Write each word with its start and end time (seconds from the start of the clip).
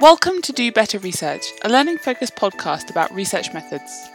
Welcome 0.00 0.42
to 0.42 0.52
Do 0.52 0.70
Better 0.70 1.00
Research, 1.00 1.44
a 1.64 1.68
learning 1.68 1.98
focused 1.98 2.36
podcast 2.36 2.88
about 2.88 3.12
research 3.12 3.52
methods. 3.52 4.08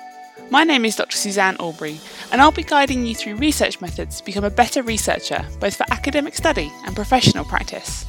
My 0.50 0.64
name 0.64 0.86
is 0.86 0.96
Dr. 0.96 1.18
Suzanne 1.18 1.58
Aubrey, 1.58 2.00
and 2.32 2.42
I'll 2.42 2.54
be 2.54 2.64
guiding 2.64 3.06
you 3.06 3.14
through 3.14 3.36
research 3.36 3.82
methods 3.82 4.20
to 4.20 4.24
become 4.24 4.46
a 4.46 4.50
better 4.50 4.82
researcher, 4.82 5.46
both 5.60 5.76
for 5.76 5.86
academic 5.92 6.36
study 6.36 6.72
and 6.86 6.96
professional 6.96 7.44
practice. 7.44 8.06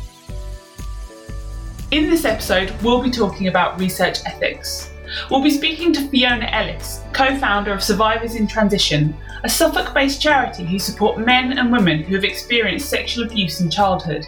In 1.90 2.08
this 2.08 2.24
episode, 2.24 2.72
we'll 2.80 3.02
be 3.02 3.10
talking 3.10 3.48
about 3.48 3.80
research 3.80 4.18
ethics. 4.24 4.88
We'll 5.28 5.42
be 5.42 5.50
speaking 5.50 5.92
to 5.94 6.08
Fiona 6.10 6.46
Ellis, 6.52 7.00
co 7.12 7.36
founder 7.38 7.72
of 7.72 7.82
Survivors 7.82 8.36
in 8.36 8.46
Transition, 8.46 9.16
a 9.42 9.48
Suffolk 9.48 9.92
based 9.92 10.22
charity 10.22 10.64
who 10.64 10.78
support 10.78 11.18
men 11.18 11.58
and 11.58 11.72
women 11.72 12.04
who 12.04 12.14
have 12.14 12.24
experienced 12.24 12.88
sexual 12.88 13.24
abuse 13.24 13.60
in 13.60 13.68
childhood. 13.68 14.24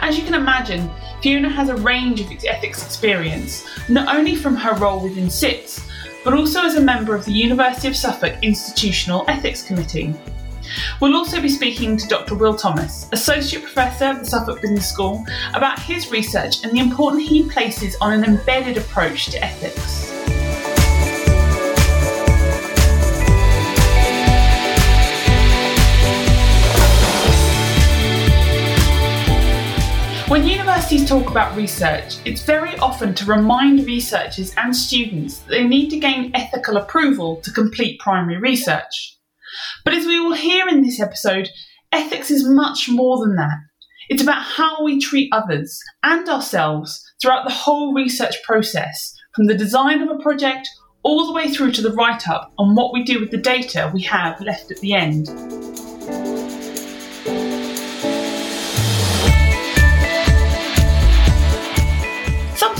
As 0.00 0.18
you 0.18 0.24
can 0.24 0.34
imagine, 0.34 0.90
Fiona 1.22 1.48
has 1.48 1.68
a 1.68 1.76
range 1.76 2.20
of 2.20 2.30
ethics 2.44 2.84
experience, 2.84 3.66
not 3.88 4.14
only 4.14 4.34
from 4.34 4.56
her 4.56 4.74
role 4.74 5.00
within 5.00 5.30
SITS, 5.30 5.80
but 6.24 6.34
also 6.34 6.62
as 6.62 6.76
a 6.76 6.80
member 6.80 7.14
of 7.14 7.24
the 7.24 7.32
University 7.32 7.88
of 7.88 7.96
Suffolk 7.96 8.34
Institutional 8.42 9.24
Ethics 9.28 9.62
Committee. 9.62 10.14
We'll 11.00 11.16
also 11.16 11.40
be 11.40 11.48
speaking 11.48 11.96
to 11.96 12.08
Dr. 12.08 12.34
Will 12.34 12.56
Thomas, 12.56 13.08
Associate 13.12 13.62
Professor 13.62 14.06
of 14.06 14.20
the 14.20 14.26
Suffolk 14.26 14.60
Business 14.62 14.88
School, 14.88 15.24
about 15.54 15.78
his 15.78 16.10
research 16.10 16.64
and 16.64 16.72
the 16.72 16.80
importance 16.80 17.28
he 17.28 17.48
places 17.48 17.96
on 18.00 18.12
an 18.12 18.24
embedded 18.24 18.76
approach 18.76 19.26
to 19.26 19.42
ethics. 19.42 20.11
Universities 30.92 31.08
talk 31.08 31.30
about 31.30 31.56
research, 31.56 32.18
it's 32.26 32.42
very 32.42 32.76
often 32.76 33.14
to 33.14 33.24
remind 33.24 33.86
researchers 33.86 34.52
and 34.58 34.76
students 34.76 35.38
that 35.38 35.50
they 35.50 35.66
need 35.66 35.88
to 35.88 35.98
gain 35.98 36.30
ethical 36.34 36.76
approval 36.76 37.36
to 37.36 37.50
complete 37.50 37.98
primary 37.98 38.36
research. 38.38 39.16
But 39.86 39.94
as 39.94 40.04
we 40.04 40.20
will 40.20 40.34
hear 40.34 40.68
in 40.68 40.82
this 40.82 41.00
episode, 41.00 41.48
ethics 41.92 42.30
is 42.30 42.46
much 42.46 42.90
more 42.90 43.24
than 43.24 43.36
that. 43.36 43.56
It's 44.10 44.22
about 44.22 44.42
how 44.42 44.84
we 44.84 45.00
treat 45.00 45.30
others 45.32 45.80
and 46.02 46.28
ourselves 46.28 47.02
throughout 47.22 47.46
the 47.46 47.54
whole 47.54 47.94
research 47.94 48.42
process, 48.42 49.14
from 49.34 49.46
the 49.46 49.56
design 49.56 50.02
of 50.02 50.10
a 50.10 50.22
project 50.22 50.68
all 51.02 51.26
the 51.26 51.32
way 51.32 51.48
through 51.48 51.72
to 51.72 51.82
the 51.82 51.92
write 51.92 52.28
up 52.28 52.52
on 52.58 52.74
what 52.74 52.92
we 52.92 53.02
do 53.02 53.18
with 53.18 53.30
the 53.30 53.38
data 53.38 53.90
we 53.94 54.02
have 54.02 54.38
left 54.42 54.70
at 54.70 54.78
the 54.80 54.92
end. 54.92 55.28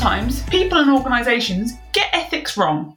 Sometimes 0.02 0.42
people 0.46 0.78
and 0.78 0.90
organisations 0.90 1.74
get 1.92 2.12
ethics 2.12 2.56
wrong. 2.56 2.96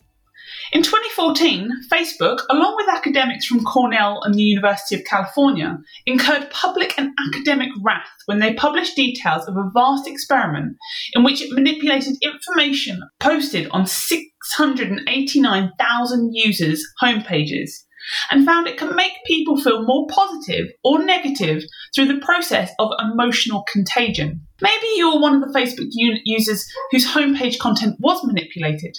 In 0.74 0.82
2014, 0.82 1.70
Facebook, 1.88 2.40
along 2.50 2.76
with 2.78 2.90
academics 2.90 3.46
from 3.46 3.64
Cornell 3.64 4.24
and 4.24 4.34
the 4.34 4.42
University 4.42 4.96
of 4.96 5.06
California, 5.06 5.78
incurred 6.08 6.50
public 6.50 6.96
and 6.98 7.12
academic 7.28 7.70
wrath 7.84 8.10
when 8.26 8.40
they 8.40 8.56
published 8.56 8.96
details 8.96 9.48
of 9.48 9.56
a 9.56 9.70
vast 9.72 10.08
experiment 10.08 10.78
in 11.14 11.24
which 11.24 11.44
it 11.44 11.52
manipulated 11.52 12.16
information 12.24 13.04
posted 13.20 13.70
on 13.70 13.86
689,000 13.86 16.32
users' 16.34 16.84
homepages 17.04 17.85
and 18.32 18.46
found 18.46 18.68
it 18.68 18.78
can 18.78 18.96
make 18.96 19.12
people 19.26 19.60
feel 19.60 19.84
more 19.84 20.08
positive 20.10 20.68
or 20.84 21.04
negative 21.04 21.64
through 21.94 22.08
the 22.08 22.20
process 22.20 22.72
of 22.80 22.92
emotional 23.00 23.64
contagion. 23.72 24.46
Maybe 24.62 24.88
you're 24.96 25.20
one 25.20 25.36
of 25.36 25.42
the 25.42 25.58
Facebook 25.58 25.90
users 25.92 26.66
whose 26.92 27.08
homepage 27.08 27.60
content 27.60 27.98
was 28.00 28.24
manipulated. 28.24 28.98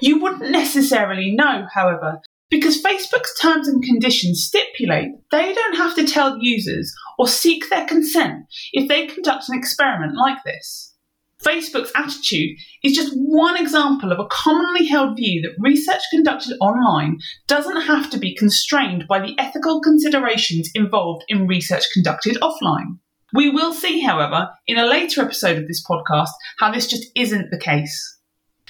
You 0.00 0.20
wouldn't 0.20 0.50
necessarily 0.50 1.32
know, 1.32 1.66
however, 1.72 2.20
because 2.50 2.82
Facebook's 2.82 3.38
terms 3.40 3.68
and 3.68 3.82
conditions 3.82 4.44
stipulate 4.44 5.10
they 5.30 5.52
don't 5.52 5.76
have 5.76 5.94
to 5.96 6.06
tell 6.06 6.38
users 6.40 6.92
or 7.18 7.28
seek 7.28 7.68
their 7.68 7.86
consent 7.86 8.44
if 8.72 8.88
they 8.88 9.06
conduct 9.06 9.48
an 9.48 9.58
experiment 9.58 10.14
like 10.16 10.38
this. 10.44 10.94
Facebook's 11.42 11.92
attitude 11.94 12.58
is 12.82 12.94
just 12.94 13.12
one 13.14 13.56
example 13.56 14.10
of 14.10 14.18
a 14.18 14.26
commonly 14.26 14.86
held 14.86 15.16
view 15.16 15.40
that 15.42 15.54
research 15.58 16.02
conducted 16.10 16.56
online 16.60 17.18
doesn't 17.46 17.82
have 17.82 18.10
to 18.10 18.18
be 18.18 18.34
constrained 18.34 19.06
by 19.08 19.20
the 19.20 19.38
ethical 19.38 19.80
considerations 19.80 20.68
involved 20.74 21.24
in 21.28 21.46
research 21.46 21.84
conducted 21.92 22.36
offline. 22.42 22.98
We 23.32 23.50
will 23.50 23.72
see, 23.72 24.00
however, 24.00 24.50
in 24.66 24.78
a 24.78 24.86
later 24.86 25.22
episode 25.22 25.58
of 25.58 25.68
this 25.68 25.84
podcast, 25.84 26.30
how 26.58 26.72
this 26.72 26.88
just 26.88 27.06
isn't 27.14 27.50
the 27.50 27.58
case. 27.58 28.16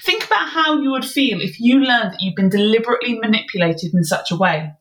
Think 0.01 0.25
about 0.25 0.49
how 0.49 0.79
you 0.79 0.91
would 0.91 1.05
feel 1.05 1.41
if 1.41 1.59
you 1.59 1.79
learned 1.79 2.13
that 2.13 2.21
you've 2.21 2.35
been 2.35 2.49
deliberately 2.49 3.17
manipulated 3.19 3.93
in 3.93 4.03
such 4.03 4.31
a 4.31 4.35
way. 4.35 4.71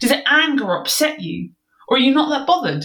Does 0.00 0.10
it 0.10 0.24
anger 0.26 0.64
or 0.64 0.80
upset 0.80 1.20
you? 1.20 1.50
Or 1.88 1.96
are 1.96 2.00
you 2.00 2.12
not 2.12 2.30
that 2.30 2.46
bothered? 2.46 2.84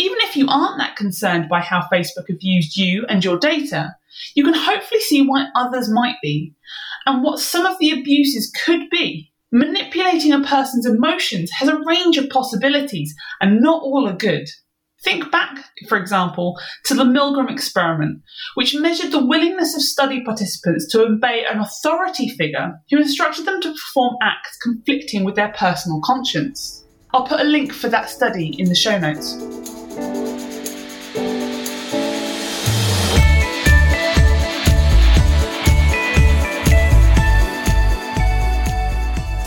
Even 0.00 0.16
if 0.22 0.34
you 0.34 0.46
aren't 0.48 0.78
that 0.78 0.96
concerned 0.96 1.50
by 1.50 1.60
how 1.60 1.82
Facebook 1.92 2.26
have 2.28 2.38
used 2.40 2.74
you 2.74 3.04
and 3.10 3.22
your 3.22 3.38
data, 3.38 3.94
you 4.34 4.42
can 4.42 4.54
hopefully 4.54 5.02
see 5.02 5.20
why 5.20 5.48
others 5.54 5.90
might 5.90 6.16
be 6.22 6.54
and 7.04 7.22
what 7.22 7.38
some 7.38 7.66
of 7.66 7.78
the 7.78 7.90
abuses 7.90 8.50
could 8.64 8.88
be. 8.88 9.30
Manipulating 9.52 10.32
a 10.32 10.40
person's 10.40 10.86
emotions 10.86 11.50
has 11.50 11.68
a 11.68 11.82
range 11.84 12.16
of 12.16 12.30
possibilities, 12.30 13.14
and 13.42 13.60
not 13.60 13.82
all 13.82 14.08
are 14.08 14.16
good. 14.16 14.48
Think 15.04 15.30
back, 15.30 15.66
for 15.86 15.98
example, 15.98 16.58
to 16.84 16.94
the 16.94 17.04
Milgram 17.04 17.50
experiment, 17.50 18.22
which 18.54 18.74
measured 18.74 19.12
the 19.12 19.26
willingness 19.26 19.76
of 19.76 19.82
study 19.82 20.24
participants 20.24 20.86
to 20.92 21.02
obey 21.02 21.44
an 21.44 21.60
authority 21.60 22.30
figure 22.30 22.80
who 22.90 22.96
instructed 22.96 23.44
them 23.44 23.60
to 23.60 23.72
perform 23.72 24.16
acts 24.22 24.56
conflicting 24.62 25.24
with 25.24 25.34
their 25.34 25.52
personal 25.52 26.00
conscience. 26.02 26.86
I'll 27.12 27.26
put 27.26 27.40
a 27.40 27.44
link 27.44 27.72
for 27.72 27.88
that 27.88 28.08
study 28.08 28.54
in 28.60 28.68
the 28.68 28.74
show 28.74 28.96
notes. 28.96 29.32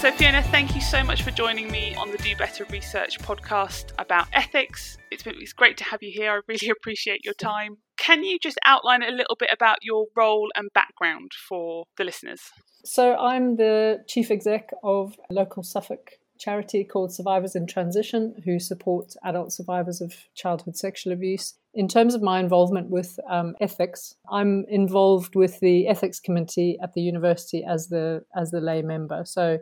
So, 0.02 0.12
Fiona, 0.12 0.44
thank 0.44 0.76
you 0.76 0.82
so 0.82 1.02
much 1.06 1.24
for 1.24 1.32
joining 1.32 1.72
me 1.72 1.96
on 1.96 2.12
the 2.12 2.18
Do 2.18 2.36
Better 2.36 2.66
Research 2.70 3.18
podcast 3.20 3.94
about 3.98 4.28
ethics. 4.34 4.98
It's, 5.10 5.24
been, 5.24 5.36
it's 5.38 5.54
great 5.54 5.78
to 5.78 5.86
have 5.86 6.04
you 6.04 6.12
here. 6.14 6.32
I 6.32 6.42
really 6.46 6.70
appreciate 6.78 7.24
your 7.24 7.34
time. 7.36 7.78
Can 7.96 8.26
you 8.26 8.38
just 8.40 8.60
outline 8.66 9.04
a 9.04 9.12
little 9.12 9.38
bit 9.40 9.50
about 9.54 9.78
your 9.82 10.08
role 10.18 10.50
and 10.56 10.68
background 10.74 11.32
for 11.48 11.86
the 11.96 12.04
listeners? 12.04 12.42
So, 12.84 13.16
I'm 13.16 13.56
the 13.56 14.04
chief 14.06 14.30
exec 14.30 14.72
of 14.84 15.16
local 15.30 15.64
Suffolk 15.64 16.18
charity 16.44 16.84
called 16.84 17.14
Survivors 17.14 17.56
in 17.56 17.66
Transition, 17.66 18.36
who 18.44 18.60
support 18.60 19.16
adult 19.24 19.54
survivors 19.54 20.02
of 20.02 20.14
childhood 20.36 20.76
sexual 20.76 21.14
abuse. 21.14 21.54
In 21.74 21.88
terms 21.88 22.14
of 22.14 22.22
my 22.22 22.40
involvement 22.40 22.90
with 22.90 23.18
um, 23.30 23.56
ethics, 23.62 24.16
I'm 24.30 24.66
involved 24.68 25.36
with 25.36 25.62
the 25.62 25.88
ethics 25.88 26.20
committee 26.20 26.78
at 26.84 26.94
the 26.94 27.02
university 27.02 27.64
as 27.64 27.88
the 27.88 28.26
as 28.36 28.52
the 28.52 28.60
lay 28.60 28.82
member. 28.82 29.24
So 29.26 29.60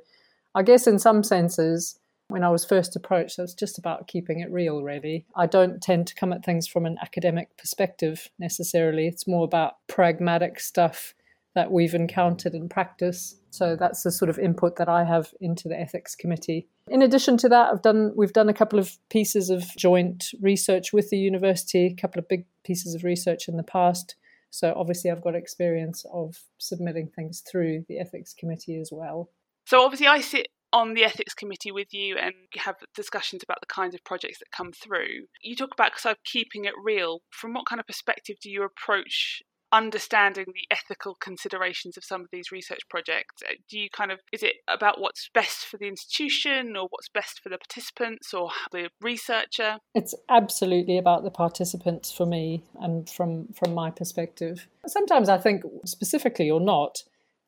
I 0.55 0.63
guess 0.63 0.87
in 0.87 0.97
some 0.97 1.23
senses, 1.23 1.99
when 2.29 2.43
I 2.43 2.49
was 2.49 2.65
first 2.65 2.95
approached, 2.95 3.37
it 3.37 3.43
was 3.43 3.53
just 3.53 3.77
about 3.77 4.07
keeping 4.07 4.39
it 4.39 4.51
real, 4.51 4.81
really. 4.81 5.25
I 5.35 5.45
don't 5.45 5.81
tend 5.81 6.07
to 6.07 6.15
come 6.15 6.33
at 6.33 6.43
things 6.43 6.67
from 6.67 6.85
an 6.87 6.97
academic 7.01 7.55
perspective 7.57 8.29
necessarily. 8.39 9.07
It's 9.07 9.27
more 9.27 9.45
about 9.45 9.75
pragmatic 9.87 10.59
stuff 10.59 11.13
that 11.53 11.71
we've 11.71 11.93
encountered 11.93 12.53
in 12.53 12.69
practice. 12.69 13.35
So 13.49 13.75
that's 13.75 14.03
the 14.03 14.11
sort 14.11 14.29
of 14.29 14.39
input 14.39 14.77
that 14.77 14.87
I 14.87 15.03
have 15.03 15.33
into 15.41 15.67
the 15.67 15.79
ethics 15.79 16.15
committee. 16.15 16.67
In 16.87 17.01
addition 17.01 17.37
to 17.37 17.49
that, 17.49 17.71
I've 17.71 17.81
done 17.81 18.13
we've 18.15 18.33
done 18.33 18.49
a 18.49 18.53
couple 18.53 18.79
of 18.79 18.97
pieces 19.09 19.49
of 19.49 19.63
joint 19.77 20.25
research 20.41 20.93
with 20.93 21.09
the 21.09 21.17
university, 21.17 21.87
a 21.87 22.01
couple 22.01 22.19
of 22.19 22.27
big 22.27 22.45
pieces 22.63 22.95
of 22.95 23.03
research 23.03 23.47
in 23.47 23.57
the 23.57 23.63
past. 23.63 24.15
So 24.49 24.73
obviously 24.75 25.11
I've 25.11 25.23
got 25.23 25.35
experience 25.35 26.05
of 26.13 26.37
submitting 26.57 27.09
things 27.15 27.41
through 27.49 27.85
the 27.87 27.99
ethics 27.99 28.33
committee 28.33 28.79
as 28.79 28.89
well. 28.91 29.29
So 29.65 29.83
obviously, 29.83 30.07
I 30.07 30.21
sit 30.21 30.47
on 30.73 30.93
the 30.93 31.03
ethics 31.03 31.33
committee 31.33 31.71
with 31.71 31.93
you 31.93 32.17
and 32.17 32.33
have 32.57 32.75
discussions 32.95 33.43
about 33.43 33.59
the 33.61 33.67
kinds 33.67 33.93
of 33.93 34.03
projects 34.03 34.39
that 34.39 34.51
come 34.55 34.71
through. 34.71 35.27
You 35.41 35.55
talk 35.55 35.73
about 35.73 35.97
sort 35.99 36.13
of 36.13 36.23
keeping 36.23 36.65
it 36.65 36.73
real. 36.81 37.21
From 37.29 37.53
what 37.53 37.65
kind 37.65 37.79
of 37.79 37.87
perspective 37.87 38.37
do 38.41 38.49
you 38.49 38.63
approach 38.63 39.41
understanding 39.71 40.45
the 40.47 40.75
ethical 40.75 41.15
considerations 41.15 41.97
of 41.97 42.03
some 42.03 42.21
of 42.21 42.27
these 42.31 42.51
research 42.51 42.81
projects? 42.89 43.41
Uh, 43.47 43.53
do 43.69 43.79
you 43.79 43.89
kind 43.89 44.11
of 44.11 44.19
is 44.31 44.43
it 44.43 44.55
about 44.67 44.99
what's 44.99 45.29
best 45.33 45.65
for 45.65 45.77
the 45.77 45.87
institution 45.87 46.75
or 46.75 46.87
what's 46.89 47.09
best 47.09 47.39
for 47.41 47.49
the 47.49 47.57
participants 47.57 48.33
or 48.33 48.51
the 48.71 48.89
researcher? 49.01 49.77
It's 49.95 50.15
absolutely 50.29 50.97
about 50.97 51.23
the 51.23 51.31
participants 51.31 52.11
for 52.11 52.25
me 52.25 52.63
and 52.79 53.09
from 53.09 53.47
from 53.53 53.73
my 53.73 53.91
perspective. 53.91 54.67
Sometimes 54.87 55.29
I 55.29 55.37
think 55.37 55.63
specifically 55.85 56.49
or 56.49 56.59
not 56.59 57.03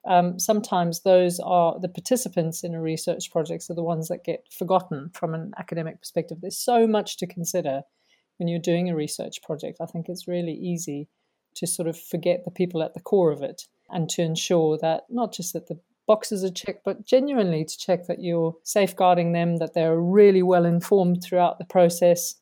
um, 0.06 0.38
sometimes 0.38 1.02
those 1.04 1.40
are 1.40 1.80
the 1.80 1.88
participants 1.88 2.64
in 2.64 2.76
a 2.76 2.81
research 2.81 3.31
project 3.31 3.69
are 3.69 3.76
the 3.76 3.84
ones 3.84 4.10
that 4.10 4.26
get 4.26 4.46
forgotten 4.52 5.10
from 5.14 5.34
an 5.34 5.54
academic 5.58 6.00
perspective. 6.00 6.40
There's 6.42 6.58
so 6.58 6.86
much 6.88 7.18
to 7.18 7.28
consider 7.28 7.84
when 8.38 8.50
you're 8.50 8.60
doing 8.60 8.90
a 8.90 8.96
research 8.96 9.42
project. 9.44 9.78
I 9.81 9.86
think 9.86 10.10
it's 10.10 10.28
really 10.28 10.54
easy 10.54 11.08
to 11.56 11.68
sort 11.68 11.88
of 11.88 12.00
forget 12.00 12.46
the 12.46 12.52
people 12.52 12.82
at 12.84 12.94
the 12.94 13.00
core 13.00 13.32
of 13.32 13.42
it 13.42 13.68
and 13.90 14.10
to 14.10 14.22
ensure 14.22 14.78
that 14.80 15.04
not 15.10 15.34
just 15.34 15.54
that 15.54 15.68
the 15.68 15.80
boxes 16.08 16.44
are 16.44 16.52
checked, 16.52 16.84
but 16.84 17.06
genuinely 17.06 17.64
to 17.64 17.78
check 17.78 18.08
that 18.08 18.22
you're 18.22 18.56
safeguarding 18.64 19.32
them, 19.32 19.58
that 19.58 19.74
they're 19.74 20.00
really 20.00 20.44
well 20.44 20.66
informed 20.66 21.24
throughout 21.24 21.58
the 21.60 21.66
process, 21.66 22.36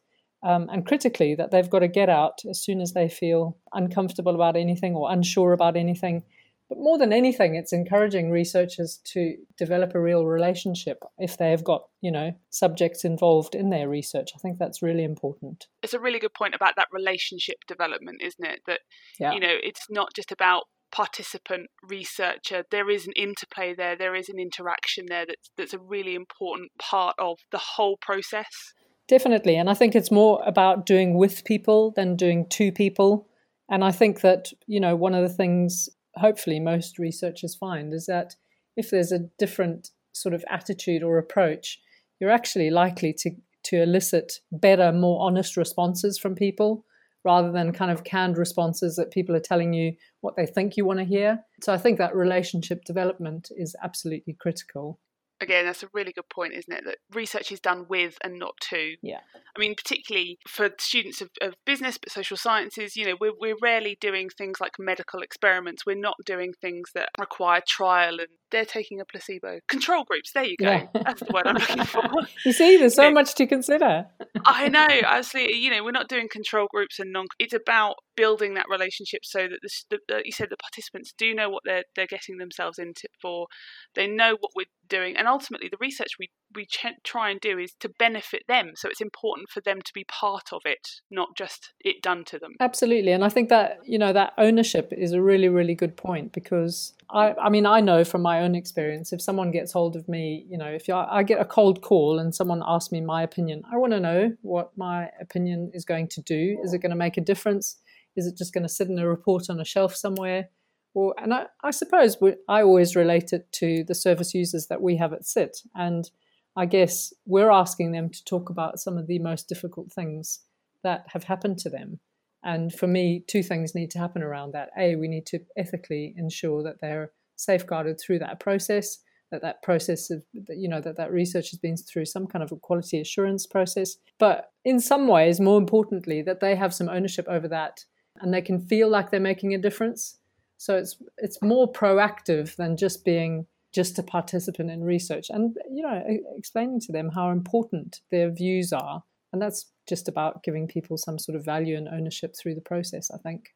um, 0.44 0.68
and 0.72 0.88
critically, 0.88 1.36
that 1.36 1.52
they've 1.52 1.70
got 1.70 1.80
to 1.80 1.88
get 1.88 2.10
out 2.10 2.40
as 2.50 2.60
soon 2.60 2.82
as 2.82 2.94
they 2.94 3.08
feel 3.08 3.58
uncomfortable 3.74 4.34
about 4.34 4.56
anything 4.56 4.96
or 4.96 5.12
unsure 5.12 5.54
about 5.54 5.78
anything. 5.78 6.24
But 6.72 6.80
more 6.80 6.98
than 6.98 7.12
anything, 7.12 7.56
it's 7.56 7.74
encouraging 7.74 8.32
researchers 8.32 9.02
to 9.08 9.36
develop 9.58 9.94
a 9.94 10.00
real 10.00 10.26
relationship 10.26 11.04
if 11.18 11.36
they 11.36 11.52
have 11.52 11.66
got, 11.66 11.84
you 12.00 12.10
know, 12.10 12.32
subjects 12.50 13.04
involved 13.04 13.56
in 13.56 13.72
their 13.72 13.90
research. 13.90 14.30
I 14.34 14.40
think 14.40 14.58
that's 14.58 14.82
really 14.82 15.04
important. 15.04 15.68
It's 15.84 15.94
a 15.94 16.00
really 16.00 16.18
good 16.18 16.34
point 16.34 16.56
about 16.56 16.78
that 16.78 16.88
relationship 16.94 17.58
development, 17.68 18.22
isn't 18.24 18.46
it? 18.46 18.62
That, 18.68 18.80
yeah. 19.20 19.34
you 19.34 19.42
know, 19.42 19.54
it's 19.62 19.88
not 19.90 20.14
just 20.16 20.32
about 20.32 20.64
participant 20.94 21.70
researcher 21.88 22.66
there 22.70 22.90
is 22.90 23.08
an 23.08 23.14
interplay 23.16 23.74
there 23.74 23.96
there 23.96 24.14
is 24.14 24.28
an 24.28 24.38
interaction 24.38 25.06
there 25.08 25.26
that's 25.26 25.50
that's 25.56 25.74
a 25.74 25.80
really 25.80 26.16
important 26.16 26.70
part 26.78 27.16
of 27.18 27.38
the 27.54 27.58
whole 27.58 27.96
process 28.02 28.74
definitely 29.08 29.56
and 29.56 29.70
i 29.70 29.74
think 29.74 29.96
it's 29.96 30.12
more 30.12 30.44
about 30.46 30.86
doing 30.86 31.14
with 31.14 31.46
people 31.46 31.94
than 31.96 32.18
doing 32.18 32.46
to 32.50 32.74
people 32.74 33.26
and 33.70 33.86
i 33.86 33.92
think 33.92 34.20
that 34.20 34.52
you 34.68 34.82
know 34.82 34.94
one 34.94 35.16
of 35.16 35.24
the 35.24 35.34
things 35.34 35.88
hopefully 36.16 36.60
most 36.60 36.98
researchers 36.98 37.56
find 37.56 37.94
is 37.94 38.06
that 38.06 38.36
if 38.76 38.90
there's 38.90 39.12
a 39.12 39.30
different 39.38 39.90
sort 40.14 40.34
of 40.34 40.44
attitude 40.50 41.04
or 41.04 41.18
approach 41.18 41.80
you're 42.20 42.30
actually 42.30 42.70
likely 42.70 43.14
to 43.14 43.32
to 43.64 43.82
elicit 43.82 44.40
better 44.52 44.92
more 44.92 45.26
honest 45.26 45.56
responses 45.56 46.18
from 46.18 46.36
people 46.36 46.86
rather 47.24 47.52
than 47.52 47.72
kind 47.72 47.92
of 47.92 48.04
canned 48.04 48.38
responses 48.38 48.96
that 48.96 49.12
people 49.12 49.36
are 49.36 49.40
telling 49.42 49.74
you 49.74 49.94
what 50.22 50.36
they 50.36 50.46
think 50.46 50.76
you 50.76 50.86
want 50.86 51.00
to 51.00 51.06
hear. 51.06 51.40
So 51.62 51.72
I 51.72 51.78
think 51.78 51.98
that 52.00 52.16
relationship 52.16 52.84
development 52.84 53.52
is 53.56 53.76
absolutely 53.84 54.36
critical 54.40 55.00
again, 55.42 55.66
that's 55.66 55.84
a 55.84 55.90
really 55.94 56.14
good 56.14 56.30
point, 56.30 56.54
isn't 56.54 56.74
it? 56.74 56.86
That 56.86 56.98
research 57.14 57.52
is 57.52 57.60
done 57.60 57.86
with 57.90 58.18
and 58.24 58.38
not 58.38 58.54
to. 58.70 58.96
Yeah. 59.02 59.20
I 59.56 59.60
mean, 59.60 59.76
particularly 59.76 60.38
for 60.48 60.70
students 60.80 61.22
of, 61.22 61.30
of 61.42 61.56
business, 61.66 61.98
but 61.98 62.12
social 62.12 62.38
sciences, 62.38 62.96
you 62.96 63.06
know, 63.06 63.18
we're, 63.20 63.34
we're 63.40 63.58
rarely 63.62 63.98
doing 64.00 64.30
things 64.30 64.62
like 64.62 64.74
medical 64.80 65.22
experiments. 65.22 65.86
We're 65.86 65.96
not 65.96 66.16
doing 66.26 66.54
things 66.62 66.92
that 66.96 67.10
require 67.20 67.62
trial 67.68 68.20
and 68.20 68.30
they're 68.52 68.66
taking 68.66 69.00
a 69.00 69.06
placebo. 69.06 69.60
Control 69.68 70.04
groups, 70.04 70.32
there 70.34 70.44
you 70.44 70.58
go. 70.58 70.70
Yeah. 70.70 70.88
That's 70.94 71.22
the 71.22 71.32
word 71.34 71.48
I'm 71.48 71.56
looking 71.56 71.86
for. 71.86 72.04
you 72.46 72.52
see, 72.52 72.78
there's 72.78 72.96
so 72.96 73.12
much 73.12 73.36
to 73.36 73.48
consider. 73.48 74.06
I 74.46 74.68
know, 74.68 74.88
absolutely. 75.04 75.58
You 75.58 75.72
know, 75.72 75.84
we're 75.84 75.92
not 75.92 76.10
doing 76.10 76.28
control 76.32 76.68
groups 76.72 77.00
and 77.00 77.12
non. 77.12 77.26
It's 77.40 77.54
about 77.54 77.96
building 78.16 78.54
that 78.56 78.66
relationship 78.70 79.22
so 79.24 79.48
that 79.48 79.60
the, 79.62 79.70
the, 79.90 80.00
the, 80.08 80.22
you 80.26 80.32
said 80.32 80.48
the 80.50 80.58
participants 80.58 81.14
do 81.18 81.34
know 81.34 81.50
what 81.50 81.64
they're 81.66 81.84
they're 81.96 82.08
getting 82.08 82.38
themselves 82.38 82.78
into 82.78 83.08
for. 83.22 83.48
They 83.96 84.08
know 84.08 84.38
what 84.40 84.52
we're 84.56 84.66
doing, 84.90 85.16
and 85.18 85.28
ultimately, 85.28 85.70
the 85.70 85.78
research 85.80 86.10
we 86.20 86.30
we 86.56 86.66
ch- 86.66 86.86
try 87.04 87.30
and 87.30 87.40
do 87.40 87.58
is 87.58 87.74
to 87.80 87.90
benefit 88.00 88.44
them. 88.48 88.72
So 88.76 88.90
it's 88.90 89.02
important 89.02 89.50
for 89.50 89.62
them 89.62 89.82
to 89.82 89.92
be 89.94 90.04
part 90.06 90.52
of 90.52 90.62
it, 90.66 90.88
not 91.10 91.30
just 91.38 91.74
it 91.80 92.02
done 92.02 92.24
to 92.26 92.40
them. 92.40 92.54
Absolutely, 92.60 93.12
and 93.12 93.24
I 93.24 93.30
think 93.30 93.50
that 93.50 93.80
you 93.86 93.98
know 93.98 94.14
that 94.14 94.34
ownership 94.38 94.92
is 94.92 95.12
a 95.12 95.22
really 95.22 95.50
really 95.50 95.76
good 95.76 95.98
point 95.98 96.32
because 96.32 96.94
I 97.10 97.34
I 97.34 97.50
mean 97.50 97.66
I 97.66 97.80
know 97.80 98.04
from 98.04 98.22
my 98.22 98.42
own 98.42 98.56
experience 98.56 99.14
if 99.14 99.22
someone 99.22 99.52
gets 99.52 99.72
hold 99.72 99.96
of 99.96 100.08
me, 100.08 100.46
you 100.50 100.58
know, 100.58 100.68
if 100.68 100.90
I 100.90 101.24
get 101.24 101.40
a 101.40 101.46
cold 101.46 101.82
call 101.82 102.20
and 102.20 102.34
someone 102.34 102.64
asks 102.66 102.92
me 102.92 103.02
my 103.02 103.24
opinion, 103.24 103.64
I 103.72 103.78
want 103.78 103.94
to 103.94 104.00
know 104.00 104.36
what 104.42 104.72
my 104.78 105.10
opinion 105.20 105.72
is 105.74 105.86
going 105.86 106.08
to 106.10 106.22
do. 106.22 106.58
Is 106.64 106.74
it 106.74 106.80
going 106.80 106.92
to 106.92 106.96
make 106.96 107.18
a 107.18 107.22
difference? 107.22 107.78
Is 108.16 108.28
it 108.28 108.38
just 108.38 108.54
going 108.54 108.64
to 108.64 108.70
sit 108.70 108.90
in 108.90 109.00
a 109.00 109.08
report 109.08 109.50
on 109.50 109.60
a 109.60 109.66
shelf 109.66 109.96
somewhere? 109.96 110.50
Or, 110.94 111.16
and 111.18 111.34
I, 111.34 111.46
I 111.64 111.72
suppose 111.72 112.18
I 112.50 112.62
always 112.64 112.96
relate 112.96 113.32
it 113.32 113.50
to 113.54 113.86
the 113.86 113.96
service 113.96 114.34
users 114.34 114.68
that 114.68 114.82
we 114.82 114.98
have 114.98 115.14
at 115.14 115.26
SIT. 115.26 115.62
And 115.74 116.10
I 116.56 116.66
guess 116.66 117.14
we're 117.26 117.52
asking 117.52 117.92
them 117.92 118.10
to 118.10 118.24
talk 118.26 118.50
about 118.50 118.80
some 118.80 118.98
of 118.98 119.08
the 119.08 119.20
most 119.20 119.48
difficult 119.48 119.92
things 119.92 120.42
that 120.84 121.06
have 121.08 121.24
happened 121.24 121.58
to 121.60 121.70
them. 121.70 122.00
And 122.44 122.74
for 122.74 122.88
me, 122.88 123.24
two 123.28 123.44
things 123.44 123.76
need 123.76 123.92
to 123.92 124.00
happen 124.00 124.24
around 124.24 124.54
that. 124.54 124.70
A, 124.78 124.96
we 124.96 125.08
need 125.08 125.26
to 125.28 125.40
ethically 125.58 126.14
ensure 126.18 126.64
that 126.64 126.82
they're 126.82 127.12
safeguarded 127.36 128.00
through 128.00 128.20
that 128.20 128.40
process, 128.40 128.98
that 129.32 129.42
that 129.44 129.62
process 129.62 130.10
of, 130.10 130.24
you 130.50 130.68
know, 130.68 130.82
that 130.82 130.98
that 130.98 131.12
research 131.12 131.52
has 131.52 131.60
been 131.60 131.78
through 131.78 132.06
some 132.06 132.28
kind 132.28 132.44
of 132.44 132.52
a 132.52 132.56
quality 132.58 133.00
assurance 133.00 133.46
process. 133.46 133.96
But 134.20 134.50
in 134.66 134.80
some 134.80 135.08
ways, 135.08 135.40
more 135.40 135.58
importantly, 135.58 136.22
that 136.24 136.40
they 136.40 136.56
have 136.56 136.74
some 136.74 136.90
ownership 136.90 137.28
over 137.30 137.48
that 137.48 137.86
and 138.20 138.34
they 138.34 138.42
can 138.42 138.60
feel 138.60 138.90
like 138.90 139.12
they're 139.12 139.20
making 139.20 139.54
a 139.54 139.62
difference. 139.62 140.18
So 140.58 140.76
it's 140.78 140.98
it's 141.18 141.42
more 141.42 141.72
proactive 141.72 142.56
than 142.56 142.78
just 142.78 143.06
being 143.06 143.48
just 143.72 143.98
a 144.00 144.04
participant 144.04 144.70
in 144.70 144.84
research 144.84 145.28
and 145.30 145.56
you 145.72 145.82
know 145.82 146.04
explaining 146.38 146.80
to 146.80 146.92
them 146.92 147.10
how 147.10 147.30
important 147.30 148.02
their 148.12 148.30
views 148.32 148.74
are. 148.74 149.04
And 149.34 149.42
that's 149.42 149.72
just 149.88 150.08
about 150.08 150.44
giving 150.44 150.68
people 150.68 150.98
some 150.98 151.18
sort 151.18 151.36
of 151.36 151.46
value 151.46 151.78
and 151.78 151.88
ownership 151.88 152.36
through 152.36 152.56
the 152.56 152.62
process 152.62 153.12
i 153.12 153.18
think 153.18 153.50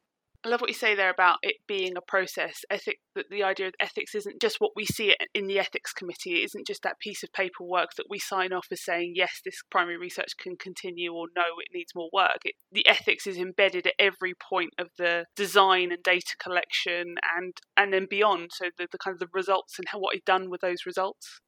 I 0.46 0.48
love 0.48 0.60
what 0.60 0.70
you 0.70 0.74
say 0.74 0.94
there 0.94 1.10
about 1.10 1.38
it 1.42 1.56
being 1.66 1.96
a 1.96 2.00
process. 2.00 2.60
Ethic, 2.70 2.98
that 3.16 3.24
the 3.30 3.42
idea 3.42 3.66
of 3.66 3.74
ethics 3.80 4.14
isn't 4.14 4.40
just 4.40 4.60
what 4.60 4.70
we 4.76 4.86
see 4.86 5.12
in 5.34 5.48
the 5.48 5.58
ethics 5.58 5.92
committee. 5.92 6.34
It 6.34 6.44
isn't 6.44 6.68
just 6.68 6.84
that 6.84 7.00
piece 7.00 7.24
of 7.24 7.32
paperwork 7.32 7.88
that 7.96 8.06
we 8.08 8.20
sign 8.20 8.52
off 8.52 8.68
as 8.70 8.84
saying 8.84 9.14
yes, 9.16 9.40
this 9.44 9.56
primary 9.72 9.96
research 9.96 10.34
can 10.40 10.54
continue, 10.56 11.12
or 11.12 11.26
no, 11.34 11.42
it 11.58 11.74
needs 11.74 11.96
more 11.96 12.10
work. 12.12 12.38
It, 12.44 12.54
the 12.70 12.86
ethics 12.86 13.26
is 13.26 13.38
embedded 13.38 13.88
at 13.88 13.94
every 13.98 14.34
point 14.34 14.70
of 14.78 14.90
the 14.96 15.24
design 15.34 15.90
and 15.90 16.02
data 16.04 16.36
collection, 16.40 17.16
and 17.36 17.54
and 17.76 17.92
then 17.92 18.06
beyond. 18.08 18.50
So 18.52 18.66
the, 18.78 18.86
the 18.92 18.98
kind 18.98 19.14
of 19.14 19.18
the 19.18 19.28
results 19.34 19.80
and 19.80 19.88
how, 19.88 19.98
what 19.98 20.14
is 20.14 20.22
done 20.24 20.48
with 20.48 20.60
those 20.60 20.86
results. 20.86 21.40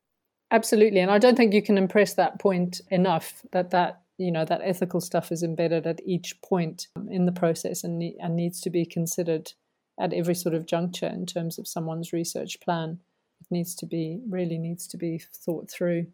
Absolutely, 0.50 0.98
and 0.98 1.12
I 1.12 1.18
don't 1.18 1.36
think 1.36 1.54
you 1.54 1.62
can 1.62 1.78
impress 1.78 2.14
that 2.14 2.40
point 2.40 2.80
enough. 2.90 3.42
That 3.52 3.70
that 3.70 4.00
you 4.18 4.32
know 4.32 4.44
that 4.44 4.60
ethical 4.62 5.00
stuff 5.00 5.32
is 5.32 5.42
embedded 5.42 5.86
at 5.86 6.00
each 6.04 6.40
point 6.42 6.88
um, 6.96 7.08
in 7.08 7.24
the 7.26 7.32
process 7.32 7.84
and, 7.84 8.02
and 8.20 8.36
needs 8.36 8.60
to 8.60 8.70
be 8.70 8.84
considered 8.84 9.52
at 9.98 10.12
every 10.12 10.34
sort 10.34 10.54
of 10.54 10.66
juncture 10.66 11.06
in 11.06 11.26
terms 11.26 11.58
of 11.58 11.66
someone's 11.66 12.12
research 12.12 12.60
plan. 12.60 12.98
It 13.40 13.46
needs 13.50 13.74
to 13.76 13.86
be 13.86 14.20
really 14.28 14.58
needs 14.58 14.86
to 14.88 14.96
be 14.96 15.22
thought 15.32 15.70
through. 15.70 16.06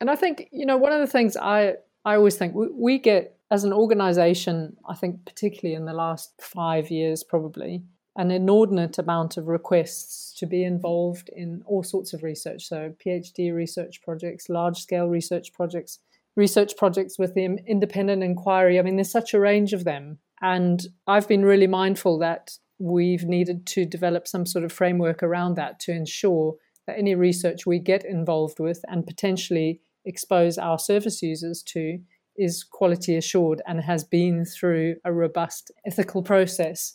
And 0.00 0.10
i 0.10 0.14
think 0.14 0.48
you 0.52 0.64
know 0.64 0.76
one 0.76 0.92
of 0.92 1.00
the 1.00 1.12
things 1.12 1.36
i 1.36 1.74
i 2.04 2.14
always 2.14 2.36
think 2.36 2.54
we, 2.54 2.68
we 2.68 2.98
get 2.98 3.36
as 3.50 3.64
an 3.64 3.72
organization 3.72 4.76
i 4.88 4.94
think 4.94 5.24
particularly 5.24 5.74
in 5.74 5.86
the 5.86 5.92
last 5.92 6.32
five 6.40 6.88
years 6.88 7.24
probably 7.24 7.82
an 8.18 8.32
inordinate 8.32 8.98
amount 8.98 9.36
of 9.36 9.46
requests 9.46 10.34
to 10.36 10.44
be 10.44 10.64
involved 10.64 11.30
in 11.34 11.62
all 11.66 11.84
sorts 11.84 12.12
of 12.12 12.24
research. 12.24 12.68
So 12.68 12.92
phd 13.04 13.54
research 13.54 14.02
projects 14.02 14.48
large 14.48 14.78
scale 14.78 15.06
research 15.06 15.52
projects 15.52 16.00
research 16.38 16.76
projects 16.76 17.18
with 17.18 17.34
the 17.34 17.58
independent 17.66 18.22
inquiry. 18.22 18.78
I 18.78 18.82
mean, 18.82 18.94
there's 18.94 19.10
such 19.10 19.34
a 19.34 19.40
range 19.40 19.72
of 19.72 19.82
them. 19.84 20.18
And 20.40 20.80
I've 21.08 21.26
been 21.26 21.44
really 21.44 21.66
mindful 21.66 22.16
that 22.20 22.52
we've 22.78 23.24
needed 23.24 23.66
to 23.66 23.84
develop 23.84 24.28
some 24.28 24.46
sort 24.46 24.64
of 24.64 24.72
framework 24.72 25.20
around 25.24 25.56
that 25.56 25.80
to 25.80 25.92
ensure 25.92 26.54
that 26.86 26.96
any 26.96 27.16
research 27.16 27.66
we 27.66 27.80
get 27.80 28.04
involved 28.04 28.60
with 28.60 28.80
and 28.86 29.04
potentially 29.04 29.80
expose 30.04 30.58
our 30.58 30.78
service 30.78 31.22
users 31.22 31.60
to 31.64 31.98
is 32.36 32.62
quality 32.62 33.16
assured 33.16 33.60
and 33.66 33.80
has 33.80 34.04
been 34.04 34.44
through 34.44 34.94
a 35.04 35.12
robust 35.12 35.72
ethical 35.84 36.22
process. 36.22 36.94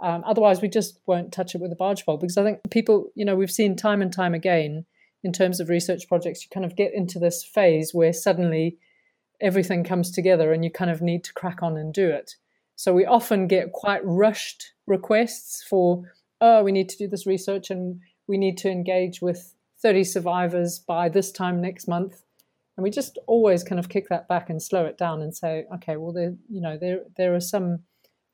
Um, 0.00 0.22
otherwise, 0.24 0.62
we 0.62 0.68
just 0.68 1.00
won't 1.06 1.32
touch 1.32 1.56
it 1.56 1.60
with 1.60 1.72
a 1.72 1.76
barge 1.76 2.06
pole 2.06 2.18
because 2.18 2.38
I 2.38 2.44
think 2.44 2.60
people, 2.70 3.10
you 3.16 3.24
know, 3.24 3.34
we've 3.34 3.50
seen 3.50 3.74
time 3.74 4.00
and 4.00 4.12
time 4.12 4.32
again 4.32 4.86
in 5.22 5.32
terms 5.32 5.60
of 5.60 5.68
research 5.68 6.08
projects, 6.08 6.42
you 6.42 6.48
kind 6.52 6.64
of 6.64 6.76
get 6.76 6.94
into 6.94 7.18
this 7.18 7.42
phase 7.42 7.92
where 7.92 8.12
suddenly 8.12 8.78
everything 9.40 9.84
comes 9.84 10.10
together 10.10 10.52
and 10.52 10.64
you 10.64 10.70
kind 10.70 10.90
of 10.90 11.02
need 11.02 11.24
to 11.24 11.32
crack 11.32 11.62
on 11.62 11.76
and 11.76 11.92
do 11.92 12.08
it. 12.08 12.36
So 12.76 12.92
we 12.92 13.06
often 13.06 13.46
get 13.46 13.72
quite 13.72 14.04
rushed 14.04 14.72
requests 14.86 15.62
for, 15.62 16.12
oh, 16.40 16.62
we 16.62 16.72
need 16.72 16.88
to 16.90 16.96
do 16.96 17.08
this 17.08 17.26
research 17.26 17.70
and 17.70 18.00
we 18.26 18.38
need 18.38 18.58
to 18.58 18.70
engage 18.70 19.20
with 19.20 19.54
30 19.82 20.04
survivors 20.04 20.78
by 20.78 21.08
this 21.08 21.32
time 21.32 21.60
next 21.60 21.88
month. 21.88 22.22
And 22.76 22.84
we 22.84 22.90
just 22.90 23.18
always 23.26 23.64
kind 23.64 23.78
of 23.78 23.88
kick 23.88 24.08
that 24.10 24.28
back 24.28 24.50
and 24.50 24.62
slow 24.62 24.84
it 24.84 24.98
down 24.98 25.22
and 25.22 25.34
say, 25.34 25.64
okay, 25.76 25.96
well, 25.96 26.12
there, 26.12 26.34
you 26.48 26.60
know, 26.60 26.76
there 26.76 27.00
there 27.16 27.34
are 27.34 27.40
some 27.40 27.80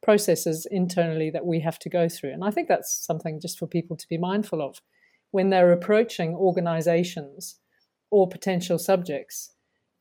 processes 0.03 0.67
internally 0.69 1.31
that 1.31 1.47
we 1.47 1.61
have 1.61 1.79
to 1.79 1.89
go 1.89 2.09
through. 2.09 2.33
And 2.33 2.45
I 2.45 2.51
think 2.51 2.67
that's 2.67 2.93
something 2.93 3.41
just 3.41 3.59
for 3.59 3.69
people 3.69 3.97
to 3.97 4.09
be 4.09 4.19
mindful 4.19 4.61
of 4.61 4.81
when 5.33 5.51
they're 5.51 5.73
approaching 5.73 6.35
organizations 6.35 7.57
or 8.11 8.29
potential 8.29 8.79
subjects 8.79 9.51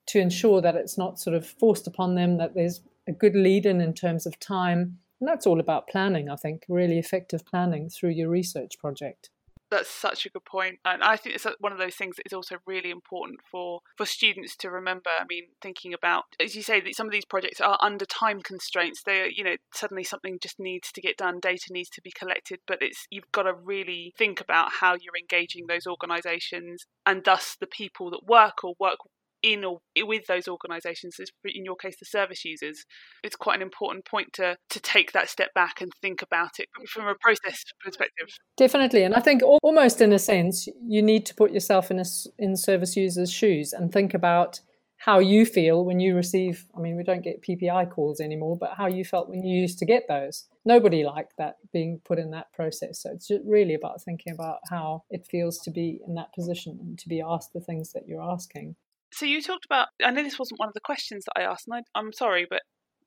to 0.08 0.20
ensure 0.20 0.62
that 0.62 0.76
it's 0.76 0.98
not 0.98 1.20
sort 1.20 1.36
of 1.36 1.48
forced 1.48 1.88
upon 1.88 2.16
them, 2.16 2.38
that 2.38 2.54
there's 2.54 2.82
a 3.08 3.12
good 3.12 3.36
lead 3.36 3.66
in 3.66 3.82
in 3.82 3.94
terms 3.94 4.26
of 4.26 4.40
time. 4.40 5.00
And 5.20 5.28
that's 5.28 5.48
all 5.48 5.60
about 5.60 5.88
planning, 5.88 6.30
I 6.30 6.36
think, 6.36 6.66
really 6.68 7.00
effective 7.00 7.46
planning 7.46 7.90
through 7.90 8.10
your 8.12 8.30
research 8.30 8.78
project. 8.78 9.30
That's 9.72 9.90
such 9.90 10.26
a 10.26 10.30
good 10.30 10.44
point, 10.46 10.80
and 10.84 11.02
I 11.02 11.16
think 11.16 11.36
it's 11.36 11.46
uh, 11.46 11.54
one 11.60 11.72
of 11.72 11.78
those 11.78 11.96
things 11.96 12.18
that 12.18 12.26
is 12.26 12.34
also 12.34 12.58
really 12.68 12.92
important 12.92 13.40
for 13.50 13.80
for 13.96 14.06
students 14.06 14.56
to 14.58 14.70
remember. 14.70 15.10
I 15.18 15.24
mean, 15.28 15.46
thinking 15.62 15.94
about 15.94 16.26
as 16.40 16.56
you 16.56 16.62
say 16.62 16.82
that 16.82 16.96
some 16.96 17.08
of 17.08 17.14
these 17.14 17.26
projects 17.26 17.62
are 17.62 17.78
under 17.82 18.06
time 18.06 18.42
constraints. 18.42 19.02
They, 19.04 19.22
are, 19.22 19.28
you 19.28 19.46
know, 19.46 19.56
suddenly 19.74 20.04
something 20.04 20.40
just 20.42 20.60
needs 20.60 20.92
to 20.92 21.02
get 21.02 21.18
done, 21.18 21.40
data 21.40 21.68
needs 21.72 21.90
to 21.92 22.02
be 22.02 22.12
collected, 22.12 22.60
but 22.68 22.80
it's 22.82 23.08
you've 23.10 23.32
got 23.32 23.44
to 23.44 23.54
really 23.54 24.14
think 24.18 24.42
about 24.42 24.74
how 24.82 24.96
you're 24.96 25.18
engaging 25.18 25.68
those 25.68 25.88
organisations 25.88 26.86
and 27.06 27.24
thus 27.24 27.56
the 27.60 27.68
people 27.68 28.12
that 28.12 28.28
work 28.28 28.64
or 28.64 28.74
work 28.80 28.98
in 29.44 29.64
or 29.64 29.80
with 29.98 30.28
those 30.28 30.48
organisations, 30.48 31.18
in 31.46 31.66
your 31.66 31.76
case, 31.76 31.96
the 32.00 32.06
service 32.06 32.46
users, 32.46 32.86
it's 33.24 33.36
quite 33.36 33.56
an 33.56 33.62
important 33.62 34.06
point 34.06 34.34
to 34.34 34.58
to 34.70 34.80
take 34.80 35.12
that 35.14 35.30
step 35.30 35.54
back 35.54 35.82
and 35.82 35.92
think 36.02 36.22
about 36.22 36.60
it 36.60 36.68
from 36.90 37.08
a 37.08 37.16
process 37.16 37.64
perspective. 37.84 38.28
Definitely, 38.58 39.04
and 39.04 39.16
I 39.16 39.20
think 39.20 39.42
almost 39.64 40.02
in 40.02 40.14
a 40.14 40.20
sense, 40.20 40.68
you 40.86 41.02
need 41.02 41.26
to 41.28 41.36
put 41.36 41.52
yourself 41.52 41.92
in 41.92 42.00
a, 42.00 42.06
in 42.38 42.56
service 42.56 42.96
users' 42.96 43.32
shoes 43.32 43.74
and 43.74 43.92
think 43.92 44.14
about 44.14 44.60
how 44.98 45.18
you 45.18 45.48
feel 45.48 45.84
when 45.84 46.00
you 46.00 46.16
receive. 46.16 46.68
I 46.78 46.80
mean, 46.80 46.96
we 46.96 47.04
don't 47.04 47.24
get 47.24 47.42
PPI 47.42 47.90
calls 47.90 48.20
anymore, 48.20 48.56
but 48.56 48.76
how 48.78 48.86
you 48.86 49.04
felt 49.04 49.30
when 49.30 49.44
you 49.44 49.60
used 49.60 49.80
to 49.80 49.86
get 49.86 50.08
those. 50.08 50.46
Nobody 50.64 51.04
liked 51.04 51.34
that 51.40 51.56
being 51.74 52.00
put 52.06 52.20
in 52.20 52.30
that 52.32 52.54
process. 52.54 53.02
So 53.02 53.10
it's 53.12 53.32
really 53.44 53.74
about 53.74 54.04
thinking 54.04 54.32
about 54.32 54.60
how 54.70 55.04
it 55.10 55.26
feels 55.26 55.58
to 55.62 55.72
be 55.72 56.00
in 56.08 56.14
that 56.16 56.32
position 56.36 56.78
and 56.80 57.00
to 57.00 57.10
be 57.10 57.20
asked 57.20 57.52
the 57.52 57.60
things 57.60 57.94
that 57.94 58.08
you're 58.08 58.22
asking 58.22 58.76
so 59.12 59.26
you 59.26 59.42
talked 59.42 59.66
about. 59.66 59.88
I 60.04 60.12
know 60.12 60.24
this 60.24 60.40
wasn't 60.40 60.60
one 60.60 60.70
of 60.70 60.74
the 60.74 60.82
questions 60.82 61.26
that 61.26 61.40
I 61.40 61.44
asked, 61.44 61.68
and 61.68 61.76
I, 61.76 62.00
I'm 62.00 62.14
sorry, 62.14 62.46
but 62.50 62.62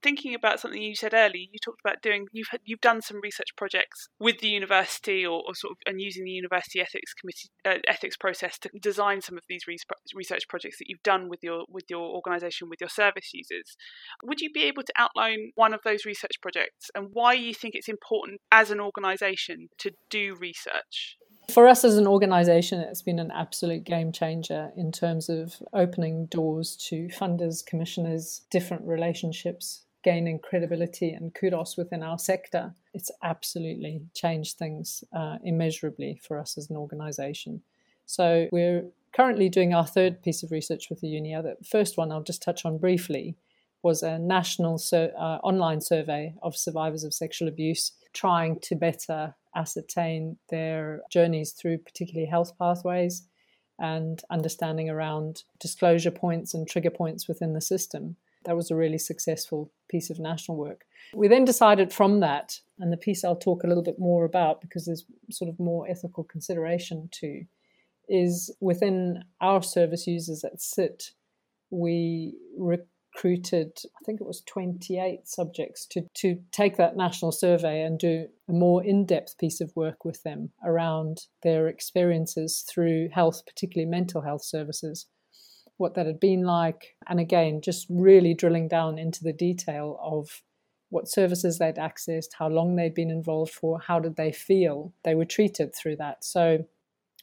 thinking 0.05 0.35
about 0.35 0.61
something 0.61 0.83
you 0.83 0.95
said 0.95 1.15
earlier, 1.15 1.47
you 1.51 1.59
talked 1.65 1.81
about 1.83 2.03
doing 2.03 2.27
you've 2.31 2.49
you've 2.65 2.81
done 2.81 3.01
some 3.01 3.21
research 3.23 3.57
projects 3.57 4.07
with 4.21 4.39
the 4.41 4.49
university 4.49 5.25
or, 5.25 5.43
or 5.47 5.55
sort 5.55 5.73
of 5.73 5.79
and 5.87 6.01
using 6.01 6.25
the 6.25 6.31
university 6.31 6.79
ethics 6.81 7.15
committee 7.15 7.49
uh, 7.65 7.81
ethics 7.89 8.17
process 8.17 8.59
to 8.59 8.69
design 8.81 9.23
some 9.23 9.39
of 9.39 9.45
these 9.49 9.65
research 9.67 10.43
projects 10.49 10.79
that 10.79 10.85
you've 10.89 11.03
done 11.03 11.29
with 11.31 11.41
your 11.43 11.65
with 11.69 11.85
your 11.89 12.03
organisation 12.03 12.69
with 12.69 12.81
your 12.81 12.91
service 12.91 13.31
users. 13.33 13.77
Would 14.23 14.41
you 14.41 14.51
be 14.53 14.65
able 14.65 14.83
to 14.83 14.93
outline 14.99 15.53
one 15.55 15.73
of 15.73 15.81
those 15.85 16.05
research 16.05 16.37
projects 16.43 16.91
and 16.95 17.09
why 17.13 17.33
you 17.33 17.55
think 17.55 17.75
it's 17.75 17.89
important 17.89 18.43
as 18.53 18.71
an 18.71 18.81
organisation 18.81 19.69
to 19.79 19.91
do 20.11 20.37
research? 20.39 21.17
For 21.55 21.69
us 21.69 21.85
as 21.85 21.99
an 21.99 22.09
organization, 22.09 22.81
it's 22.81 23.03
been 23.03 23.21
an 23.21 23.31
absolute 23.31 23.85
game 23.85 24.11
changer 24.11 24.73
in 24.77 24.91
terms 24.91 25.29
of 25.29 25.63
opening 25.73 26.27
doors 26.27 26.75
to 26.89 27.07
funders, 27.07 27.65
commissioners, 27.65 28.41
different 28.51 28.85
relationships, 28.85 29.85
gaining 30.03 30.41
credibility 30.41 31.11
and 31.13 31.33
kudos 31.33 31.77
within 31.77 32.03
our 32.03 32.19
sector. 32.19 32.75
It's 32.93 33.13
absolutely 33.23 34.03
changed 34.15 34.59
things 34.59 35.05
uh, 35.13 35.37
immeasurably 35.45 36.21
for 36.21 36.41
us 36.41 36.59
as 36.59 36.71
an 36.71 36.77
organization. 36.77 37.63
So 38.05 38.49
we're 38.51 38.87
currently 39.13 39.49
doing 39.49 39.75
our 39.75 39.87
third 39.87 40.25
piece 40.25 40.43
of 40.43 40.51
research 40.51 40.91
with 40.91 41.03
the 41.03 41.07
UNIA. 41.07 41.41
The 41.41 41.65
first 41.65 41.97
one 41.97 42.11
I'll 42.11 42.25
just 42.25 42.43
touch 42.43 42.65
on 42.65 42.79
briefly 42.79 43.37
was 43.81 44.03
a 44.03 44.19
national 44.19 44.79
sur- 44.79 45.13
uh, 45.17 45.39
online 45.45 45.81
survey 45.81 46.35
of 46.43 46.57
survivors 46.57 47.05
of 47.05 47.15
sexual 47.15 47.47
abuse, 47.47 47.93
trying 48.13 48.59
to 48.63 48.75
better 48.75 49.37
ascertain 49.55 50.37
their 50.51 51.03
journeys 51.11 51.53
through 51.53 51.79
particularly 51.79 52.27
health 52.27 52.57
pathways 52.59 53.27
and 53.79 54.23
understanding 54.31 54.89
around 54.89 55.43
disclosure 55.59 56.11
points 56.11 56.55
and 56.55 56.69
trigger 56.69 56.91
points 56.91 57.27
within 57.27 57.53
the 57.53 57.61
system. 57.61 58.17
That 58.45 58.57
was 58.57 58.71
a 58.71 58.77
really 58.77 58.99
successful 58.99 59.73
piece 59.89 60.11
of 60.11 60.19
national 60.19 60.57
work. 60.57 60.85
We 61.15 61.29
then 61.29 61.45
decided 61.45 61.93
from 61.93 62.21
that, 62.21 62.61
and 62.79 62.93
the 62.93 62.97
piece 62.97 63.25
I'll 63.25 63.37
talk 63.37 63.65
a 63.65 63.67
little 63.67 63.83
bit 63.83 63.99
more 63.99 64.25
about 64.25 64.61
because 64.61 64.85
there's 64.85 65.05
sort 65.31 65.49
of 65.49 65.59
more 65.59 65.89
ethical 65.89 66.25
consideration 66.25 67.09
too, 67.11 67.47
is 68.09 68.55
within 68.61 69.25
our 69.41 69.63
service 69.63 70.07
users 70.07 70.45
at 70.45 70.61
SIT, 70.61 71.13
we 71.71 72.37
re- 72.59 72.79
recruited, 73.15 73.79
I 73.85 74.05
think 74.05 74.21
it 74.21 74.27
was 74.27 74.43
28 74.43 75.27
subjects 75.27 75.87
to, 75.87 76.03
to 76.15 76.39
take 76.53 76.77
that 76.77 76.97
national 76.97 77.33
survey 77.33 77.83
and 77.83 77.99
do 77.99 78.27
a 78.49 78.53
more 78.53 78.83
in 78.85 79.07
depth 79.07 79.39
piece 79.39 79.61
of 79.61 79.75
work 79.77 80.05
with 80.05 80.23
them 80.23 80.51
around 80.65 81.27
their 81.43 81.69
experiences 81.69 82.65
through 82.69 83.09
health, 83.13 83.43
particularly 83.47 83.91
mental 83.91 84.23
health 84.23 84.45
services, 84.45 85.07
what 85.77 85.95
that 85.95 86.07
had 86.07 86.21
been 86.21 86.43
like. 86.43 86.97
And 87.09 87.21
again, 87.21 87.61
just 87.63 87.87
really 87.89 88.35
drilling 88.35 88.69
down 88.69 88.99
into 88.99 89.23
the 89.23 89.33
detail 89.33 89.99
of 90.03 90.43
what 90.91 91.09
services 91.09 91.59
they'd 91.59 91.77
accessed, 91.77 92.35
how 92.39 92.49
long 92.49 92.77
they'd 92.77 92.95
been 92.95 93.11
involved 93.11 93.53
for, 93.53 93.81
how 93.81 93.99
did 93.99 94.17
they 94.17 94.33
feel 94.33 94.93
they 95.03 95.15
were 95.15 95.25
treated 95.25 95.75
through 95.75 95.97
that. 95.97 96.25
So 96.25 96.67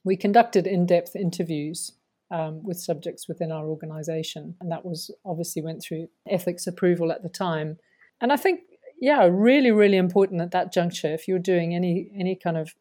we 0.04 0.18
conducted 0.18 0.68
in 0.68 0.86
depth 0.86 1.16
interviews 1.16 1.92
um, 2.32 2.64
with 2.64 2.80
subjects 2.80 3.28
within 3.28 3.52
our 3.52 3.68
organization. 3.68 4.56
And 4.60 4.72
that 4.72 4.86
was 4.86 5.12
obviously 5.26 5.62
went 5.62 5.84
through 5.84 6.08
ethics 6.30 6.66
approval 6.66 7.12
at 7.12 7.24
the 7.24 7.30
time. 7.30 7.78
And 8.22 8.32
I 8.32 8.38
think, 8.38 8.62
yeah, 9.00 9.28
really, 9.30 9.72
really 9.72 9.98
important 9.98 10.42
at 10.42 10.52
that 10.52 10.74
juncture, 10.74 11.14
if 11.14 11.28
you're 11.28 11.40
doing 11.40 11.76
any 11.76 12.12
any 12.18 12.36
kind 12.36 12.58
of 12.58 12.74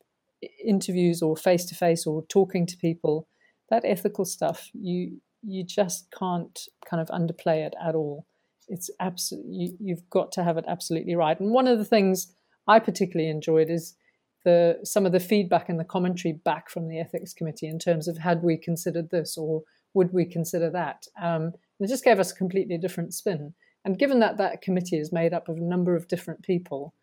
interviews 0.64 1.20
or 1.20 1.36
face 1.36 1.64
to 1.66 1.74
face 1.74 2.06
or 2.06 2.24
talking 2.26 2.66
to 2.66 2.76
people, 2.76 3.28
that 3.68 3.84
ethical 3.84 4.24
stuff, 4.24 4.70
you 4.72 5.20
you 5.42 5.64
just 5.64 6.06
can't 6.16 6.68
kind 6.88 7.00
of 7.00 7.08
underplay 7.08 7.66
it 7.66 7.74
at 7.82 7.94
all. 7.94 8.26
It's 8.68 8.90
absolutely 9.00 9.52
you, 9.52 9.76
you've 9.80 10.08
got 10.10 10.30
to 10.32 10.44
have 10.44 10.58
it 10.58 10.64
absolutely 10.68 11.16
right. 11.16 11.38
And 11.40 11.50
one 11.50 11.66
of 11.66 11.78
the 11.78 11.84
things 11.84 12.32
I 12.68 12.78
particularly 12.78 13.30
enjoyed 13.30 13.70
is 13.70 13.94
the 14.44 14.78
some 14.84 15.06
of 15.06 15.12
the 15.12 15.20
feedback 15.20 15.68
and 15.68 15.78
the 15.78 15.84
commentary 15.84 16.32
back 16.32 16.70
from 16.70 16.88
the 16.88 16.98
ethics 16.98 17.32
committee 17.32 17.68
in 17.68 17.78
terms 17.78 18.08
of 18.08 18.18
had 18.18 18.42
we 18.42 18.56
considered 18.56 19.10
this 19.10 19.36
or 19.36 19.62
would 19.94 20.12
we 20.12 20.24
consider 20.24 20.70
that? 20.70 21.06
Um, 21.20 21.52
it 21.78 21.88
just 21.88 22.04
gave 22.04 22.20
us 22.20 22.32
a 22.32 22.36
completely 22.36 22.78
different 22.78 23.14
spin. 23.14 23.54
And 23.84 23.98
given 23.98 24.20
that 24.20 24.38
that 24.38 24.62
committee 24.62 24.98
is 24.98 25.12
made 25.12 25.32
up 25.32 25.48
of 25.48 25.56
a 25.56 25.62
number 25.62 25.96
of 25.96 26.08
different 26.08 26.42
people, 26.42 26.94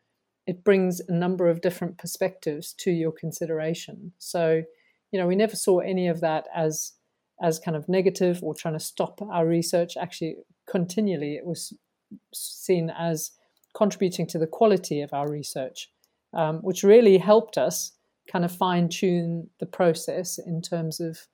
it 0.46 0.64
brings 0.64 1.02
a 1.08 1.14
number 1.14 1.50
of 1.50 1.62
different 1.62 1.98
perspectives 1.98 2.74
to 2.80 2.92
your 2.92 3.12
consideration. 3.12 4.14
So, 4.18 4.64
you 5.12 5.20
know, 5.20 5.28
we 5.28 5.36
never 5.36 5.56
saw 5.56 5.80
any 5.80 6.08
of 6.08 6.22
that 6.22 6.46
as 6.56 6.94
as 7.42 7.60
kind 7.60 7.78
of 7.78 7.88
negative 7.88 8.40
or 8.42 8.56
trying 8.56 8.74
to 8.74 8.80
stop 8.80 9.22
our 9.22 9.46
research. 9.46 9.96
Actually, 9.96 10.38
continually, 10.68 11.36
it 11.36 11.46
was 11.46 11.74
seen 12.34 12.90
as 12.90 13.32
contributing 13.76 14.26
to 14.26 14.40
the 14.40 14.48
quality 14.48 15.02
of 15.02 15.14
our 15.14 15.30
research 15.30 15.90
um, 16.34 16.58
which 16.60 16.84
really 16.84 17.18
helped 17.18 17.58
us 17.58 17.94
kind 18.32 18.46
of 18.46 18.52
fine 18.52 18.90
tune 18.90 19.50
the 19.60 19.66
process 19.66 20.38
in 20.38 20.62
terms 20.62 21.00
of 21.00 21.28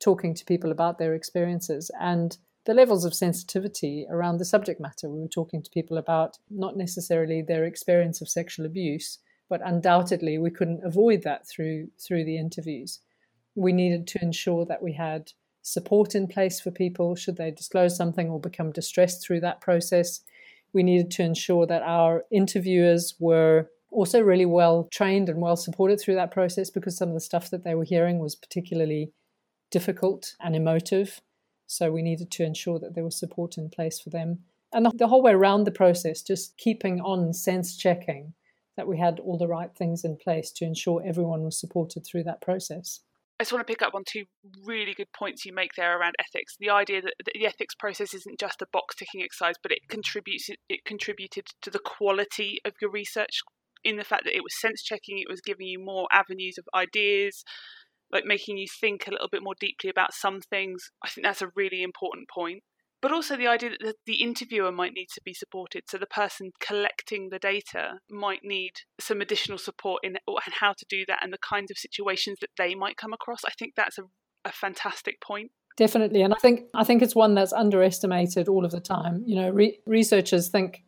talking 0.00 0.34
to 0.34 0.44
people 0.44 0.70
about 0.70 0.98
their 0.98 1.14
experiences 1.14 1.90
and 2.00 2.38
the 2.66 2.74
levels 2.74 3.04
of 3.04 3.14
sensitivity 3.14 4.06
around 4.10 4.38
the 4.38 4.44
subject 4.44 4.80
matter. 4.80 5.08
We 5.08 5.20
were 5.20 5.28
talking 5.28 5.62
to 5.62 5.70
people 5.70 5.96
about 5.98 6.38
not 6.50 6.76
necessarily 6.76 7.42
their 7.42 7.64
experience 7.64 8.20
of 8.20 8.28
sexual 8.28 8.66
abuse, 8.66 9.18
but 9.48 9.60
undoubtedly 9.64 10.38
we 10.38 10.50
couldn't 10.50 10.84
avoid 10.84 11.22
that 11.22 11.46
through 11.46 11.88
through 11.98 12.24
the 12.24 12.38
interviews. 12.38 13.00
We 13.54 13.72
needed 13.72 14.06
to 14.08 14.22
ensure 14.22 14.64
that 14.66 14.82
we 14.82 14.92
had 14.92 15.32
support 15.62 16.14
in 16.14 16.26
place 16.26 16.60
for 16.60 16.70
people 16.70 17.14
should 17.14 17.36
they 17.36 17.50
disclose 17.50 17.96
something 17.96 18.30
or 18.30 18.40
become 18.40 18.72
distressed 18.72 19.22
through 19.22 19.40
that 19.40 19.60
process. 19.60 20.20
We 20.72 20.82
needed 20.82 21.10
to 21.12 21.22
ensure 21.22 21.66
that 21.66 21.82
our 21.82 22.24
interviewers 22.30 23.14
were 23.18 23.68
also 23.90 24.20
really 24.20 24.46
well 24.46 24.88
trained 24.92 25.28
and 25.28 25.40
well 25.40 25.56
supported 25.56 26.00
through 26.00 26.14
that 26.14 26.30
process 26.30 26.70
because 26.70 26.96
some 26.96 27.08
of 27.08 27.14
the 27.14 27.20
stuff 27.20 27.50
that 27.50 27.64
they 27.64 27.74
were 27.74 27.84
hearing 27.84 28.18
was 28.18 28.34
particularly 28.34 29.12
difficult 29.70 30.34
and 30.40 30.54
emotive. 30.54 31.20
So 31.66 31.92
we 31.92 32.02
needed 32.02 32.30
to 32.32 32.44
ensure 32.44 32.78
that 32.78 32.94
there 32.94 33.04
was 33.04 33.18
support 33.18 33.56
in 33.56 33.70
place 33.70 34.00
for 34.00 34.10
them. 34.10 34.40
And 34.72 34.86
the, 34.94 35.08
whole 35.08 35.22
way 35.22 35.32
around 35.32 35.64
the 35.64 35.72
process, 35.72 36.22
just 36.22 36.56
keeping 36.56 37.00
on 37.00 37.32
sense 37.32 37.76
checking 37.76 38.34
that 38.76 38.86
we 38.86 38.98
had 38.98 39.18
all 39.18 39.36
the 39.36 39.48
right 39.48 39.74
things 39.74 40.04
in 40.04 40.16
place 40.16 40.52
to 40.52 40.64
ensure 40.64 41.02
everyone 41.04 41.42
was 41.42 41.58
supported 41.58 42.04
through 42.06 42.24
that 42.24 42.40
process. 42.40 43.00
I 43.38 43.42
just 43.42 43.52
want 43.52 43.66
to 43.66 43.72
pick 43.72 43.82
up 43.82 43.94
on 43.94 44.04
two 44.06 44.24
really 44.64 44.94
good 44.94 45.10
points 45.16 45.44
you 45.44 45.54
make 45.54 45.72
there 45.76 45.98
around 45.98 46.14
ethics. 46.20 46.56
The 46.60 46.70
idea 46.70 47.02
that 47.02 47.14
the 47.34 47.46
ethics 47.46 47.74
process 47.74 48.14
isn't 48.14 48.38
just 48.38 48.62
a 48.62 48.66
box 48.70 48.94
ticking 48.96 49.22
exercise, 49.22 49.54
but 49.62 49.72
it 49.72 49.80
contributes 49.88 50.50
it 50.68 50.84
contributed 50.84 51.46
to 51.62 51.70
the 51.70 51.78
quality 51.78 52.58
of 52.64 52.74
your 52.80 52.90
research 52.90 53.40
in 53.84 53.96
the 53.96 54.04
fact 54.04 54.24
that 54.24 54.36
it 54.36 54.42
was 54.42 54.58
sense 54.60 54.82
checking, 54.82 55.18
it 55.18 55.30
was 55.30 55.40
giving 55.40 55.66
you 55.66 55.78
more 55.78 56.06
avenues 56.12 56.56
of 56.58 56.64
ideas, 56.74 57.44
like 58.12 58.24
making 58.24 58.58
you 58.58 58.66
think 58.80 59.06
a 59.06 59.10
little 59.10 59.28
bit 59.30 59.42
more 59.42 59.54
deeply 59.58 59.90
about 59.90 60.14
some 60.14 60.40
things. 60.40 60.90
I 61.04 61.08
think 61.08 61.26
that's 61.26 61.42
a 61.42 61.50
really 61.54 61.82
important 61.82 62.28
point. 62.28 62.62
But 63.02 63.12
also 63.12 63.34
the 63.34 63.46
idea 63.46 63.70
that 63.80 63.96
the 64.04 64.22
interviewer 64.22 64.70
might 64.70 64.92
need 64.92 65.08
to 65.14 65.22
be 65.24 65.32
supported. 65.32 65.84
So 65.88 65.96
the 65.96 66.06
person 66.06 66.50
collecting 66.60 67.30
the 67.30 67.38
data 67.38 67.94
might 68.10 68.40
need 68.42 68.72
some 69.00 69.22
additional 69.22 69.56
support 69.56 70.00
in 70.04 70.18
and 70.26 70.54
how 70.60 70.74
to 70.74 70.86
do 70.88 71.04
that 71.08 71.20
and 71.22 71.32
the 71.32 71.38
kinds 71.38 71.70
of 71.70 71.78
situations 71.78 72.38
that 72.42 72.50
they 72.58 72.74
might 72.74 72.98
come 72.98 73.14
across. 73.14 73.40
I 73.46 73.52
think 73.58 73.72
that's 73.74 73.98
a, 73.98 74.02
a 74.44 74.52
fantastic 74.52 75.20
point 75.22 75.50
definitely 75.76 76.20
and 76.20 76.34
i 76.34 76.36
think 76.38 76.62
i 76.74 76.84
think 76.84 77.00
it's 77.00 77.14
one 77.14 77.34
that's 77.34 77.52
underestimated 77.52 78.48
all 78.48 78.64
of 78.64 78.70
the 78.70 78.80
time 78.80 79.22
you 79.24 79.36
know 79.36 79.48
re- 79.50 79.78
researchers 79.86 80.48
think 80.48 80.82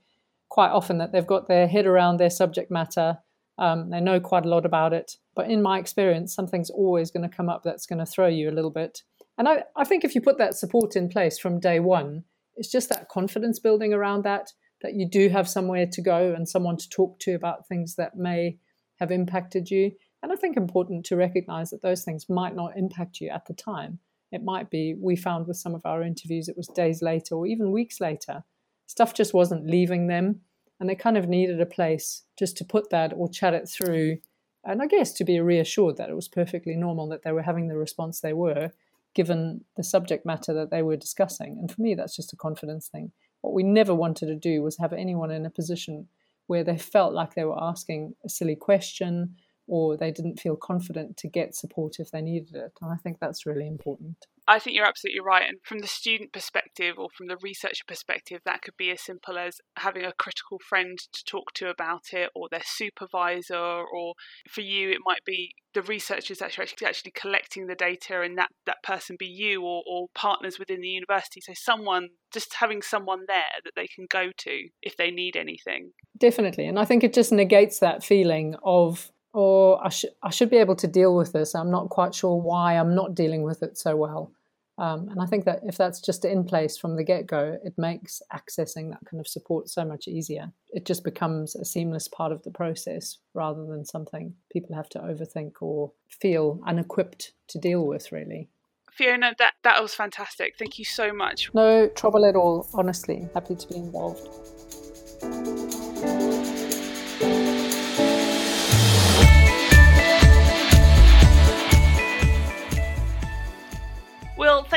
quite 0.53 0.71
often 0.71 0.99
that 0.99 1.13
they've 1.13 1.27
got 1.27 1.49
their 1.49 1.67
head 1.67 1.87
around 1.87 2.19
their 2.19 2.29
subject 2.29 2.71
matter. 2.71 3.17
Um, 3.59 3.89
they 3.89 4.03
know 4.03 4.21
quite 4.21 4.45
a 4.45 4.51
lot 4.51 4.67
about 4.67 4.93
it. 4.93 5.17
But 5.35 5.51
in 5.51 5.63
my 5.63 5.79
experience, 5.79 6.35
something's 6.35 6.69
always 6.69 7.11
going 7.11 7.27
to 7.27 7.35
come 7.35 7.49
up 7.49 7.63
that's 7.63 7.87
going 7.87 8.01
to 8.01 8.05
throw 8.05 8.27
you 8.27 8.51
a 8.51 8.53
little 8.53 8.71
bit. 8.71 9.03
And 9.39 9.49
I, 9.49 9.65
I 9.77 9.85
think 9.85 10.05
if 10.05 10.15
you 10.15 10.21
put 10.21 10.37
that 10.37 10.55
support 10.55 10.95
in 10.95 11.09
place 11.09 11.39
from 11.39 11.59
day 11.59 11.81
one, 11.81 12.25
it's 12.57 12.71
just 12.71 12.91
that 12.91 13.09
confidence 13.09 13.61
building 13.61 13.95
around 13.95 14.25
that, 14.25 14.53
that 14.83 14.93
you 14.93 15.09
do 15.09 15.31
have 15.31 15.49
somewhere 15.49 15.87
to 15.91 16.03
go 16.03 16.35
and 16.37 16.47
someone 16.47 16.77
to 16.77 16.89
talk 16.91 17.19
to 17.21 17.33
about 17.33 17.67
things 17.67 17.95
that 17.97 18.19
may 18.19 18.59
have 18.97 19.11
impacted 19.11 19.71
you. 19.71 19.93
And 20.23 20.33
I 20.33 20.37
think 20.37 20.59
important 20.59 21.07
to 21.07 21.17
recognize 21.17 21.71
that 21.71 21.81
those 21.81 22.05
things 22.05 22.29
might 22.29 22.55
not 22.55 22.77
impact 22.77 23.23
you 23.23 23.31
at 23.31 23.47
the 23.47 23.55
time. 23.55 24.01
It 24.31 24.45
might 24.45 24.69
be, 24.69 24.97
we 25.01 25.17
found 25.17 25.47
with 25.47 25.57
some 25.57 25.75
of 25.75 25.87
our 25.87 26.03
interviews, 26.03 26.47
it 26.47 26.59
was 26.59 26.69
days 26.69 27.01
later 27.01 27.37
or 27.37 27.47
even 27.47 27.73
weeks 27.73 28.03
later. 28.03 28.45
Stuff 28.93 29.15
just 29.15 29.33
wasn't 29.33 29.67
leaving 29.67 30.07
them. 30.07 30.43
And 30.79 30.87
they 30.87 30.95
kind 30.95 31.17
of 31.17 31.27
needed 31.27 31.63
a 31.63 31.65
place 31.65 32.25
just 32.39 32.59
to 32.59 32.65
put 32.67 32.91
that 32.91 33.15
or 33.17 33.27
chat 33.27 33.55
it 33.55 33.67
through. 33.67 34.19
And 34.67 34.83
I 34.83 34.87
guess 34.87 35.13
to 35.13 35.25
be 35.25 35.41
reassured 35.41 35.97
that 35.97 36.11
it 36.11 36.15
was 36.15 36.29
perfectly 36.29 36.77
normal 36.77 37.09
that 37.09 37.23
they 37.23 37.33
were 37.33 37.41
having 37.41 37.69
the 37.69 37.77
response 37.79 38.21
they 38.21 38.35
were, 38.35 38.73
given 39.15 39.65
the 39.79 39.83
subject 39.83 40.27
matter 40.27 40.53
that 40.53 40.71
they 40.71 40.83
were 40.83 40.99
discussing. 40.99 41.57
And 41.59 41.73
for 41.73 41.81
me, 41.81 41.95
that's 41.95 42.15
just 42.15 42.35
a 42.35 42.37
confidence 42.37 42.89
thing. 42.89 43.13
What 43.41 43.55
we 43.55 43.63
never 43.63 43.95
wanted 43.95 44.27
to 44.27 44.37
do 44.37 44.61
was 44.61 44.77
have 44.77 44.93
anyone 44.93 45.31
in 45.31 45.47
a 45.47 45.51
position 45.51 46.09
where 46.49 46.63
they 46.63 46.77
felt 46.77 47.15
like 47.15 47.33
they 47.33 47.45
were 47.45 47.65
asking 47.65 48.15
a 48.27 48.29
silly 48.29 48.57
question 48.57 49.37
or 49.67 49.97
they 49.97 50.11
didn't 50.11 50.41
feel 50.41 50.57
confident 50.57 51.17
to 51.19 51.29
get 51.29 51.55
support 51.55 51.97
if 51.99 52.11
they 52.11 52.21
needed 52.21 52.55
it. 52.55 52.73
And 52.81 52.93
I 52.93 52.97
think 52.97 53.19
that's 53.21 53.47
really 53.47 53.67
important. 53.67 54.27
I 54.49 54.59
think 54.59 54.75
you're 54.75 54.87
absolutely 54.87 55.21
right. 55.21 55.49
And 55.49 55.59
from 55.63 55.79
the 55.79 55.87
student 55.87 56.33
perspective 56.33 56.97
or 56.99 57.09
from 57.17 57.29
the 57.29 57.37
researcher 57.43 57.85
perspective, 57.87 58.41
that 58.45 58.63
could 58.63 58.77
be 58.77 58.91
as 58.91 59.01
simple 59.01 59.39
as 59.39 59.61
having 59.77 60.05
a 60.05 60.13
critical 60.19 60.59
friend 60.69 60.99
to 60.99 61.25
talk 61.25 61.53
to 61.55 61.71
about 61.71 62.13
it, 62.13 62.31
or 62.35 62.49
their 62.51 62.63
supervisor, 62.65 63.57
or 63.57 64.15
for 64.51 64.63
you, 64.63 64.91
it 64.91 64.99
might 65.05 65.25
be 65.25 65.53
the 65.75 65.83
researchers 65.83 66.39
that 66.39 66.59
are 66.59 66.63
actually 66.63 67.13
collecting 67.13 67.67
the 67.67 67.77
data 67.77 68.21
and 68.21 68.37
that, 68.37 68.49
that 68.67 68.83
person 68.83 69.17
be 69.19 69.27
you 69.27 69.63
or, 69.63 69.83
or 69.89 70.09
partners 70.15 70.59
within 70.59 70.81
the 70.81 70.89
university. 70.89 71.41
So, 71.41 71.53
someone, 71.55 72.09
just 72.33 72.55
having 72.55 72.83
someone 72.83 73.25
there 73.29 73.61
that 73.65 73.73
they 73.77 73.87
can 73.87 74.07
go 74.11 74.31
to 74.39 74.69
if 74.83 74.97
they 74.97 75.13
need 75.13 75.37
anything. 75.37 75.93
Definitely. 76.19 76.67
And 76.67 76.81
I 76.81 76.85
think 76.85 77.05
it 77.05 77.15
just 77.15 77.31
negates 77.31 77.79
that 77.79 78.03
feeling 78.03 78.57
of 78.65 79.13
or 79.33 79.85
I, 79.85 79.89
sh- 79.89 80.05
I 80.23 80.31
should 80.31 80.51
be 80.51 80.59
able 80.59 80.77
to 80.77 80.87
deal 80.87 81.17
with 81.17 81.33
this. 81.33 81.55
I'm 81.55 81.71
not 81.71 81.89
quite 81.89 82.15
sure 82.15 82.41
why 82.41 82.79
I'm 82.79 82.95
not 82.95 83.15
dealing 83.15 83.43
with 83.43 83.63
it 83.63 83.79
so 83.79 83.97
well. 83.97 84.33
Um, 84.79 85.09
and 85.11 85.21
I 85.21 85.27
think 85.27 85.45
that 85.45 85.61
if 85.65 85.77
that's 85.77 86.01
just 86.01 86.25
in 86.25 86.45
place 86.45 86.79
from 86.79 86.97
the 86.97 87.05
get 87.05 87.27
go, 87.27 87.59
it 87.63 87.75
makes 87.77 88.23
accessing 88.33 88.91
that 88.91 89.05
kind 89.09 89.21
of 89.21 89.29
support 89.29 89.69
so 89.69 89.85
much 89.85 90.09
easier. 90.09 90.51
It 90.71 90.87
just 90.87 91.05
becomes 91.05 91.55
a 91.55 91.65
seamless 91.65 92.09
part 92.09 92.33
of 92.33 92.43
the 92.43 92.51
process 92.51 93.19
rather 93.35 93.65
than 93.67 93.85
something 93.85 94.35
people 94.51 94.75
have 94.75 94.89
to 94.91 94.99
overthink 94.99 95.53
or 95.61 95.93
feel 96.09 96.59
unequipped 96.67 97.33
to 97.49 97.59
deal 97.59 97.87
with, 97.87 98.13
really. 98.13 98.49
Fiona, 98.91 99.35
that, 99.39 99.55
that 99.63 99.81
was 99.81 99.95
fantastic. 99.95 100.55
Thank 100.59 100.79
you 100.79 100.85
so 100.85 101.13
much. 101.13 101.51
No 101.55 101.89
trouble 101.89 102.25
at 102.25 102.35
all, 102.35 102.69
honestly. 102.75 103.29
Happy 103.35 103.55
to 103.55 103.69
be 103.69 103.77
involved. 103.77 104.29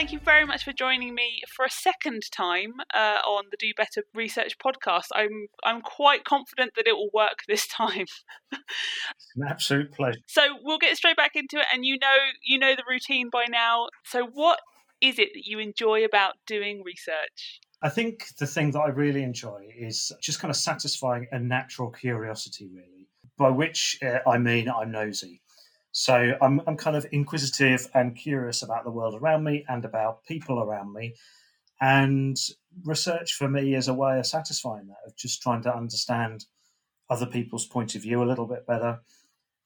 Thank 0.06 0.14
you 0.14 0.20
very 0.20 0.46
much 0.46 0.64
for 0.64 0.72
joining 0.72 1.16
me 1.16 1.42
for 1.56 1.66
a 1.66 1.70
second 1.72 2.22
time 2.32 2.74
uh, 2.94 3.18
on 3.26 3.46
the 3.50 3.58
Do 3.58 3.72
Better 3.76 4.04
Research 4.14 4.56
podcast. 4.64 5.06
I'm 5.16 5.48
I'm 5.64 5.82
quite 5.82 6.24
confident 6.26 6.74
that 6.76 6.86
it 6.86 6.96
will 6.96 7.10
work 7.12 7.40
this 7.48 7.66
time. 7.76 8.06
it's 8.52 9.34
an 9.36 9.48
absolute 9.50 9.92
pleasure. 9.92 10.20
So 10.28 10.44
we'll 10.62 10.78
get 10.78 10.96
straight 10.96 11.18
back 11.18 11.32
into 11.34 11.58
it, 11.58 11.66
and 11.74 11.84
you 11.84 11.98
know 11.98 12.16
you 12.44 12.60
know 12.60 12.76
the 12.76 12.84
routine 12.88 13.32
by 13.32 13.46
now. 13.50 13.88
So 14.04 14.28
what 14.32 14.60
is 15.02 15.18
it 15.18 15.30
that 15.34 15.48
you 15.48 15.58
enjoy 15.58 16.06
about 16.06 16.34
doing 16.46 16.84
research? 16.86 17.62
I 17.82 17.90
think 17.90 18.28
the 18.38 18.46
thing 18.46 18.72
that 18.72 18.82
I 18.82 18.90
really 18.90 19.24
enjoy 19.24 19.70
is 19.76 20.12
just 20.22 20.40
kind 20.40 20.52
of 20.52 20.56
satisfying 20.56 21.26
a 21.32 21.40
natural 21.40 21.90
curiosity, 21.90 22.70
really. 22.72 23.08
By 23.40 23.50
which 23.50 23.98
uh, 24.04 24.20
I 24.30 24.38
mean 24.38 24.70
I'm 24.70 24.92
nosy. 24.92 25.42
So 25.98 26.38
I'm, 26.42 26.62
I'm 26.68 26.76
kind 26.76 26.98
of 26.98 27.08
inquisitive 27.14 27.88
and 27.94 28.18
curious 28.18 28.62
about 28.62 28.84
the 28.84 28.92
world 28.92 29.16
around 29.16 29.46
me 29.46 29.64
and 29.70 29.86
about 29.86 30.26
people 30.26 30.60
around 30.60 30.92
me. 30.92 31.16
And 31.80 32.36
research 32.84 33.36
for 33.36 33.48
me 33.48 33.76
is 33.76 33.88
a 33.88 33.94
way 33.94 34.20
of 34.20 34.26
satisfying 34.26 34.88
that, 34.88 34.98
of 35.08 35.16
just 35.16 35.42
trying 35.42 35.64
to 35.64 35.74
understand 35.74 36.48
other 37.10 37.26
people's 37.26 37.66
point 37.66 37.96
of 37.96 38.02
view 38.02 38.22
a 38.22 38.28
little 38.28 38.46
bit 38.46 38.68
better, 38.68 39.00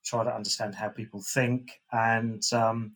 try 0.06 0.24
to 0.24 0.32
understand 0.36 0.76
how 0.76 0.90
people 0.90 1.24
think, 1.24 1.82
and 1.92 2.44
um, 2.54 2.92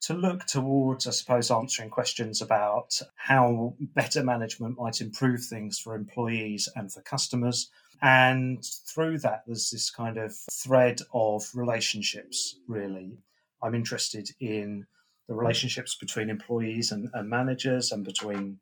to 0.00 0.14
look 0.14 0.46
towards, 0.46 1.06
I 1.06 1.10
suppose, 1.10 1.50
answering 1.50 1.90
questions 1.90 2.40
about 2.40 2.98
how 3.16 3.74
better 3.80 4.24
management 4.24 4.78
might 4.78 5.02
improve 5.02 5.44
things 5.44 5.78
for 5.78 5.94
employees 5.94 6.70
and 6.74 6.90
for 6.90 7.02
customers 7.02 7.70
and 8.02 8.64
through 8.64 9.18
that, 9.18 9.42
there's 9.46 9.70
this 9.70 9.90
kind 9.90 10.18
of 10.18 10.34
thread 10.52 11.00
of 11.12 11.50
relationships, 11.54 12.56
really. 12.66 13.18
I'm 13.62 13.74
interested 13.74 14.30
in 14.40 14.86
the 15.28 15.34
relationships 15.34 15.94
between 15.94 16.30
employees 16.30 16.92
and, 16.92 17.10
and 17.12 17.28
managers 17.28 17.92
and 17.92 18.04
between 18.04 18.58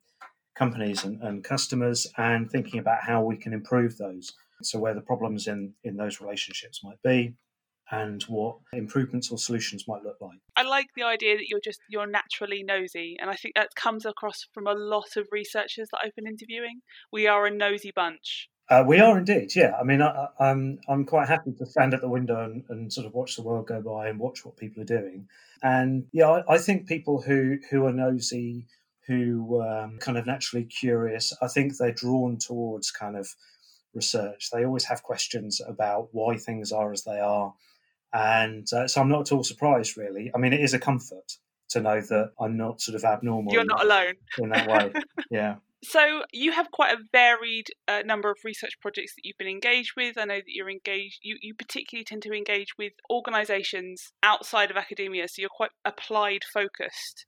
companies 0.54 1.04
and, 1.04 1.22
and, 1.22 1.44
customers 1.44 2.06
and 2.16 2.50
thinking 2.50 2.80
about 2.80 3.02
how 3.02 3.22
we 3.22 3.36
can 3.36 3.52
improve 3.52 3.98
those. 3.98 4.32
So, 4.62 4.78
where 4.78 4.94
the 4.94 5.02
problems 5.02 5.48
in, 5.48 5.74
in 5.84 5.96
those 5.96 6.20
relationships 6.20 6.82
might 6.82 7.00
be 7.02 7.34
and 7.90 8.22
what 8.24 8.56
improvements 8.72 9.30
or 9.30 9.38
solutions 9.38 9.86
might 9.86 10.02
look 10.02 10.16
like. 10.20 10.38
I 10.56 10.62
like 10.62 10.86
the 10.96 11.04
idea 11.04 11.36
that 11.36 11.48
you're 11.48 11.60
just 11.62 11.80
you're 11.88 12.06
naturally 12.06 12.62
nosy 12.64 13.16
and 13.20 13.30
I 13.30 13.36
think 13.36 13.54
that 13.54 13.74
comes 13.76 14.04
across 14.04 14.46
from 14.52 14.66
a 14.66 14.72
lot 14.72 15.16
of 15.16 15.28
researchers 15.30 15.88
that 15.92 16.00
I've 16.02 16.14
been 16.16 16.26
interviewing. 16.26 16.80
We 17.12 17.26
are 17.26 17.46
a 17.46 17.50
nosy 17.50 17.92
bunch. 17.94 18.48
Uh, 18.68 18.82
we 18.86 18.98
are 18.98 19.16
indeed, 19.16 19.54
yeah. 19.54 19.76
I 19.78 19.84
mean, 19.84 20.02
I, 20.02 20.08
am 20.08 20.28
I'm, 20.40 20.80
I'm 20.88 21.04
quite 21.04 21.28
happy 21.28 21.52
to 21.52 21.66
stand 21.66 21.94
at 21.94 22.00
the 22.00 22.08
window 22.08 22.44
and, 22.44 22.64
and, 22.68 22.92
sort 22.92 23.06
of 23.06 23.14
watch 23.14 23.36
the 23.36 23.42
world 23.42 23.68
go 23.68 23.80
by 23.80 24.08
and 24.08 24.18
watch 24.18 24.44
what 24.44 24.56
people 24.56 24.82
are 24.82 24.86
doing. 24.86 25.28
And 25.62 26.06
yeah, 26.12 26.28
I, 26.28 26.54
I 26.54 26.58
think 26.58 26.88
people 26.88 27.22
who 27.22 27.58
who 27.70 27.86
are 27.86 27.92
nosy, 27.92 28.66
who 29.06 29.62
um, 29.62 29.98
kind 29.98 30.18
of 30.18 30.26
naturally 30.26 30.64
curious, 30.64 31.32
I 31.40 31.46
think 31.46 31.76
they're 31.76 31.92
drawn 31.92 32.38
towards 32.38 32.90
kind 32.90 33.16
of 33.16 33.28
research. 33.94 34.50
They 34.50 34.64
always 34.64 34.84
have 34.84 35.04
questions 35.04 35.60
about 35.66 36.08
why 36.10 36.36
things 36.36 36.72
are 36.72 36.92
as 36.92 37.04
they 37.04 37.20
are, 37.20 37.54
and 38.12 38.66
uh, 38.72 38.88
so 38.88 39.00
I'm 39.00 39.08
not 39.08 39.30
at 39.30 39.32
all 39.32 39.44
surprised, 39.44 39.96
really. 39.96 40.32
I 40.34 40.38
mean, 40.38 40.52
it 40.52 40.60
is 40.60 40.74
a 40.74 40.80
comfort 40.80 41.38
to 41.68 41.80
know 41.80 42.00
that 42.00 42.32
I'm 42.40 42.56
not 42.56 42.80
sort 42.80 42.96
of 42.96 43.04
abnormal. 43.04 43.52
You're 43.52 43.64
not 43.64 43.84
alone 43.84 44.14
in 44.38 44.48
that 44.50 44.68
way. 44.68 44.92
yeah. 45.30 45.56
So 45.84 46.24
you 46.32 46.52
have 46.52 46.70
quite 46.70 46.94
a 46.94 47.02
varied 47.12 47.66
uh, 47.86 48.02
number 48.04 48.30
of 48.30 48.38
research 48.44 48.72
projects 48.80 49.14
that 49.14 49.22
you've 49.24 49.38
been 49.38 49.46
engaged 49.46 49.92
with. 49.96 50.16
I 50.18 50.24
know 50.24 50.36
that 50.36 50.44
you're 50.46 50.70
engaged. 50.70 51.18
You, 51.22 51.36
you 51.40 51.54
particularly 51.54 52.04
tend 52.04 52.22
to 52.22 52.32
engage 52.32 52.78
with 52.78 52.92
organisations 53.10 54.12
outside 54.22 54.70
of 54.70 54.76
academia, 54.76 55.28
so 55.28 55.40
you're 55.40 55.50
quite 55.50 55.70
applied 55.84 56.42
focused 56.52 57.26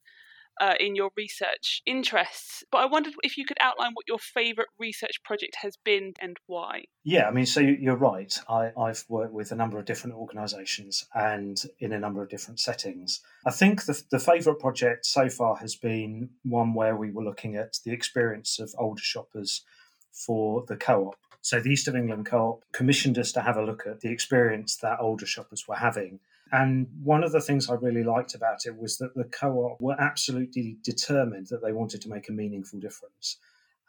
uh, 0.61 0.75
in 0.79 0.94
your 0.94 1.11
research 1.16 1.83
interests. 1.87 2.64
But 2.71 2.79
I 2.79 2.87
wondered 2.87 3.14
if 3.23 3.37
you 3.37 3.44
could 3.44 3.59
outline 3.61 3.92
what 3.94 4.09
your 4.09 4.18
favourite 4.18 4.68
research 4.79 5.23
project 5.25 5.57
has 5.62 5.77
been 5.85 6.14
and 6.21 6.37
why. 6.47 6.85
Yeah, 7.05 7.29
I 7.29 7.31
mean, 7.31 7.47
so 7.47 7.61
you're 7.61 7.97
right. 7.97 8.37
I, 8.49 8.71
I've 8.79 9.05
worked 9.09 9.33
with 9.33 9.53
a 9.53 9.57
number 9.57 9.79
of 9.79 9.87
different 9.87 10.16
organisations 10.16 11.07
and 11.14 11.61
in 11.79 11.92
a 11.92 11.99
number 11.99 12.23
of 12.23 12.29
different 12.29 12.61
settings. 12.61 13.21
I 13.47 13.51
think 13.51 13.85
the, 13.85 14.03
the 14.11 14.18
favourite 14.18 14.59
project 14.59 15.07
so 15.07 15.29
far 15.29 15.57
has 15.57 15.77
been 15.77 16.31
one 16.44 16.75
where 16.75 16.97
we 16.97 17.11
were 17.11 17.25
looking 17.25 17.57
at 17.57 17.79
the 17.85 17.92
experience 17.92 18.59
of 18.59 18.75
older 18.79 19.03
shoppers 19.03 19.64
for 20.12 20.64
the 20.66 20.77
co 20.77 21.09
op. 21.09 21.16
So 21.40 21.61
the 21.61 21.71
East 21.71 21.88
of 21.88 21.94
England 21.94 22.27
Co 22.27 22.38
op 22.38 22.64
commissioned 22.73 23.18
us 23.18 23.33
to 23.33 23.40
have 23.40 23.57
a 23.57 23.64
look 23.64 23.87
at 23.87 24.01
the 24.01 24.11
experience 24.11 24.77
that 24.79 24.99
older 25.01 25.27
shoppers 25.27 25.66
were 25.66 25.77
having 25.77 26.21
and 26.53 26.87
one 27.03 27.25
of 27.25 27.33
the 27.33 27.41
things 27.41 27.69
I 27.69 27.75
really 27.75 28.05
liked 28.05 28.35
about 28.35 28.67
it 28.67 28.77
was 28.77 28.99
that 28.99 29.15
the 29.15 29.25
co 29.25 29.59
op 29.65 29.81
were 29.81 30.01
absolutely 30.01 30.79
determined 30.83 31.49
that 31.49 31.63
they 31.63 31.73
wanted 31.73 32.03
to 32.03 32.09
make 32.09 32.29
a 32.29 32.33
meaningful 32.33 32.81
difference. 32.81 33.39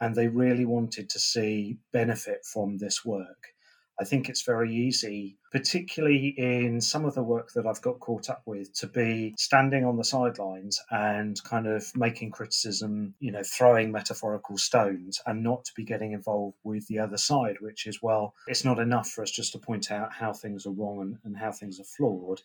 And 0.02 0.16
they 0.16 0.28
really 0.28 0.66
wanted 0.66 1.10
to 1.10 1.20
see 1.20 1.78
benefit 1.92 2.46
from 2.46 2.78
this 2.78 3.04
work. 3.04 3.50
I 4.00 4.06
think 4.06 4.30
it's 4.30 4.44
very 4.44 4.74
easy, 4.74 5.38
particularly 5.52 6.34
in 6.38 6.80
some 6.80 7.04
of 7.04 7.16
the 7.16 7.24
work 7.24 7.52
that 7.54 7.66
I've 7.66 7.82
got 7.82 8.00
caught 8.00 8.30
up 8.30 8.44
with, 8.46 8.74
to 8.76 8.88
be 8.88 9.34
standing 9.38 9.84
on 9.84 9.98
the 9.98 10.06
sidelines 10.06 10.80
and 10.90 11.42
kind 11.44 11.68
of 11.68 11.86
making 11.96 12.32
criticism, 12.32 13.14
you 13.20 13.32
know, 13.32 13.44
throwing 13.44 13.92
metaphorical 13.92 14.58
stones 14.58 15.20
and 15.26 15.44
not 15.44 15.66
to 15.66 15.72
be 15.76 15.84
getting 15.84 16.14
involved 16.14 16.58
with 16.64 16.88
the 16.88 17.00
other 17.00 17.18
side, 17.18 17.58
which 17.60 17.88
is, 17.88 18.02
well, 18.02 18.34
it's 18.48 18.64
not 18.64 18.80
enough 18.80 19.10
for 19.10 19.22
us 19.22 19.32
just 19.32 19.52
to 19.52 19.60
point 19.60 19.92
out 19.92 20.14
how 20.14 20.32
things 20.32 20.66
are 20.66 20.72
wrong 20.72 21.02
and, 21.02 21.18
and 21.26 21.38
how 21.38 21.52
things 21.52 21.80
are 21.80 21.84
flawed 21.98 22.42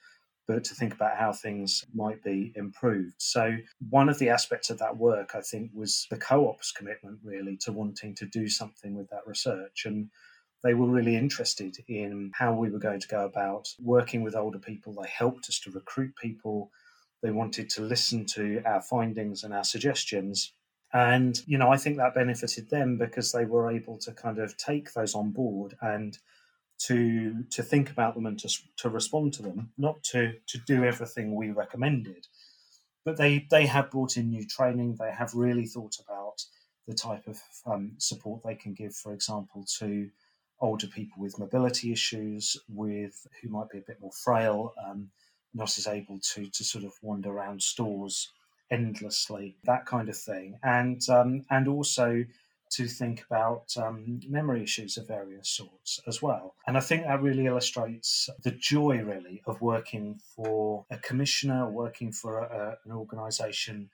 but 0.47 0.65
to 0.65 0.75
think 0.75 0.93
about 0.93 1.17
how 1.17 1.33
things 1.33 1.87
might 1.95 2.23
be 2.23 2.53
improved. 2.55 3.15
So, 3.17 3.57
one 3.89 4.11
of 4.11 4.19
the 4.19 4.29
aspects 4.29 4.69
of 4.69 4.79
that 4.79 4.97
work, 4.97 5.31
I 5.35 5.41
think, 5.41 5.71
was 5.73 6.07
the 6.11 6.19
co 6.19 6.49
op's 6.49 6.71
commitment 6.71 7.21
really 7.25 7.57
to 7.63 7.73
wanting 7.73 8.15
to 8.17 8.27
do 8.27 8.49
something 8.49 8.95
with 8.95 9.09
that 9.09 9.27
research. 9.27 9.85
And 9.87 10.11
they 10.65 10.75
were 10.75 10.87
really 10.87 11.15
interested 11.15 11.77
in 11.89 12.33
how 12.35 12.55
we 12.55 12.71
were 12.71 12.79
going 12.79 12.99
to 12.99 13.09
go 13.09 13.27
about 13.27 13.69
working 13.79 14.23
with 14.23 14.35
older 14.35 14.59
people. 14.59 14.95
They 14.95 15.09
helped 15.09 15.51
us 15.51 15.61
to 15.61 15.71
recruit 15.71 16.17
people. 16.17 16.71
They 17.23 17.31
wanted 17.31 17.69
to 17.71 17.83
listen 17.83 18.25
to 18.35 18.63
our 18.65 18.81
findings 18.81 19.45
and 19.45 19.53
our 19.53 19.63
suggestions. 19.63 20.55
And, 20.95 21.39
you 21.47 21.59
know, 21.59 21.71
I 21.71 21.77
think 21.77 21.99
that 21.99 22.15
benefited 22.15 22.71
them 22.71 22.97
because 22.97 23.31
they 23.31 23.45
were 23.45 23.71
able 23.71 23.99
to 23.99 24.13
kind 24.13 24.39
of 24.39 24.57
take 24.57 24.95
those 24.95 25.15
on 25.15 25.33
board 25.33 25.77
and 25.83 26.19
to 26.87 27.45
to 27.51 27.63
think 27.63 27.91
about 27.91 28.15
them 28.15 28.27
and 28.27 28.39
to, 28.41 28.49
to 28.79 28.89
respond 28.89 29.35
to 29.35 29.43
them, 29.43 29.71
not 29.77 30.03
to 30.05 30.35
to 30.47 30.59
do 30.67 30.83
everything 30.85 31.35
we 31.35 31.51
recommended. 31.51 32.27
But 33.05 33.19
they 33.19 33.47
they 33.51 33.67
have 33.67 33.91
brought 33.91 34.17
in 34.17 34.31
new 34.31 34.47
training. 34.47 34.97
They 34.99 35.13
have 35.13 35.35
really 35.35 35.67
thought 35.67 35.97
about 36.01 36.43
the 36.87 36.95
type 36.95 37.27
of 37.27 37.41
um, 37.67 37.93
support 37.99 38.43
they 38.43 38.55
can 38.55 38.75
give, 38.75 38.95
for 38.95 39.13
example, 39.13 39.65
to 39.79 40.11
older 40.65 40.87
people 40.87 41.23
with 41.23 41.39
mobility 41.39 41.93
issues, 41.93 42.57
with 42.69 43.27
who 43.41 43.49
might 43.49 43.71
be 43.71 43.79
a 43.79 43.89
bit 43.91 44.01
more 44.01 44.13
frail, 44.13 44.75
um, 44.85 45.11
not 45.53 45.77
as 45.79 45.87
able 45.87 46.19
to 46.33 46.49
to 46.51 46.65
sort 46.65 46.85
of 46.85 46.93
wander 47.03 47.31
around 47.31 47.63
stores 47.63 48.33
endlessly, 48.71 49.57
that 49.65 49.85
kind 49.87 50.09
of 50.09 50.17
thing, 50.17 50.59
and 50.63 51.09
um, 51.11 51.45
and 51.51 51.69
also 51.69 52.25
to 52.71 52.89
think 52.89 53.25
about 53.31 53.77
um, 53.77 54.21
memory 54.29 54.63
issues 54.63 54.97
of 54.97 55.07
various 55.07 55.49
sorts 55.49 56.01
as 56.09 56.21
well. 56.21 56.55
And 56.67 56.77
I 56.77 56.81
think 56.81 57.05
that 57.05 57.23
really 57.23 57.47
illustrates 57.47 58.29
the 58.43 58.51
joy, 58.51 59.03
really, 59.03 59.43
of 59.47 59.61
working 59.61 60.19
for 60.35 60.85
a 60.91 60.99
commissioner, 60.99 61.69
working 61.69 62.11
for 62.11 62.39
a, 62.39 62.79
an 62.85 62.93
organisation 62.93 63.91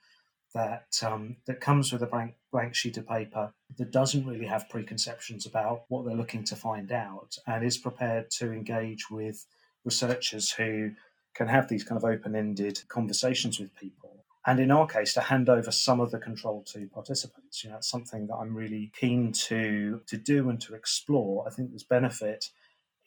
that 0.53 0.99
um, 1.03 1.37
that 1.45 1.61
comes 1.61 1.91
with 1.91 2.03
a 2.03 2.07
blank 2.07 2.35
blank 2.51 2.75
sheet 2.75 2.97
of 2.97 3.07
paper 3.07 3.53
that 3.77 3.91
doesn't 3.91 4.25
really 4.25 4.45
have 4.45 4.69
preconceptions 4.69 5.45
about 5.45 5.83
what 5.87 6.05
they're 6.05 6.15
looking 6.15 6.43
to 6.43 6.55
find 6.55 6.91
out 6.91 7.37
and 7.47 7.63
is 7.63 7.77
prepared 7.77 8.29
to 8.29 8.51
engage 8.51 9.09
with 9.09 9.45
researchers 9.85 10.51
who 10.51 10.91
can 11.33 11.47
have 11.47 11.69
these 11.69 11.83
kind 11.83 11.97
of 11.97 12.03
open-ended 12.03 12.81
conversations 12.89 13.59
with 13.59 13.73
people. 13.75 14.25
And 14.45 14.59
in 14.59 14.71
our 14.71 14.87
case 14.87 15.13
to 15.13 15.21
hand 15.21 15.49
over 15.49 15.71
some 15.71 15.99
of 15.99 16.11
the 16.11 16.19
control 16.19 16.63
to 16.73 16.87
participants. 16.87 17.63
You 17.63 17.69
know 17.69 17.77
it's 17.77 17.89
something 17.89 18.27
that 18.27 18.35
i'm 18.35 18.55
really 18.55 18.91
keen 18.99 19.31
to 19.33 20.01
to 20.07 20.17
do 20.17 20.49
and 20.49 20.59
to 20.61 20.75
explore. 20.75 21.47
I 21.47 21.51
think 21.51 21.69
there's 21.69 21.83
benefit 21.83 22.49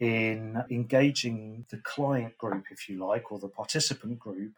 in 0.00 0.62
engaging 0.70 1.66
the 1.70 1.78
client 1.78 2.36
group 2.38 2.64
if 2.70 2.88
you 2.88 3.04
like 3.04 3.30
or 3.30 3.38
the 3.38 3.48
participant 3.48 4.18
group 4.18 4.52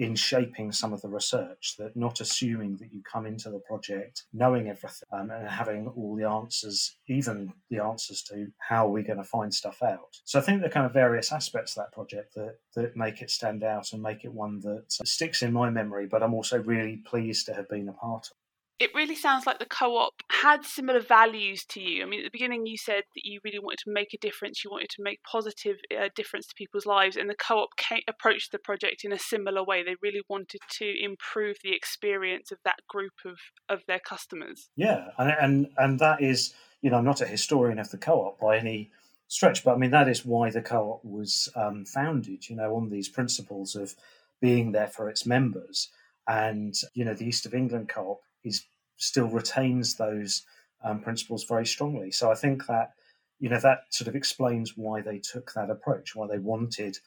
in 0.00 0.16
shaping 0.16 0.72
some 0.72 0.94
of 0.94 1.02
the 1.02 1.08
research 1.08 1.74
that 1.78 1.94
not 1.94 2.22
assuming 2.22 2.74
that 2.78 2.90
you 2.90 3.02
come 3.02 3.26
into 3.26 3.50
the 3.50 3.58
project 3.58 4.24
knowing 4.32 4.66
everything 4.66 5.06
um, 5.12 5.30
and 5.30 5.46
having 5.46 5.88
all 5.88 6.16
the 6.16 6.24
answers 6.24 6.96
even 7.06 7.52
the 7.68 7.78
answers 7.78 8.22
to 8.22 8.46
how 8.58 8.86
are 8.86 8.88
we're 8.88 9.02
going 9.02 9.18
to 9.18 9.24
find 9.24 9.52
stuff 9.52 9.82
out. 9.82 10.16
So 10.24 10.38
i 10.38 10.42
think 10.42 10.60
there 10.60 10.70
are 10.70 10.72
kind 10.72 10.86
of 10.86 10.94
various 10.94 11.32
aspects 11.32 11.76
of 11.76 11.82
that 11.82 11.92
project 11.92 12.34
that 12.34 12.56
that 12.76 12.96
make 12.96 13.20
it 13.20 13.30
stand 13.30 13.62
out 13.62 13.92
and 13.92 14.02
make 14.02 14.24
it 14.24 14.32
one 14.32 14.60
that 14.60 14.84
sticks 14.88 15.42
in 15.42 15.52
my 15.52 15.68
memory 15.68 16.06
but 16.06 16.22
i'm 16.22 16.34
also 16.34 16.58
really 16.62 16.96
pleased 16.96 17.44
to 17.46 17.54
have 17.54 17.68
been 17.68 17.88
a 17.88 17.92
part 17.92 18.26
of 18.26 18.39
it 18.80 18.90
really 18.94 19.14
sounds 19.14 19.46
like 19.46 19.58
the 19.58 19.66
co-op 19.66 20.14
had 20.30 20.64
similar 20.64 21.00
values 21.00 21.66
to 21.66 21.80
you. 21.82 22.02
I 22.02 22.06
mean, 22.06 22.20
at 22.20 22.24
the 22.24 22.30
beginning 22.32 22.64
you 22.64 22.78
said 22.78 23.02
that 23.14 23.24
you 23.24 23.38
really 23.44 23.58
wanted 23.58 23.80
to 23.84 23.92
make 23.92 24.14
a 24.14 24.18
difference, 24.18 24.64
you 24.64 24.70
wanted 24.70 24.88
to 24.96 25.02
make 25.02 25.20
positive 25.30 25.76
uh, 25.94 26.08
difference 26.16 26.46
to 26.46 26.54
people's 26.56 26.86
lives, 26.86 27.16
and 27.16 27.28
the 27.28 27.34
co-op 27.34 27.76
came, 27.76 28.00
approached 28.08 28.52
the 28.52 28.58
project 28.58 29.04
in 29.04 29.12
a 29.12 29.18
similar 29.18 29.62
way. 29.62 29.82
They 29.82 29.96
really 30.02 30.22
wanted 30.30 30.60
to 30.78 31.04
improve 31.04 31.58
the 31.62 31.74
experience 31.74 32.50
of 32.50 32.58
that 32.64 32.78
group 32.88 33.12
of 33.26 33.36
of 33.68 33.82
their 33.86 34.00
customers. 34.00 34.70
Yeah, 34.76 35.08
and 35.18 35.30
and, 35.38 35.66
and 35.76 35.98
that 35.98 36.22
is, 36.22 36.54
you 36.80 36.90
know, 36.90 36.96
I'm 36.96 37.04
not 37.04 37.20
a 37.20 37.26
historian 37.26 37.78
of 37.78 37.90
the 37.90 37.98
co-op 37.98 38.40
by 38.40 38.56
any 38.56 38.90
stretch, 39.28 39.62
but 39.62 39.74
I 39.74 39.76
mean 39.76 39.90
that 39.90 40.08
is 40.08 40.24
why 40.24 40.50
the 40.50 40.62
co-op 40.62 41.04
was 41.04 41.50
um, 41.54 41.84
founded. 41.84 42.48
You 42.48 42.56
know, 42.56 42.74
on 42.76 42.88
these 42.88 43.10
principles 43.10 43.76
of 43.76 43.94
being 44.40 44.72
there 44.72 44.88
for 44.88 45.10
its 45.10 45.26
members. 45.26 45.90
And 46.26 46.74
you 46.94 47.04
know, 47.04 47.12
the 47.12 47.26
East 47.26 47.44
of 47.44 47.52
England 47.52 47.90
co-op 47.90 48.22
is 48.42 48.64
still 49.00 49.28
retains 49.28 49.96
those 49.96 50.44
um, 50.84 51.00
principles 51.00 51.44
very 51.44 51.66
strongly. 51.66 52.10
So 52.10 52.30
I 52.30 52.34
think 52.34 52.66
that 52.66 52.92
you 53.38 53.48
know 53.48 53.60
that 53.60 53.84
sort 53.90 54.08
of 54.08 54.14
explains 54.14 54.76
why 54.76 55.00
they 55.00 55.18
took 55.18 55.52
that 55.54 55.70
approach, 55.70 56.14
why 56.14 56.26
they 56.26 56.38
wanted 56.38 56.98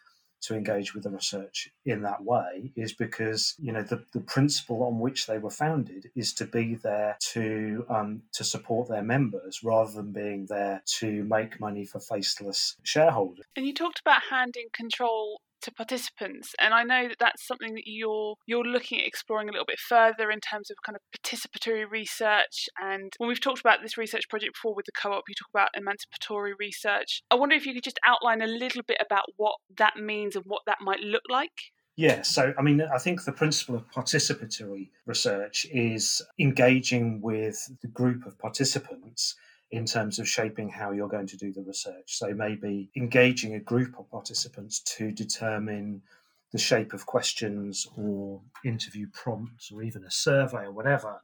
to 0.44 0.56
engage 0.56 0.94
with 0.94 1.04
the 1.04 1.10
research 1.10 1.70
in 1.86 2.02
that 2.02 2.22
way 2.22 2.72
is 2.76 2.92
because 2.92 3.56
you 3.60 3.72
know 3.72 3.82
the, 3.82 4.04
the 4.12 4.20
principle 4.20 4.84
on 4.84 5.00
which 5.00 5.26
they 5.26 5.38
were 5.38 5.50
founded 5.50 6.10
is 6.16 6.34
to 6.34 6.46
be 6.46 6.76
there 6.76 7.16
to 7.20 7.86
um, 7.90 8.22
to 8.34 8.44
support 8.44 8.90
their 8.90 9.04
members 9.04 9.64
rather 9.64 9.92
than 9.92 10.12
being 10.12 10.46
there 10.48 10.82
to 10.86 11.24
make 11.24 11.60
money 11.60 11.86
for 11.86 12.00
faceless 12.00 12.76
shareholders. 12.84 13.46
And 13.56 13.66
you 13.66 13.74
talked 13.74 14.02
about 14.02 14.22
handing 14.30 14.68
control 14.74 15.40
to 15.64 15.72
participants 15.72 16.54
and 16.60 16.74
i 16.74 16.84
know 16.84 17.08
that 17.08 17.18
that's 17.20 17.46
something 17.48 17.74
that 17.74 17.84
you're 17.86 18.36
you're 18.46 18.64
looking 18.64 19.00
at 19.00 19.08
exploring 19.08 19.50
a 19.50 19.52
little 19.52 19.66
bit 19.66 19.80
further 19.80 20.30
in 20.30 20.40
terms 20.40 20.70
of 20.70 20.78
kind 20.86 20.96
of 20.96 21.02
participatory 21.18 21.90
research 21.90 22.70
and 22.82 23.14
when 23.18 23.28
we've 23.28 23.42
talked 23.42 23.60
about 23.60 23.80
this 23.82 23.98
research 23.98 24.28
project 24.30 24.54
before 24.54 24.76
with 24.76 24.86
the 24.86 24.92
co-op 24.92 25.24
you 25.28 25.36
talk 25.36 25.50
about 25.54 25.70
emancipatory 25.76 26.54
research. 26.60 27.24
I 27.32 27.36
wonder 27.36 27.56
if 27.56 27.66
you 27.66 27.74
could 27.74 27.84
just 27.84 28.00
outline 28.06 28.42
a 28.42 28.48
little 28.48 28.84
bit 28.88 28.98
about 29.06 29.26
what 29.38 29.56
that 29.78 29.98
means 29.98 30.36
and 30.36 30.46
what 30.46 30.62
that 30.68 30.78
might 30.82 31.00
look 31.00 31.24
like. 31.30 31.72
Yeah, 31.96 32.24
so 32.24 32.54
I 32.58 32.62
mean, 32.64 32.82
I 32.82 32.98
think 32.98 33.24
the 33.24 33.32
principle 33.32 33.76
of 33.76 33.90
participatory 33.92 34.90
research 35.06 35.68
is 35.72 36.24
engaging 36.40 37.22
with 37.22 37.70
the 37.82 37.88
group 37.88 38.26
of 38.26 38.38
participants 38.40 39.36
in 39.74 39.86
terms 39.88 40.20
of 40.20 40.30
shaping 40.30 40.70
how 40.70 40.92
you're 40.92 41.08
going 41.08 41.26
to 41.26 41.36
do 41.36 41.52
the 41.52 41.64
research. 41.64 42.16
So 42.18 42.32
maybe 42.32 42.92
engaging 42.96 43.56
a 43.56 43.60
group 43.60 43.98
of 43.98 44.08
participants 44.12 44.80
to 44.98 45.12
determine 45.12 46.04
the 46.52 46.60
shape 46.60 46.94
of 46.94 47.08
questions 47.08 47.88
or 47.98 48.40
interview 48.64 49.08
prompts 49.12 49.72
or 49.72 49.82
even 49.82 50.04
a 50.04 50.12
survey 50.12 50.66
or 50.66 50.72
whatever 50.72 51.20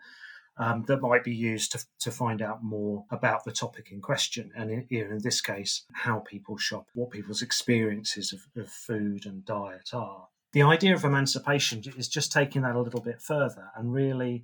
um, 0.58 0.84
that 0.88 1.00
might 1.00 1.24
be 1.24 1.32
used 1.32 1.74
to, 1.74 1.86
to 2.00 2.10
find 2.10 2.42
out 2.42 2.64
more 2.64 3.06
about 3.12 3.44
the 3.44 3.52
topic 3.52 3.92
in 3.92 4.02
question. 4.02 4.52
And 4.56 4.72
in, 4.72 4.88
in 4.90 5.20
this 5.22 5.42
case, 5.42 5.84
how 5.94 6.18
people 6.18 6.58
shop, 6.58 6.88
what 6.96 7.12
people's 7.12 7.44
experiences 7.44 8.34
of, 8.34 8.48
of 8.60 8.72
food 8.72 9.28
and 9.28 9.46
diet 9.46 9.92
are. 9.94 10.28
The 10.54 10.64
idea 10.64 10.96
of 10.96 11.04
emancipation 11.04 11.84
is 11.96 12.10
just 12.10 12.32
taking 12.32 12.64
that 12.64 12.76
a 12.76 12.82
little 12.82 13.02
bit 13.02 13.22
further 13.22 13.70
and 13.76 13.94
really 13.94 14.44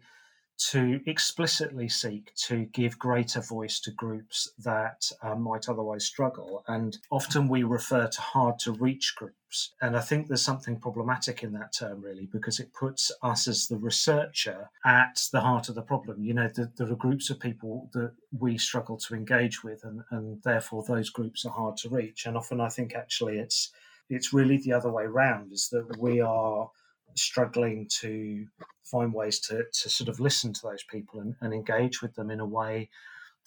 to 0.57 1.01
explicitly 1.05 1.89
seek 1.89 2.33
to 2.35 2.65
give 2.65 2.97
greater 2.97 3.41
voice 3.41 3.79
to 3.81 3.91
groups 3.91 4.51
that 4.59 5.11
uh, 5.21 5.35
might 5.35 5.67
otherwise 5.67 6.05
struggle. 6.05 6.63
And 6.67 6.97
often 7.11 7.47
we 7.47 7.63
refer 7.63 8.07
to 8.07 8.21
hard 8.21 8.59
to 8.59 8.71
reach 8.71 9.15
groups. 9.17 9.73
And 9.81 9.95
I 9.95 10.01
think 10.01 10.27
there's 10.27 10.41
something 10.41 10.79
problematic 10.79 11.43
in 11.43 11.53
that 11.53 11.73
term, 11.73 12.01
really, 12.01 12.27
because 12.31 12.59
it 12.59 12.73
puts 12.73 13.11
us 13.21 13.47
as 13.47 13.67
the 13.67 13.77
researcher 13.77 14.69
at 14.85 15.27
the 15.31 15.41
heart 15.41 15.69
of 15.69 15.75
the 15.75 15.81
problem. 15.81 16.23
You 16.23 16.33
know, 16.33 16.47
the, 16.47 16.71
there 16.77 16.91
are 16.91 16.95
groups 16.95 17.29
of 17.29 17.39
people 17.39 17.89
that 17.93 18.11
we 18.37 18.57
struggle 18.57 18.97
to 18.97 19.15
engage 19.15 19.63
with, 19.63 19.83
and, 19.83 20.01
and 20.11 20.41
therefore 20.43 20.83
those 20.83 21.09
groups 21.09 21.45
are 21.45 21.53
hard 21.53 21.77
to 21.77 21.89
reach. 21.89 22.25
And 22.25 22.37
often 22.37 22.61
I 22.61 22.69
think 22.69 22.95
actually 22.95 23.39
it's 23.39 23.71
it's 24.09 24.33
really 24.33 24.57
the 24.57 24.73
other 24.73 24.91
way 24.91 25.03
around 25.03 25.51
is 25.51 25.69
that 25.69 25.97
we 25.99 26.21
are 26.21 26.69
struggling 27.15 27.87
to 28.01 28.45
find 28.83 29.13
ways 29.13 29.39
to, 29.39 29.63
to 29.71 29.89
sort 29.89 30.09
of 30.09 30.19
listen 30.19 30.53
to 30.53 30.61
those 30.63 30.83
people 30.83 31.19
and, 31.19 31.35
and 31.41 31.53
engage 31.53 32.01
with 32.01 32.15
them 32.15 32.29
in 32.29 32.39
a 32.39 32.45
way 32.45 32.89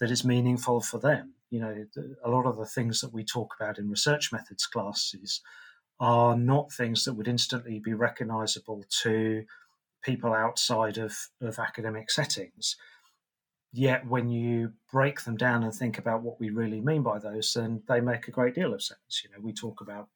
that 0.00 0.11
is 0.11 0.24
meaningful 0.24 0.81
for 0.81 0.98
them. 0.98 1.35
You 1.50 1.61
know, 1.61 1.87
the, 1.94 2.16
a 2.24 2.31
lot 2.31 2.46
of 2.46 2.57
the 2.57 2.66
things 2.66 3.00
that 3.00 3.12
we 3.12 3.24
talk 3.24 3.54
about 3.59 3.78
in 3.78 3.88
research 3.88 4.33
methods 4.33 4.66
classes 4.66 5.40
are 6.00 6.37
not 6.37 6.72
things 6.72 7.04
that 7.04 7.14
would 7.14 7.28
instantly 7.28 7.81
be 7.81 7.94
recognizable 7.94 8.85
to 9.02 9.44
people 10.02 10.33
outside 10.33 10.98
of, 10.98 11.16
of 11.40 11.59
academic 11.59 12.11
settings. 12.11 12.76
Yet, 13.72 14.07
when 14.07 14.28
you 14.31 14.72
break 14.90 15.22
them 15.22 15.37
down 15.37 15.62
and 15.62 15.74
think 15.74 15.98
about 15.98 16.22
what 16.22 16.40
we 16.40 16.50
really 16.50 16.81
mean 16.81 17.02
by 17.02 17.18
those, 17.18 17.52
then 17.52 17.83
they 17.87 18.00
make 18.00 18.26
a 18.26 18.31
great 18.31 18.54
deal 18.54 18.72
of 18.72 18.83
sense. 18.83 19.22
You 19.22 19.31
know, 19.31 19.42
we 19.42 19.52
talk 19.52 19.81
about 19.81 20.09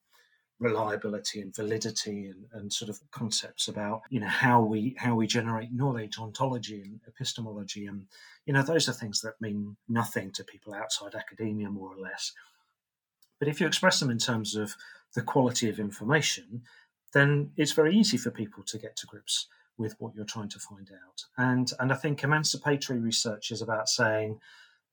reliability 0.62 1.40
and 1.40 1.54
validity 1.54 2.26
and, 2.26 2.46
and 2.52 2.72
sort 2.72 2.88
of 2.88 3.00
concepts 3.10 3.68
about 3.68 4.02
you 4.10 4.20
know 4.20 4.28
how 4.28 4.62
we 4.62 4.94
how 4.98 5.14
we 5.14 5.26
generate 5.26 5.72
knowledge 5.72 6.18
ontology 6.18 6.82
and 6.82 7.00
epistemology. 7.06 7.86
And 7.86 8.06
you 8.46 8.52
know 8.52 8.62
those 8.62 8.88
are 8.88 8.92
things 8.92 9.20
that 9.20 9.40
mean 9.40 9.76
nothing 9.88 10.30
to 10.32 10.44
people 10.44 10.72
outside 10.72 11.14
academia 11.14 11.68
more 11.68 11.92
or 11.92 12.00
less. 12.00 12.32
But 13.38 13.48
if 13.48 13.60
you 13.60 13.66
express 13.66 13.98
them 13.98 14.10
in 14.10 14.18
terms 14.18 14.54
of 14.54 14.76
the 15.14 15.22
quality 15.22 15.68
of 15.68 15.78
information 15.78 16.62
then 17.12 17.50
it's 17.56 17.72
very 17.72 17.94
easy 17.94 18.16
for 18.16 18.30
people 18.30 18.62
to 18.62 18.78
get 18.78 18.96
to 18.96 19.06
grips 19.06 19.46
with 19.76 19.94
what 19.98 20.14
you're 20.14 20.24
trying 20.24 20.48
to 20.48 20.58
find 20.58 20.90
out. 20.90 21.24
And 21.36 21.70
and 21.78 21.92
i 21.92 21.96
think 21.96 22.22
emancipatory 22.22 22.98
research 22.98 23.50
is 23.50 23.62
about 23.62 23.88
saying 23.88 24.40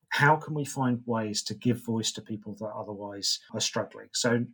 how 0.10 0.36
can 0.36 0.54
we 0.56 0.66
find 0.66 1.02
ways 1.06 1.44
to 1.44 1.54
give 1.54 1.86
voice 1.86 2.12
to 2.14 2.22
people 2.22 2.56
that 2.60 2.74
otherwise 2.76 3.40
are 3.54 3.60
struggling? 3.60 4.10
So 4.12 4.46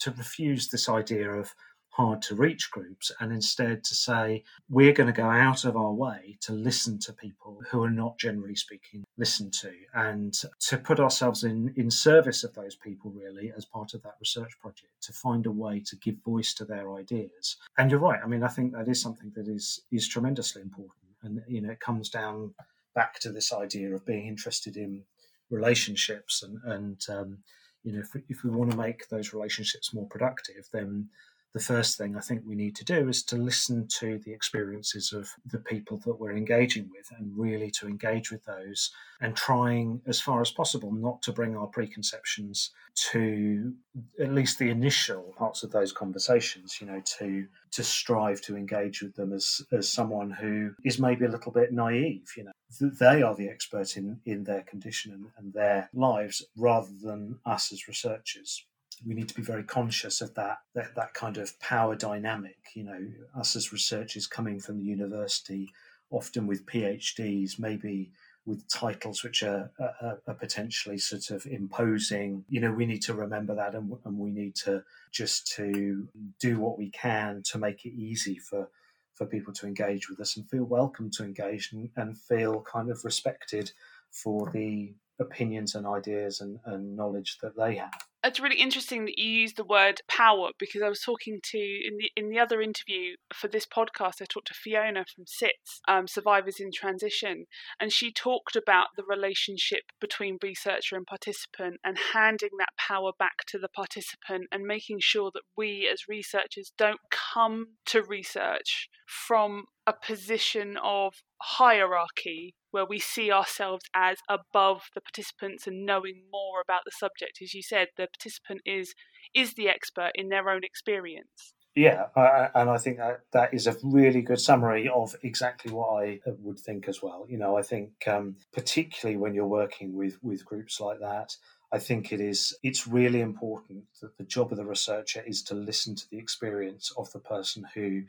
to 0.00 0.10
refuse 0.12 0.68
this 0.68 0.88
idea 0.88 1.30
of 1.30 1.54
hard 1.94 2.20
to 2.20 2.34
reach 2.34 2.72
groups 2.72 3.12
and 3.20 3.32
instead 3.32 3.84
to 3.84 3.94
say 3.94 4.42
we're 4.68 4.92
going 4.92 5.06
to 5.06 5.12
go 5.12 5.30
out 5.30 5.64
of 5.64 5.76
our 5.76 5.92
way 5.92 6.36
to 6.40 6.52
listen 6.52 6.98
to 6.98 7.12
people 7.12 7.60
who 7.70 7.84
are 7.84 7.90
not 7.90 8.18
generally 8.18 8.56
speaking 8.56 9.04
listened 9.16 9.52
to 9.52 9.70
and 9.94 10.34
to 10.58 10.76
put 10.76 10.98
ourselves 10.98 11.44
in 11.44 11.72
in 11.76 11.88
service 11.88 12.42
of 12.42 12.52
those 12.54 12.74
people 12.74 13.12
really 13.12 13.52
as 13.56 13.64
part 13.64 13.94
of 13.94 14.02
that 14.02 14.16
research 14.18 14.58
project 14.60 14.90
to 15.00 15.12
find 15.12 15.46
a 15.46 15.52
way 15.52 15.78
to 15.78 15.94
give 15.96 16.16
voice 16.24 16.52
to 16.52 16.64
their 16.64 16.92
ideas. 16.94 17.56
And 17.78 17.92
you're 17.92 18.00
right 18.00 18.20
i 18.24 18.26
mean 18.26 18.42
i 18.42 18.48
think 18.48 18.72
that 18.72 18.88
is 18.88 19.00
something 19.00 19.30
that 19.36 19.46
is 19.46 19.80
is 19.92 20.08
tremendously 20.08 20.62
important. 20.62 21.04
And 21.22 21.42
you 21.46 21.60
know 21.60 21.70
it 21.70 21.80
comes 21.80 22.08
down 22.08 22.54
back 22.96 23.20
to 23.20 23.30
this 23.30 23.52
idea 23.52 23.94
of 23.94 24.04
being 24.04 24.26
interested 24.26 24.76
in 24.76 25.04
relationships 25.48 26.42
and 26.42 26.58
and 26.64 27.00
um, 27.08 27.38
you 27.84 27.92
know 27.92 28.00
if, 28.00 28.22
if 28.28 28.42
we 28.42 28.50
want 28.50 28.70
to 28.70 28.76
make 28.76 29.08
those 29.08 29.32
relationships 29.32 29.94
more 29.94 30.06
productive 30.08 30.68
then 30.72 31.08
the 31.54 31.60
first 31.60 31.96
thing 31.96 32.16
I 32.16 32.20
think 32.20 32.42
we 32.44 32.56
need 32.56 32.74
to 32.76 32.84
do 32.84 33.08
is 33.08 33.22
to 33.24 33.36
listen 33.36 33.86
to 34.00 34.18
the 34.18 34.32
experiences 34.32 35.12
of 35.12 35.30
the 35.46 35.60
people 35.60 35.98
that 35.98 36.18
we're 36.18 36.36
engaging 36.36 36.90
with 36.90 37.08
and 37.16 37.30
really 37.38 37.70
to 37.78 37.86
engage 37.86 38.32
with 38.32 38.44
those 38.44 38.90
and 39.20 39.36
trying 39.36 40.02
as 40.08 40.20
far 40.20 40.40
as 40.40 40.50
possible 40.50 40.90
not 40.92 41.22
to 41.22 41.32
bring 41.32 41.56
our 41.56 41.68
preconceptions 41.68 42.70
to 43.12 43.72
at 44.20 44.34
least 44.34 44.58
the 44.58 44.68
initial 44.68 45.32
parts 45.38 45.62
of 45.62 45.70
those 45.70 45.92
conversations 45.92 46.78
you 46.80 46.86
know 46.88 47.00
to 47.04 47.46
to 47.70 47.84
strive 47.84 48.40
to 48.40 48.56
engage 48.56 49.00
with 49.00 49.14
them 49.14 49.32
as 49.32 49.60
as 49.72 49.88
someone 49.88 50.32
who 50.32 50.72
is 50.84 50.98
maybe 50.98 51.24
a 51.24 51.30
little 51.30 51.52
bit 51.52 51.72
naive 51.72 52.26
you 52.36 52.44
know. 52.44 52.52
They 52.80 53.22
are 53.22 53.36
the 53.36 53.48
expert 53.48 53.96
in 53.96 54.20
in 54.26 54.42
their 54.42 54.62
condition 54.62 55.12
and, 55.12 55.26
and 55.38 55.52
their 55.52 55.88
lives 55.94 56.44
rather 56.56 56.90
than 57.00 57.38
us 57.46 57.72
as 57.72 57.86
researchers 57.86 58.66
we 59.06 59.14
need 59.14 59.28
to 59.28 59.34
be 59.34 59.42
very 59.42 59.64
conscious 59.64 60.20
of 60.20 60.34
that, 60.34 60.58
that 60.74 60.94
that 60.96 61.14
kind 61.14 61.38
of 61.38 61.58
power 61.60 61.94
dynamic. 61.96 62.56
You 62.74 62.84
know, 62.84 63.00
us 63.38 63.56
as 63.56 63.72
researchers 63.72 64.26
coming 64.26 64.60
from 64.60 64.78
the 64.78 64.84
university, 64.84 65.70
often 66.10 66.46
with 66.46 66.66
PhDs, 66.66 67.58
maybe 67.58 68.12
with 68.46 68.68
titles 68.68 69.22
which 69.22 69.42
are, 69.42 69.70
are, 69.80 70.20
are, 70.26 70.34
potentially 70.34 70.98
sort 70.98 71.30
of 71.30 71.46
imposing. 71.46 72.44
You 72.48 72.60
know, 72.60 72.72
we 72.72 72.84
need 72.84 73.02
to 73.02 73.14
remember 73.14 73.54
that, 73.54 73.74
and, 73.74 73.90
and 74.04 74.18
we 74.18 74.30
need 74.30 74.54
to 74.56 74.82
just 75.12 75.50
to 75.56 76.06
do 76.40 76.58
what 76.58 76.76
we 76.78 76.90
can 76.90 77.42
to 77.52 77.58
make 77.58 77.84
it 77.84 77.94
easy 77.94 78.38
for 78.38 78.68
for 79.14 79.26
people 79.26 79.52
to 79.52 79.66
engage 79.66 80.10
with 80.10 80.18
us 80.18 80.36
and 80.36 80.48
feel 80.50 80.64
welcome 80.64 81.08
to 81.08 81.22
engage 81.22 81.70
and, 81.72 81.88
and 81.96 82.18
feel 82.18 82.60
kind 82.62 82.90
of 82.90 83.04
respected 83.04 83.70
for 84.10 84.50
the 84.52 84.92
opinions 85.20 85.76
and 85.76 85.86
ideas 85.86 86.40
and, 86.40 86.58
and 86.66 86.96
knowledge 86.96 87.38
that 87.40 87.56
they 87.56 87.76
have 87.76 87.92
it's 88.24 88.40
really 88.40 88.56
interesting 88.56 89.04
that 89.04 89.18
you 89.18 89.28
use 89.28 89.52
the 89.52 89.64
word 89.64 90.00
power 90.08 90.50
because 90.58 90.82
I 90.82 90.88
was 90.88 91.00
talking 91.00 91.40
to 91.42 91.58
in 91.58 91.98
the 91.98 92.10
in 92.16 92.30
the 92.30 92.38
other 92.38 92.60
interview 92.60 93.16
for 93.34 93.48
this 93.48 93.66
podcast. 93.66 94.22
I 94.22 94.24
talked 94.24 94.48
to 94.48 94.54
Fiona 94.54 95.04
from 95.14 95.24
SITS, 95.26 95.80
um, 95.86 96.08
Survivors 96.08 96.58
in 96.58 96.70
Transition, 96.72 97.44
and 97.78 97.92
she 97.92 98.10
talked 98.10 98.56
about 98.56 98.88
the 98.96 99.04
relationship 99.04 99.82
between 100.00 100.38
researcher 100.42 100.96
and 100.96 101.06
participant 101.06 101.80
and 101.84 101.98
handing 102.14 102.56
that 102.58 102.76
power 102.78 103.12
back 103.18 103.44
to 103.48 103.58
the 103.58 103.68
participant 103.68 104.48
and 104.50 104.64
making 104.64 104.98
sure 105.00 105.30
that 105.34 105.42
we 105.56 105.88
as 105.92 106.08
researchers 106.08 106.72
don't 106.78 107.00
come 107.10 107.66
to 107.86 108.02
research 108.02 108.88
from 109.06 109.64
a 109.86 109.92
position 109.92 110.76
of 110.82 111.14
hierarchy 111.42 112.54
where 112.70 112.86
we 112.86 112.98
see 112.98 113.30
ourselves 113.30 113.84
as 113.94 114.18
above 114.28 114.82
the 114.94 115.00
participants 115.00 115.66
and 115.66 115.84
knowing 115.84 116.22
more 116.32 116.60
about 116.62 116.80
the 116.84 116.90
subject. 116.90 117.38
As 117.42 117.54
you 117.54 117.62
said 117.62 117.88
the 117.96 118.06
participant 118.06 118.62
is 118.64 118.94
is 119.34 119.54
the 119.54 119.68
expert 119.68 120.12
in 120.14 120.28
their 120.28 120.48
own 120.48 120.64
experience. 120.64 121.54
Yeah 121.74 122.06
and 122.54 122.70
i 122.70 122.78
think 122.78 122.98
that 122.98 123.20
that 123.32 123.52
is 123.52 123.66
a 123.66 123.76
really 123.82 124.22
good 124.22 124.40
summary 124.40 124.88
of 124.88 125.16
exactly 125.22 125.72
what 125.72 125.88
i 126.02 126.20
would 126.24 126.58
think 126.58 126.88
as 126.88 127.02
well. 127.02 127.26
You 127.28 127.38
know 127.38 127.56
i 127.56 127.62
think 127.62 127.90
um, 128.06 128.36
particularly 128.52 129.16
when 129.16 129.34
you're 129.34 129.46
working 129.46 129.94
with 129.94 130.18
with 130.22 130.44
groups 130.44 130.80
like 130.80 131.00
that 131.00 131.36
I 131.72 131.80
think 131.80 132.12
it 132.12 132.20
is 132.20 132.56
it's 132.62 132.86
really 132.86 133.20
important 133.20 133.86
that 134.00 134.16
the 134.16 134.22
job 134.22 134.52
of 134.52 134.58
the 134.58 134.64
researcher 134.64 135.24
is 135.26 135.42
to 135.44 135.54
listen 135.54 135.96
to 135.96 136.08
the 136.08 136.18
experience 136.18 136.92
of 136.96 137.10
the 137.10 137.18
person 137.18 137.66
who 137.74 138.04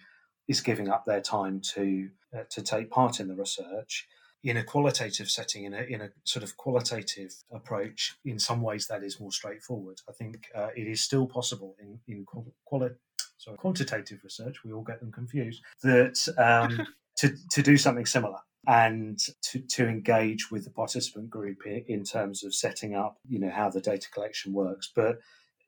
is 0.48 0.62
giving 0.62 0.90
up 0.90 1.06
their 1.06 1.22
time 1.22 1.62
to 1.74 2.10
uh, 2.36 2.44
to 2.50 2.62
take 2.62 2.90
part 2.90 3.20
in 3.20 3.28
the 3.28 3.36
research 3.36 4.08
in 4.46 4.58
a 4.58 4.64
qualitative 4.64 5.28
setting, 5.30 5.64
in 5.64 5.74
a, 5.74 5.82
in 5.82 6.02
a 6.02 6.10
sort 6.24 6.44
of 6.44 6.56
qualitative 6.56 7.32
approach, 7.52 8.16
in 8.24 8.38
some 8.38 8.62
ways 8.62 8.86
that 8.88 9.04
is 9.04 9.20
more 9.20 9.32
straightforward. 9.32 10.00
I 10.08 10.12
think 10.12 10.46
uh, 10.54 10.68
it 10.76 10.88
is 10.88 11.02
still 11.02 11.26
possible 11.26 11.76
in, 11.82 12.00
in 12.08 12.26
quali- 12.26 12.92
sorry, 13.38 13.58
quantitative 13.58 14.20
research, 14.24 14.64
we 14.64 14.72
all 14.72 14.84
get 14.84 15.00
them 15.00 15.12
confused, 15.12 15.64
that 15.82 16.20
um, 16.38 16.86
to, 17.18 17.36
to 17.52 17.64
do 17.64 17.76
something 17.76 18.06
similar 18.06 18.38
and 18.68 19.20
to, 19.42 19.60
to 19.60 19.88
engage 19.88 20.52
with 20.52 20.64
the 20.64 20.72
participant 20.72 21.30
group 21.32 21.66
in, 21.66 21.84
in 21.88 22.04
terms 22.04 22.44
of 22.44 22.54
setting 22.54 22.94
up, 22.94 23.18
you 23.28 23.40
know, 23.40 23.50
how 23.50 23.70
the 23.70 23.82
data 23.82 24.10
collection 24.12 24.54
works. 24.54 24.92
But 24.96 25.18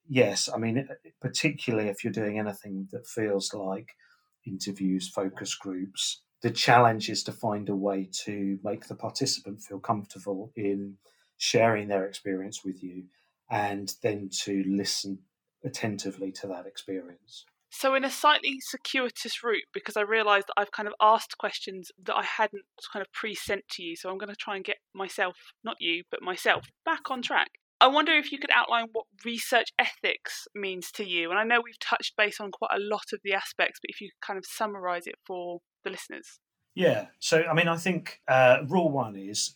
yes, 0.07 0.49
I 0.53 0.57
mean, 0.59 0.87
particularly 1.19 1.89
if 1.89 2.03
you're 2.03 2.13
doing 2.13 2.37
anything 2.37 2.87
that 2.91 3.07
feels 3.07 3.51
like 3.55 3.89
interviews, 4.47 5.09
focus 5.09 5.55
groups. 5.55 6.21
The 6.41 6.51
challenge 6.51 7.09
is 7.09 7.23
to 7.23 7.31
find 7.31 7.67
a 7.69 7.75
way 7.75 8.09
to 8.25 8.59
make 8.63 8.87
the 8.87 8.95
participant 8.95 9.61
feel 9.61 9.79
comfortable 9.79 10.51
in 10.55 10.97
sharing 11.37 11.87
their 11.87 12.05
experience 12.05 12.63
with 12.63 12.83
you 12.83 13.05
and 13.49 13.93
then 14.03 14.29
to 14.43 14.63
listen 14.67 15.19
attentively 15.63 16.31
to 16.31 16.47
that 16.47 16.65
experience. 16.65 17.45
So, 17.69 17.95
in 17.95 18.05
a 18.05 18.09
slightly 18.09 18.59
circuitous 18.61 19.43
route, 19.43 19.65
because 19.73 19.97
I 19.97 20.01
realised 20.01 20.49
I've 20.55 20.71
kind 20.71 20.87
of 20.87 20.93
asked 21.01 21.37
questions 21.37 21.91
that 22.05 22.15
I 22.15 22.23
hadn't 22.23 22.63
kind 22.93 23.01
of 23.05 23.11
pre 23.11 23.35
sent 23.35 23.67
to 23.71 23.83
you, 23.83 23.95
so 23.95 24.09
I'm 24.09 24.17
going 24.17 24.29
to 24.29 24.35
try 24.35 24.55
and 24.55 24.63
get 24.63 24.77
myself, 24.93 25.35
not 25.63 25.75
you, 25.79 26.03
but 26.09 26.21
myself, 26.21 26.65
back 26.85 27.11
on 27.11 27.21
track. 27.21 27.49
I 27.79 27.87
wonder 27.87 28.13
if 28.13 28.31
you 28.31 28.39
could 28.39 28.49
outline 28.51 28.87
what 28.91 29.05
research 29.23 29.67
ethics 29.77 30.47
means 30.55 30.91
to 30.93 31.03
you. 31.03 31.29
And 31.29 31.39
I 31.39 31.43
know 31.43 31.61
we've 31.63 31.79
touched 31.79 32.17
base 32.17 32.39
on 32.39 32.51
quite 32.51 32.71
a 32.73 32.79
lot 32.79 33.05
of 33.13 33.19
the 33.23 33.33
aspects, 33.33 33.79
but 33.81 33.89
if 33.89 34.01
you 34.01 34.09
could 34.09 34.25
kind 34.25 34.37
of 34.37 34.45
summarize 34.45 35.05
it 35.05 35.15
for 35.25 35.59
the 35.83 35.91
listeners. 35.91 36.39
Yeah. 36.73 37.07
So, 37.19 37.43
I 37.43 37.53
mean, 37.53 37.67
I 37.67 37.77
think 37.77 38.21
uh, 38.27 38.59
rule 38.67 38.89
one 38.89 39.15
is 39.15 39.55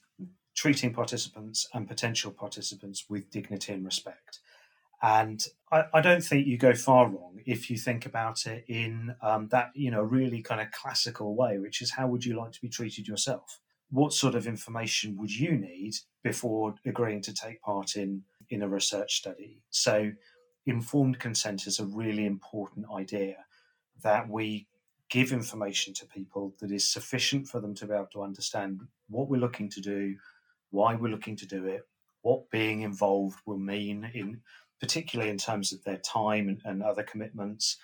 treating 0.56 0.94
participants 0.94 1.68
and 1.74 1.88
potential 1.88 2.32
participants 2.32 3.06
with 3.10 3.30
dignity 3.32 3.74
and 3.74 3.86
respect. 3.86 4.40
And 5.02 5.44
I, 5.72 5.86
I 5.94 6.02
don't 6.02 6.24
think 6.24 6.46
you 6.46 6.58
go 6.58 6.76
far 6.76 7.08
wrong 7.08 7.40
if 7.46 7.72
you 7.72 7.78
think 7.78 8.06
about 8.06 8.46
it 8.46 8.66
in 8.68 9.16
um, 9.24 9.48
that, 9.48 9.72
you 9.74 9.90
know, 9.90 10.02
really 10.02 10.44
kind 10.44 10.62
of 10.62 10.70
classical 10.72 11.36
way, 11.36 11.58
which 11.58 11.82
is 11.82 11.92
how 11.92 12.08
would 12.08 12.24
you 12.24 12.38
like 12.38 12.52
to 12.52 12.62
be 12.62 12.70
treated 12.70 13.08
yourself? 13.08 13.61
What 13.92 14.14
sort 14.14 14.36
of 14.36 14.48
information 14.48 15.18
would 15.18 15.32
you 15.32 15.52
need 15.52 15.94
before 16.24 16.76
agreeing 16.86 17.22
to 17.22 17.34
take 17.34 17.62
part 17.62 17.96
in 17.96 18.24
in 18.50 18.64
a 18.64 18.68
research 18.68 19.18
study? 19.18 19.62
So 19.70 20.12
informed 20.66 21.20
consent 21.20 21.68
is 21.68 21.80
a 21.80 21.86
really 21.86 22.26
important 22.26 22.86
idea 22.94 23.36
that 24.04 24.30
we 24.30 24.68
give 25.10 25.34
information 25.34 25.94
to 25.94 26.06
people 26.06 26.54
that 26.60 26.72
is 26.72 26.90
sufficient 26.90 27.48
for 27.48 27.60
them 27.60 27.76
to 27.76 27.86
be 27.86 27.94
able 27.94 28.08
to 28.14 28.24
understand 28.24 28.82
what 29.10 29.28
we're 29.30 29.38
looking 29.38 29.70
to 29.70 29.82
do 29.82 30.16
why 30.70 30.96
we're 30.96 31.12
looking 31.12 31.36
to 31.36 31.46
do 31.46 31.66
it 31.66 31.86
what 32.22 32.50
being 32.50 32.82
involved 32.82 33.38
will 33.46 33.58
mean 33.58 34.10
in 34.14 34.40
particularly 34.80 35.30
in 35.30 35.38
terms 35.38 35.74
of 35.74 35.84
their 35.84 35.98
time 35.98 36.48
and, 36.48 36.62
and 36.66 36.82
other 36.82 37.04
commitments 37.04 37.78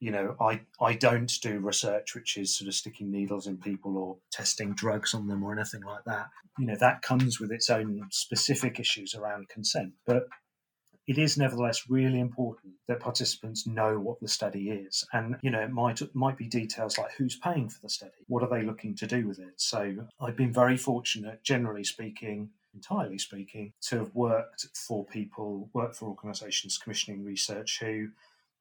you 0.00 0.10
know, 0.10 0.36
I, 0.40 0.60
I 0.80 0.94
don't 0.94 1.32
do 1.42 1.58
research 1.58 2.14
which 2.14 2.36
is 2.36 2.56
sort 2.56 2.68
of 2.68 2.74
sticking 2.74 3.10
needles 3.10 3.46
in 3.46 3.58
people 3.58 3.96
or 3.96 4.16
testing 4.30 4.74
drugs 4.74 5.14
on 5.14 5.26
them 5.26 5.42
or 5.42 5.52
anything 5.52 5.82
like 5.82 6.04
that. 6.06 6.28
You 6.58 6.66
know, 6.66 6.76
that 6.76 7.02
comes 7.02 7.40
with 7.40 7.50
its 7.50 7.68
own 7.68 8.02
specific 8.10 8.78
issues 8.78 9.14
around 9.14 9.48
consent. 9.48 9.92
But 10.06 10.28
it 11.08 11.16
is 11.16 11.38
nevertheless 11.38 11.88
really 11.88 12.20
important 12.20 12.74
that 12.86 13.00
participants 13.00 13.66
know 13.66 13.98
what 13.98 14.20
the 14.20 14.28
study 14.28 14.70
is. 14.70 15.06
And, 15.12 15.36
you 15.42 15.50
know, 15.50 15.60
it 15.60 15.70
might, 15.70 16.02
might 16.14 16.36
be 16.36 16.46
details 16.46 16.98
like 16.98 17.12
who's 17.16 17.36
paying 17.36 17.70
for 17.70 17.80
the 17.80 17.88
study, 17.88 18.12
what 18.26 18.42
are 18.42 18.48
they 18.48 18.62
looking 18.62 18.94
to 18.96 19.06
do 19.06 19.26
with 19.26 19.38
it. 19.38 19.54
So 19.56 20.06
I've 20.20 20.36
been 20.36 20.52
very 20.52 20.76
fortunate, 20.76 21.42
generally 21.42 21.84
speaking, 21.84 22.50
entirely 22.74 23.18
speaking, 23.18 23.72
to 23.88 24.00
have 24.00 24.14
worked 24.14 24.66
for 24.74 25.06
people, 25.06 25.70
worked 25.72 25.96
for 25.96 26.10
organisations 26.10 26.76
commissioning 26.76 27.24
research 27.24 27.78
who 27.80 28.08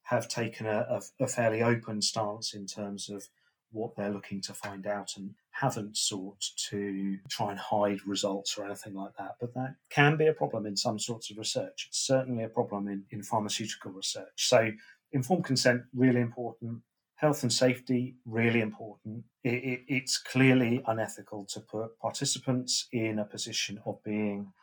have 0.07 0.27
taken 0.29 0.65
a, 0.65 0.85
a, 0.89 1.23
a, 1.23 1.27
fairly 1.27 1.61
open 1.61 2.01
stance 2.01 2.53
in 2.53 2.65
terms 2.65 3.09
of 3.09 3.27
what 3.71 3.93
they're 3.97 4.09
looking 4.09 4.39
to 4.39 4.53
find 4.53 4.87
out 4.87 5.11
and 5.17 5.31
haven't 5.51 5.97
sought 5.97 6.41
to 6.69 7.17
try 7.29 7.51
and 7.51 7.59
hide 7.59 7.99
results 8.07 8.57
or 8.57 8.65
anything 8.65 8.93
like 8.93 9.11
that. 9.17 9.35
But 9.41 9.53
that 9.55 9.75
can 9.89 10.15
be 10.15 10.27
a 10.27 10.33
problem 10.33 10.65
in 10.65 10.77
some 10.77 10.97
sorts 10.97 11.29
of 11.29 11.37
research. 11.37 11.87
It's 11.89 11.99
certainly 11.99 12.45
a 12.45 12.49
problem 12.49 12.87
in, 12.87 13.03
in 13.11 13.21
pharmaceutical 13.21 13.91
research. 13.91 14.47
So, 14.47 14.71
informed 15.11 15.43
consent, 15.43 15.81
really 15.93 16.21
important. 16.21 16.83
Health 17.15 17.43
and 17.43 17.51
safety, 17.51 18.15
really 18.25 18.61
important. 18.61 19.25
It, 19.43 19.55
it, 19.55 19.79
it's 19.89 20.17
clearly 20.17 20.83
unethical 20.87 21.47
to 21.53 21.59
put 21.59 21.99
participants 21.99 22.87
in 22.93 23.19
a 23.19 23.25
position 23.25 23.81
of 23.85 24.01
being 24.05 24.53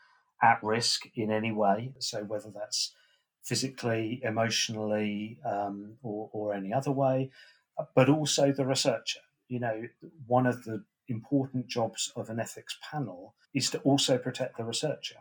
at 0.42 0.62
risk 0.62 1.02
in 1.14 1.30
any 1.30 1.52
way. 1.52 1.92
So, 1.98 2.24
whether 2.24 2.50
that's 2.50 2.94
physically, 3.44 4.20
emotionally, 4.24 5.38
um, 5.44 5.94
or, 6.02 6.30
or 6.32 6.54
any 6.54 6.72
other 6.72 6.90
way, 6.90 7.30
but 7.94 8.08
also 8.08 8.52
the 8.52 8.66
researcher. 8.66 9.20
You 9.48 9.60
know, 9.60 9.82
one 10.26 10.46
of 10.46 10.64
the 10.64 10.84
important 11.08 11.66
jobs 11.66 12.12
of 12.16 12.30
an 12.30 12.40
ethics 12.40 12.78
panel 12.90 13.34
is 13.52 13.70
to 13.70 13.78
also 13.80 14.16
protect 14.18 14.56
the 14.56 14.64
researcher 14.64 15.20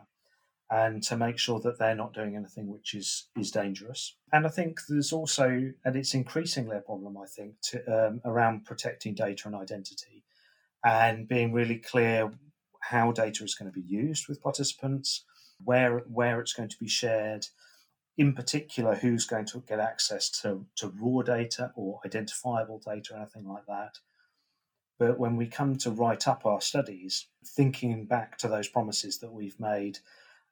and 0.70 1.02
to 1.02 1.16
make 1.16 1.38
sure 1.38 1.60
that 1.60 1.78
they're 1.78 1.94
not 1.94 2.14
doing 2.14 2.34
anything 2.36 2.68
which 2.68 2.94
is 2.94 3.28
is 3.36 3.50
dangerous. 3.50 4.16
And 4.32 4.46
I 4.46 4.48
think 4.48 4.80
there's 4.88 5.12
also, 5.12 5.72
and 5.84 5.96
it's 5.96 6.14
increasingly 6.14 6.76
a 6.76 6.80
problem, 6.80 7.18
I 7.18 7.26
think, 7.26 7.60
to, 7.70 8.06
um, 8.06 8.20
around 8.24 8.64
protecting 8.64 9.14
data 9.14 9.42
and 9.46 9.54
identity, 9.54 10.24
and 10.82 11.28
being 11.28 11.52
really 11.52 11.76
clear 11.76 12.32
how 12.80 13.12
data 13.12 13.44
is 13.44 13.54
going 13.54 13.70
to 13.70 13.80
be 13.80 13.86
used 13.86 14.26
with 14.26 14.42
participants, 14.42 15.24
where 15.62 15.98
where 16.08 16.40
it's 16.40 16.54
going 16.54 16.70
to 16.70 16.78
be 16.80 16.88
shared, 16.88 17.46
in 18.16 18.32
particular, 18.32 18.94
who's 18.94 19.26
going 19.26 19.46
to 19.46 19.62
get 19.66 19.80
access 19.80 20.30
to, 20.42 20.64
to 20.76 20.92
raw 21.00 21.22
data 21.22 21.72
or 21.74 22.00
identifiable 22.04 22.80
data, 22.84 23.14
or 23.14 23.16
anything 23.18 23.48
like 23.48 23.66
that. 23.66 23.98
But 24.98 25.18
when 25.18 25.36
we 25.36 25.46
come 25.46 25.76
to 25.78 25.90
write 25.90 26.28
up 26.28 26.46
our 26.46 26.60
studies, 26.60 27.26
thinking 27.44 28.04
back 28.04 28.38
to 28.38 28.48
those 28.48 28.68
promises 28.68 29.18
that 29.18 29.32
we've 29.32 29.58
made 29.58 29.98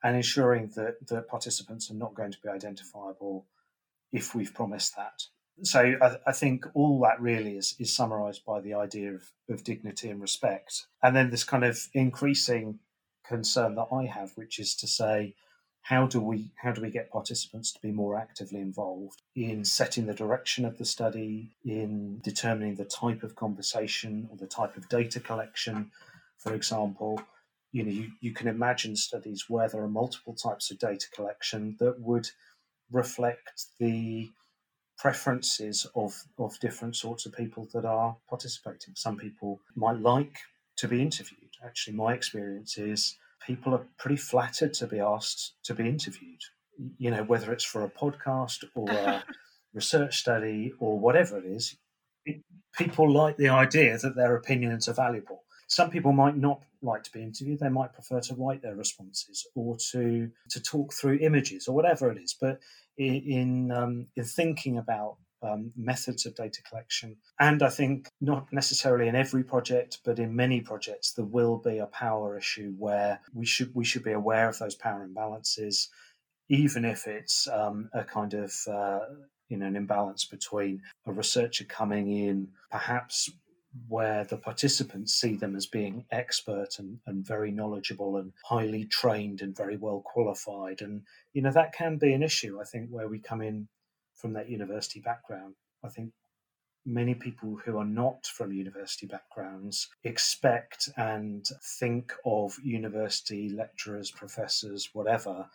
and 0.03 0.16
ensuring 0.16 0.72
that, 0.75 1.07
that 1.07 1.29
participants 1.29 1.90
are 1.90 1.94
not 1.94 2.14
going 2.14 2.33
to 2.33 2.40
be 2.42 2.48
identifiable 2.48 3.46
if 4.11 4.35
we've 4.35 4.53
promised 4.53 4.96
that. 4.96 5.22
So 5.62 5.94
I, 6.03 6.16
I 6.27 6.33
think 6.33 6.66
all 6.75 7.01
that 7.03 7.20
really 7.20 7.57
is, 7.57 7.77
is 7.79 7.94
summarized 7.94 8.44
by 8.44 8.61
the 8.61 8.75
idea 8.75 9.12
of, 9.12 9.31
of 9.48 9.62
dignity 9.62 10.09
and 10.09 10.20
respect. 10.20 10.87
And 11.03 11.14
then 11.14 11.31
this 11.31 11.44
kind 11.44 11.64
of 11.64 11.87
increasing 11.94 12.81
concern 13.25 13.77
that 13.77 13.88
I 13.92 14.07
have, 14.07 14.33
which 14.35 14.59
is 14.59 14.75
to 14.77 14.88
say, 14.88 15.35
how 15.82 16.06
do 16.06 16.20
we 16.20 16.52
how 16.56 16.72
do 16.72 16.80
we 16.80 16.90
get 16.90 17.10
participants 17.10 17.72
to 17.72 17.80
be 17.80 17.90
more 17.90 18.16
actively 18.16 18.60
involved 18.60 19.20
in 19.34 19.64
setting 19.64 20.06
the 20.06 20.14
direction 20.14 20.64
of 20.64 20.78
the 20.78 20.84
study, 20.84 21.50
in 21.64 22.20
determining 22.22 22.76
the 22.76 22.84
type 22.84 23.22
of 23.22 23.34
conversation 23.34 24.28
or 24.30 24.36
the 24.36 24.46
type 24.46 24.76
of 24.76 24.88
data 24.88 25.18
collection, 25.18 25.90
for 26.38 26.54
example, 26.54 27.20
you 27.72 27.82
know, 27.82 27.90
you, 27.90 28.10
you 28.20 28.32
can 28.32 28.48
imagine 28.48 28.94
studies 28.94 29.46
where 29.48 29.68
there 29.68 29.82
are 29.82 29.88
multiple 29.88 30.34
types 30.34 30.70
of 30.70 30.78
data 30.78 31.06
collection 31.14 31.76
that 31.80 31.98
would 32.00 32.28
reflect 32.90 33.66
the 33.80 34.30
preferences 34.98 35.86
of, 35.96 36.22
of 36.38 36.60
different 36.60 36.94
sorts 36.94 37.26
of 37.26 37.32
people 37.32 37.66
that 37.72 37.84
are 37.84 38.16
participating. 38.28 38.94
Some 38.94 39.16
people 39.16 39.60
might 39.74 39.98
like 39.98 40.36
to 40.76 40.86
be 40.86 41.02
interviewed. 41.02 41.50
Actually, 41.64 41.96
my 41.96 42.12
experience 42.12 42.76
is 42.78 43.16
people 43.46 43.74
are 43.74 43.87
pretty 43.98 44.16
flattered 44.16 44.74
to 44.74 44.87
be 44.87 45.00
asked 45.00 45.55
to 45.64 45.74
be 45.74 45.88
interviewed. 45.88 46.40
You 46.98 47.11
know, 47.11 47.22
whether 47.24 47.52
it's 47.52 47.64
for 47.64 47.85
a 47.85 47.90
podcast 47.90 48.64
or 48.74 48.90
a 48.90 49.24
research 49.74 50.18
study 50.18 50.72
or 50.78 50.98
whatever 50.98 51.38
it 51.38 51.44
is, 51.44 51.76
it, 52.24 52.42
people 52.76 53.11
like 53.11 53.37
the 53.37 53.48
idea 53.48 53.98
that 53.98 54.16
their 54.16 54.37
opinions 54.37 54.88
are 54.88 54.94
valuable. 54.94 55.42
Some 55.68 55.90
people 55.90 56.12
might 56.12 56.37
not 56.37 56.62
like 56.83 57.02
to 57.05 57.12
be 57.12 57.22
interviewed; 57.22 57.61
they 57.61 57.68
might 57.68 57.92
prefer 57.92 58.20
to 58.20 58.35
write 58.35 58.62
their 58.62 58.76
responses 58.76 59.46
or 59.55 59.76
to 59.92 60.31
to 60.50 60.61
talk 60.61 60.92
through 60.92 61.18
images 61.20 61.68
or 61.68 61.74
whatever 61.74 62.11
it 62.11 62.18
is. 62.22 62.37
But 62.38 62.61
in 62.96 63.14
in, 63.14 63.70
um, 63.70 64.07
in 64.16 64.24
thinking 64.24 64.78
about 64.78 65.16
um, 65.42 65.72
methods 65.76 66.26
of 66.26 66.35
data 66.35 66.62
collection. 66.62 67.16
And 67.38 67.62
I 67.62 67.68
think 67.68 68.09
not 68.20 68.52
necessarily 68.52 69.09
in 69.09 69.16
every 69.16 69.44
project, 69.44 69.98
but 70.05 70.18
in 70.18 70.35
many 70.35 70.61
projects, 70.61 71.12
there 71.12 71.24
will 71.24 71.59
be 71.59 71.78
a 71.78 71.87
power 71.87 72.38
issue 72.38 72.74
where 72.78 73.20
we 73.33 73.46
should 73.46 73.74
we 73.74 73.85
should 73.85 74.05
be 74.05 74.12
aware 74.12 74.48
of 74.48 74.59
those 74.59 74.74
power 74.74 75.07
imbalances, 75.07 75.88
even 76.48 76.85
if 76.85 77.07
it's 77.07 77.48
um, 77.48 77.88
a 77.92 78.05
kind 78.05 78.35
of 78.35 78.52
uh, 78.68 79.00
you 79.48 79.57
know 79.57 79.66
an 79.66 79.76
imbalance 79.76 80.24
between 80.24 80.83
a 81.07 81.12
researcher 81.12 81.64
coming 81.64 82.11
in, 82.11 82.48
perhaps 82.70 83.31
where 83.88 84.24
the 84.24 84.37
participants 84.37 85.14
see 85.14 85.35
them 85.37 85.57
as 85.57 85.66
being 85.66 86.05
expert 86.11 86.78
and, 86.78 86.98
and 87.07 87.26
very 87.26 87.50
knowledgeable 87.50 88.18
and 88.18 88.33
highly 88.44 88.85
trained 88.85 89.40
and 89.40 89.57
very 89.57 89.76
well 89.76 90.02
qualified. 90.05 90.83
And, 90.83 91.02
you 91.33 91.42
know, 91.42 91.52
that 91.52 91.72
can 91.72 91.96
be 91.96 92.12
an 92.12 92.22
issue, 92.22 92.61
I 92.61 92.64
think, 92.64 92.90
where 92.90 93.09
we 93.09 93.18
come 93.18 93.40
in 93.40 93.68
from 94.22 94.32
that 94.35 94.48
university 94.48 95.00
background. 95.00 95.54
I 95.85 95.88
think 95.88 96.12
many 96.87 97.14
people 97.14 97.58
who 97.64 97.76
are 97.76 97.85
not 97.85 98.24
from 98.26 98.52
university 98.52 99.06
backgrounds 99.06 99.88
expect 100.04 100.88
and 100.96 101.44
think 101.78 102.12
of 102.24 102.56
university 102.62 103.48
lecturers, 103.50 104.12
professors, 104.12 104.90
whatever, 104.92 105.46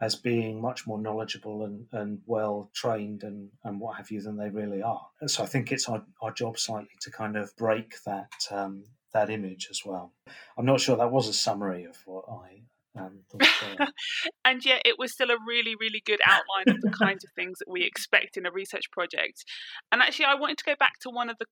as 0.00 0.16
being 0.16 0.60
much 0.60 0.86
more 0.86 0.98
knowledgeable 0.98 1.64
and, 1.64 1.86
and 1.92 2.20
well 2.26 2.70
trained 2.74 3.22
and, 3.22 3.50
and 3.64 3.78
what 3.80 3.96
have 3.96 4.10
you 4.10 4.20
than 4.20 4.36
they 4.36 4.48
really 4.48 4.82
are. 4.82 5.06
So 5.26 5.44
I 5.44 5.46
think 5.46 5.70
it's 5.70 5.88
our, 5.88 6.02
our 6.20 6.32
job 6.32 6.58
slightly 6.58 6.96
to 7.02 7.10
kind 7.10 7.36
of 7.36 7.54
break 7.56 7.94
that 8.06 8.32
um, 8.50 8.84
that 9.12 9.30
image 9.30 9.68
as 9.70 9.82
well. 9.84 10.12
I'm 10.56 10.66
not 10.66 10.80
sure 10.80 10.96
that 10.96 11.10
was 11.12 11.28
a 11.28 11.32
summary 11.32 11.84
of 11.84 11.96
what 12.06 12.24
I 12.28 12.62
um, 12.98 13.20
and 14.44 14.64
yet, 14.64 14.82
it 14.84 14.96
was 14.98 15.12
still 15.12 15.30
a 15.30 15.36
really, 15.46 15.74
really 15.78 16.02
good 16.04 16.20
outline 16.24 16.74
of 16.74 16.80
the 16.80 16.90
kinds 16.90 17.24
of 17.24 17.30
things 17.36 17.58
that 17.58 17.70
we 17.70 17.84
expect 17.84 18.36
in 18.36 18.46
a 18.46 18.50
research 18.50 18.90
project. 18.90 19.44
And 19.92 20.02
actually, 20.02 20.24
I 20.26 20.34
wanted 20.34 20.58
to 20.58 20.64
go 20.64 20.74
back 20.78 20.94
to 21.02 21.10
one 21.10 21.30
of 21.30 21.36
the 21.38 21.46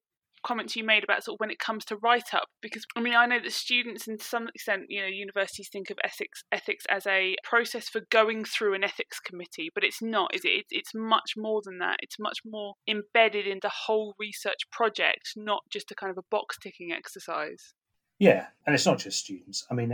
comments 0.45 0.77
you 0.77 0.85
made 0.85 1.05
about 1.05 1.25
sort 1.25 1.37
of 1.37 1.41
when 1.41 1.51
it 1.51 1.59
comes 1.59 1.85
to 1.85 1.97
write 1.97 2.33
up 2.33 2.49
because 2.63 2.85
i 2.97 3.01
mean 3.01 3.15
i 3.15 3.27
know 3.27 3.41
that 3.43 3.53
students 3.53 4.07
and 4.07 4.21
to 4.21 4.25
some 4.25 4.49
extent 4.55 4.83
you 4.89 5.01
know 5.01 5.07
universities 5.07 5.69
think 5.73 5.91
of 5.91 5.99
ethics 6.05 6.43
ethics 6.53 6.85
as 6.89 7.07
a 7.07 7.35
process 7.43 7.89
for 7.89 8.03
going 8.11 8.45
through 8.45 8.75
an 8.75 8.85
ethics 8.85 9.19
committee 9.21 9.71
but 9.75 9.85
it's 9.85 10.01
not 10.03 10.35
is 10.35 10.43
it? 10.45 10.65
It's 10.71 10.93
much 10.95 11.33
more 11.37 11.61
than 11.65 11.79
that. 11.79 11.97
It's 12.03 12.19
much 12.19 12.39
more 12.45 12.75
embedded 12.89 13.47
in 13.47 13.59
the 13.63 13.73
whole 13.87 14.15
research 14.19 14.71
project 14.73 15.33
not 15.37 15.63
just 15.71 15.91
a 15.91 15.95
kind 15.95 16.11
of 16.11 16.19
a 16.19 16.27
box 16.31 16.57
ticking 16.63 16.93
exercise. 16.93 17.75
Yeah 18.19 18.47
and 18.67 18.75
it's 18.75 18.87
not 18.87 18.99
just 18.99 19.19
students. 19.19 19.67
I 19.71 19.75
mean 19.75 19.91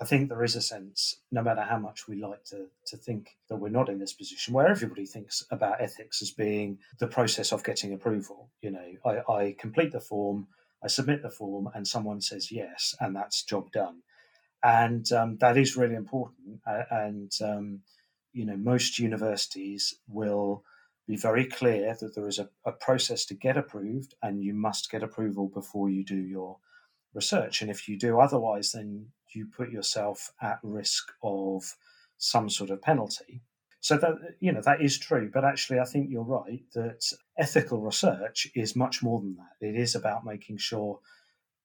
I 0.00 0.06
think 0.06 0.28
there 0.28 0.44
is 0.44 0.56
a 0.56 0.62
sense, 0.62 1.16
no 1.30 1.42
matter 1.42 1.60
how 1.60 1.78
much 1.78 2.08
we 2.08 2.16
like 2.16 2.44
to, 2.44 2.68
to 2.86 2.96
think 2.96 3.36
that 3.48 3.56
we're 3.56 3.68
not 3.68 3.90
in 3.90 3.98
this 3.98 4.14
position, 4.14 4.54
where 4.54 4.66
everybody 4.66 5.04
thinks 5.04 5.44
about 5.50 5.82
ethics 5.82 6.22
as 6.22 6.30
being 6.30 6.78
the 6.98 7.06
process 7.06 7.52
of 7.52 7.64
getting 7.64 7.92
approval. 7.92 8.48
You 8.62 8.70
know, 8.70 8.88
I, 9.04 9.32
I 9.32 9.56
complete 9.58 9.92
the 9.92 10.00
form, 10.00 10.48
I 10.82 10.88
submit 10.88 11.22
the 11.22 11.30
form, 11.30 11.68
and 11.74 11.86
someone 11.86 12.22
says 12.22 12.50
yes, 12.50 12.94
and 12.98 13.14
that's 13.14 13.42
job 13.42 13.72
done. 13.72 14.02
And 14.62 15.10
um, 15.12 15.36
that 15.40 15.58
is 15.58 15.76
really 15.76 15.96
important. 15.96 16.60
and, 16.90 17.32
um, 17.42 17.80
you 18.32 18.46
know, 18.46 18.56
most 18.56 18.98
universities 18.98 19.96
will 20.08 20.64
be 21.06 21.16
very 21.16 21.44
clear 21.44 21.94
that 22.00 22.14
there 22.14 22.28
is 22.28 22.38
a, 22.38 22.48
a 22.64 22.72
process 22.72 23.26
to 23.26 23.34
get 23.34 23.58
approved, 23.58 24.14
and 24.22 24.42
you 24.42 24.54
must 24.54 24.90
get 24.90 25.02
approval 25.02 25.48
before 25.48 25.90
you 25.90 26.04
do 26.04 26.16
your 26.16 26.56
research. 27.12 27.60
And 27.60 27.70
if 27.70 27.86
you 27.86 27.98
do 27.98 28.18
otherwise, 28.18 28.72
then 28.72 29.08
you 29.34 29.46
put 29.46 29.70
yourself 29.70 30.32
at 30.40 30.58
risk 30.62 31.12
of 31.22 31.76
some 32.18 32.50
sort 32.50 32.70
of 32.70 32.82
penalty. 32.82 33.42
So 33.82 33.96
that 33.96 34.14
you 34.40 34.52
know 34.52 34.60
that 34.60 34.82
is 34.82 34.98
true, 34.98 35.30
but 35.32 35.44
actually 35.44 35.80
I 35.80 35.84
think 35.86 36.10
you're 36.10 36.22
right 36.22 36.62
that 36.74 37.02
ethical 37.38 37.80
research 37.80 38.46
is 38.54 38.76
much 38.76 39.02
more 39.02 39.20
than 39.20 39.36
that. 39.36 39.66
It 39.66 39.74
is 39.74 39.94
about 39.94 40.26
making 40.26 40.58
sure, 40.58 41.00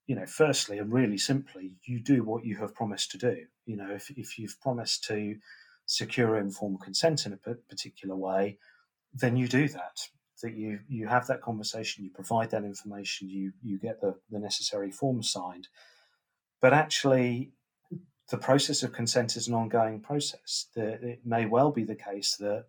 you 0.07 0.15
know, 0.15 0.25
firstly 0.25 0.77
and 0.79 0.93
really 0.93 1.17
simply, 1.17 1.73
you 1.83 1.99
do 1.99 2.23
what 2.23 2.45
you 2.45 2.55
have 2.57 2.73
promised 2.73 3.11
to 3.11 3.17
do. 3.17 3.45
You 3.65 3.75
know, 3.75 3.91
if 3.91 4.09
if 4.11 4.39
you've 4.39 4.59
promised 4.61 5.03
to 5.05 5.35
secure 5.87 6.37
informed 6.37 6.81
consent 6.81 7.25
in 7.25 7.33
a 7.33 7.37
particular 7.37 8.15
way, 8.15 8.59
then 9.13 9.35
you 9.35 9.47
do 9.47 9.67
that. 9.67 10.07
That 10.41 10.55
you 10.55 10.79
you 10.87 11.07
have 11.07 11.27
that 11.27 11.41
conversation, 11.41 12.05
you 12.05 12.11
provide 12.11 12.51
that 12.51 12.63
information, 12.63 13.29
you 13.29 13.51
you 13.61 13.77
get 13.77 13.99
the, 13.99 14.15
the 14.29 14.39
necessary 14.39 14.91
forms 14.91 15.29
signed. 15.29 15.67
But 16.61 16.73
actually, 16.73 17.51
the 18.29 18.37
process 18.37 18.83
of 18.83 18.93
consent 18.93 19.35
is 19.35 19.47
an 19.47 19.53
ongoing 19.53 19.99
process. 19.99 20.67
That 20.75 21.03
it 21.03 21.25
may 21.25 21.45
well 21.45 21.71
be 21.71 21.83
the 21.83 21.95
case 21.95 22.35
that, 22.37 22.65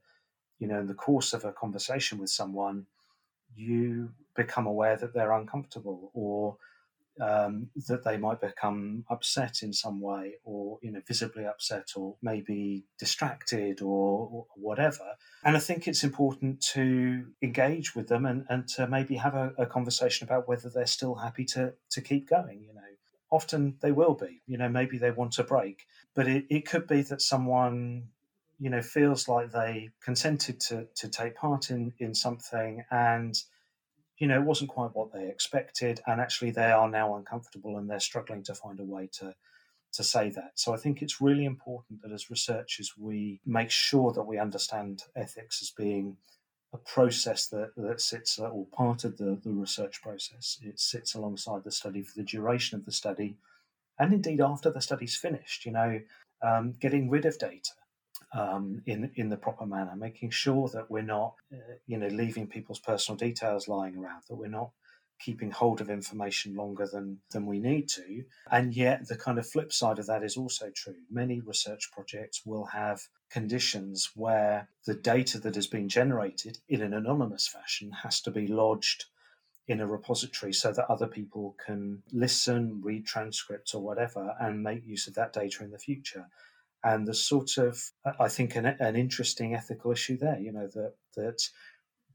you 0.58 0.68
know, 0.68 0.80
in 0.80 0.86
the 0.86 0.94
course 0.94 1.32
of 1.32 1.44
a 1.44 1.52
conversation 1.52 2.18
with 2.18 2.30
someone, 2.30 2.86
you 3.54 4.12
become 4.34 4.66
aware 4.66 4.96
that 4.96 5.14
they're 5.14 5.32
uncomfortable 5.32 6.10
or 6.14 6.58
um, 7.20 7.70
that 7.88 8.04
they 8.04 8.16
might 8.16 8.40
become 8.40 9.04
upset 9.08 9.62
in 9.62 9.72
some 9.72 10.00
way 10.00 10.34
or 10.44 10.78
you 10.82 10.92
know 10.92 11.00
visibly 11.06 11.46
upset 11.46 11.92
or 11.96 12.16
maybe 12.20 12.84
distracted 12.98 13.80
or, 13.80 14.28
or, 14.30 14.46
whatever 14.54 15.14
and 15.44 15.56
i 15.56 15.60
think 15.60 15.88
it's 15.88 16.04
important 16.04 16.60
to 16.60 17.26
engage 17.40 17.94
with 17.94 18.08
them 18.08 18.26
and, 18.26 18.44
and 18.48 18.68
to 18.68 18.86
maybe 18.86 19.16
have 19.16 19.34
a, 19.34 19.52
a 19.56 19.66
conversation 19.66 20.26
about 20.26 20.46
whether 20.46 20.68
they're 20.68 20.86
still 20.86 21.14
happy 21.14 21.44
to 21.44 21.72
to 21.90 22.00
keep 22.00 22.28
going 22.28 22.62
you 22.62 22.74
know 22.74 22.80
often 23.30 23.76
they 23.80 23.92
will 23.92 24.14
be. 24.14 24.42
You 24.46 24.58
know, 24.58 24.68
maybe 24.68 24.98
they 24.98 25.10
want 25.10 25.38
a 25.38 25.44
break, 25.44 25.86
but 26.14 26.26
it, 26.28 26.46
it 26.50 26.68
could 26.68 26.86
be 26.86 27.02
that 27.02 27.22
someone, 27.22 28.08
you 28.58 28.70
know, 28.70 28.82
feels 28.82 29.28
like 29.28 29.52
they 29.52 29.90
consented 30.02 30.60
to, 30.60 30.86
to 30.96 31.08
take 31.08 31.36
part 31.36 31.70
in, 31.70 31.92
in 31.98 32.14
something 32.14 32.84
and, 32.90 33.36
you 34.18 34.26
know, 34.26 34.40
it 34.40 34.46
wasn't 34.46 34.70
quite 34.70 34.94
what 34.94 35.12
they 35.12 35.28
expected. 35.28 36.00
And 36.06 36.20
actually, 36.20 36.52
they 36.52 36.70
are 36.70 36.88
now 36.88 37.16
uncomfortable 37.16 37.76
and 37.76 37.90
they're 37.90 38.00
struggling 38.00 38.42
to 38.44 38.54
find 38.54 38.80
a 38.80 38.84
way 38.84 39.08
to, 39.18 39.34
to 39.92 40.04
say 40.04 40.30
that. 40.30 40.52
So 40.54 40.72
I 40.72 40.76
think 40.76 41.02
it's 41.02 41.20
really 41.20 41.44
important 41.44 42.02
that 42.02 42.12
as 42.12 42.30
researchers 42.30 42.92
we 42.98 43.40
make 43.44 43.70
sure 43.70 44.12
that 44.12 44.22
we 44.24 44.38
understand 44.38 45.02
ethics 45.14 45.60
as 45.62 45.70
being 45.70 46.16
a 46.76 46.90
process 46.90 47.48
that, 47.48 47.70
that 47.76 48.00
sits 48.00 48.38
uh, 48.38 48.48
or 48.48 48.66
part 48.66 49.04
of 49.04 49.16
the, 49.18 49.38
the 49.44 49.52
research 49.52 50.02
process. 50.02 50.58
It 50.62 50.78
sits 50.78 51.14
alongside 51.14 51.64
the 51.64 51.72
study 51.72 52.02
for 52.02 52.14
the 52.16 52.24
duration 52.34 52.78
of 52.78 52.84
the 52.84 52.92
study 52.92 53.36
and 53.98 54.12
indeed 54.12 54.40
after 54.40 54.70
the 54.70 54.80
study's 54.80 55.16
finished, 55.16 55.64
you 55.64 55.72
know, 55.72 56.00
um, 56.42 56.74
getting 56.80 57.08
rid 57.10 57.24
of 57.24 57.38
data. 57.38 57.72
Um, 58.32 58.82
in 58.86 59.10
in 59.14 59.28
the 59.28 59.36
proper 59.36 59.66
manner, 59.66 59.94
making 59.96 60.30
sure 60.30 60.68
that 60.74 60.90
we're 60.90 61.02
not, 61.02 61.34
uh, 61.52 61.76
you 61.86 61.96
know, 61.96 62.08
leaving 62.08 62.46
people's 62.48 62.80
personal 62.80 63.16
details 63.16 63.68
lying 63.68 63.96
around, 63.96 64.22
that 64.28 64.36
we're 64.36 64.48
not 64.48 64.70
keeping 65.18 65.50
hold 65.50 65.80
of 65.80 65.88
information 65.90 66.54
longer 66.54 66.86
than 66.86 67.18
than 67.30 67.46
we 67.46 67.58
need 67.58 67.88
to 67.88 68.24
and 68.50 68.74
yet 68.74 69.08
the 69.08 69.16
kind 69.16 69.38
of 69.38 69.48
flip 69.48 69.72
side 69.72 69.98
of 69.98 70.06
that 70.06 70.22
is 70.22 70.36
also 70.36 70.70
true 70.74 71.00
many 71.10 71.40
research 71.40 71.90
projects 71.90 72.42
will 72.44 72.66
have 72.66 73.00
conditions 73.30 74.10
where 74.14 74.68
the 74.86 74.94
data 74.94 75.38
that 75.40 75.54
has 75.54 75.66
been 75.66 75.88
generated 75.88 76.58
in 76.68 76.82
an 76.82 76.94
anonymous 76.94 77.48
fashion 77.48 77.90
has 78.02 78.20
to 78.20 78.30
be 78.30 78.46
lodged 78.46 79.06
in 79.68 79.80
a 79.80 79.86
repository 79.86 80.52
so 80.52 80.72
that 80.72 80.88
other 80.88 81.06
people 81.06 81.56
can 81.64 82.02
listen 82.12 82.80
read 82.82 83.04
transcripts 83.04 83.74
or 83.74 83.82
whatever 83.82 84.34
and 84.40 84.62
make 84.62 84.86
use 84.86 85.08
of 85.08 85.14
that 85.14 85.32
data 85.32 85.64
in 85.64 85.70
the 85.70 85.78
future. 85.78 86.26
And 86.84 87.06
the 87.06 87.14
sort 87.14 87.58
of 87.58 87.82
i 88.20 88.28
think 88.28 88.54
an, 88.54 88.66
an 88.66 88.94
interesting 88.94 89.54
ethical 89.54 89.90
issue 89.90 90.16
there 90.16 90.38
you 90.38 90.52
know 90.52 90.68
that 90.68 90.94
that 91.16 91.42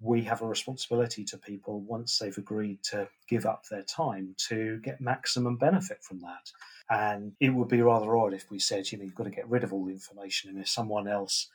we 0.01 0.23
have 0.23 0.41
a 0.41 0.47
responsibility 0.47 1.23
to 1.23 1.37
people 1.37 1.81
once 1.81 2.17
they've 2.17 2.37
agreed 2.37 2.81
to 2.83 3.07
give 3.29 3.45
up 3.45 3.65
their 3.67 3.83
time 3.83 4.35
to 4.49 4.79
get 4.83 4.99
maximum 4.99 5.57
benefit 5.57 6.03
from 6.03 6.19
that. 6.19 6.51
And 6.89 7.33
it 7.39 7.49
would 7.49 7.67
be 7.67 7.81
rather 7.81 8.17
odd 8.17 8.33
if 8.33 8.49
we 8.49 8.57
said, 8.57 8.91
you 8.91 8.97
know, 8.97 9.03
you've 9.03 9.15
got 9.15 9.25
to 9.25 9.29
get 9.29 9.47
rid 9.47 9.63
of 9.63 9.71
all 9.71 9.85
the 9.85 9.91
information. 9.91 10.49
And 10.49 10.59
if 10.59 10.67
someone 10.67 11.07
else 11.07 11.47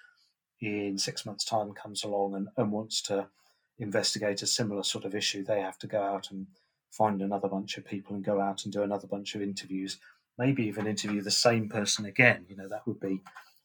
in 0.60 0.96
six 0.96 1.26
months' 1.26 1.44
time 1.44 1.72
comes 1.72 2.04
along 2.04 2.36
and, 2.36 2.48
and 2.56 2.70
wants 2.70 3.02
to 3.02 3.26
investigate 3.78 4.42
a 4.42 4.46
similar 4.46 4.84
sort 4.84 5.04
of 5.04 5.14
issue, 5.14 5.44
they 5.44 5.60
have 5.60 5.78
to 5.78 5.88
go 5.88 6.00
out 6.00 6.30
and 6.30 6.46
find 6.92 7.20
another 7.20 7.48
bunch 7.48 7.76
of 7.76 7.84
people 7.84 8.14
and 8.14 8.24
go 8.24 8.40
out 8.40 8.64
and 8.64 8.72
do 8.72 8.82
another 8.82 9.08
bunch 9.08 9.34
of 9.34 9.42
interviews, 9.42 9.98
maybe 10.38 10.64
even 10.64 10.86
interview 10.86 11.20
the 11.20 11.30
same 11.30 11.68
person 11.68 12.06
again. 12.06 12.46
You 12.48 12.56
know, 12.56 12.68
that 12.68 12.86
would 12.86 13.00
be 13.00 13.20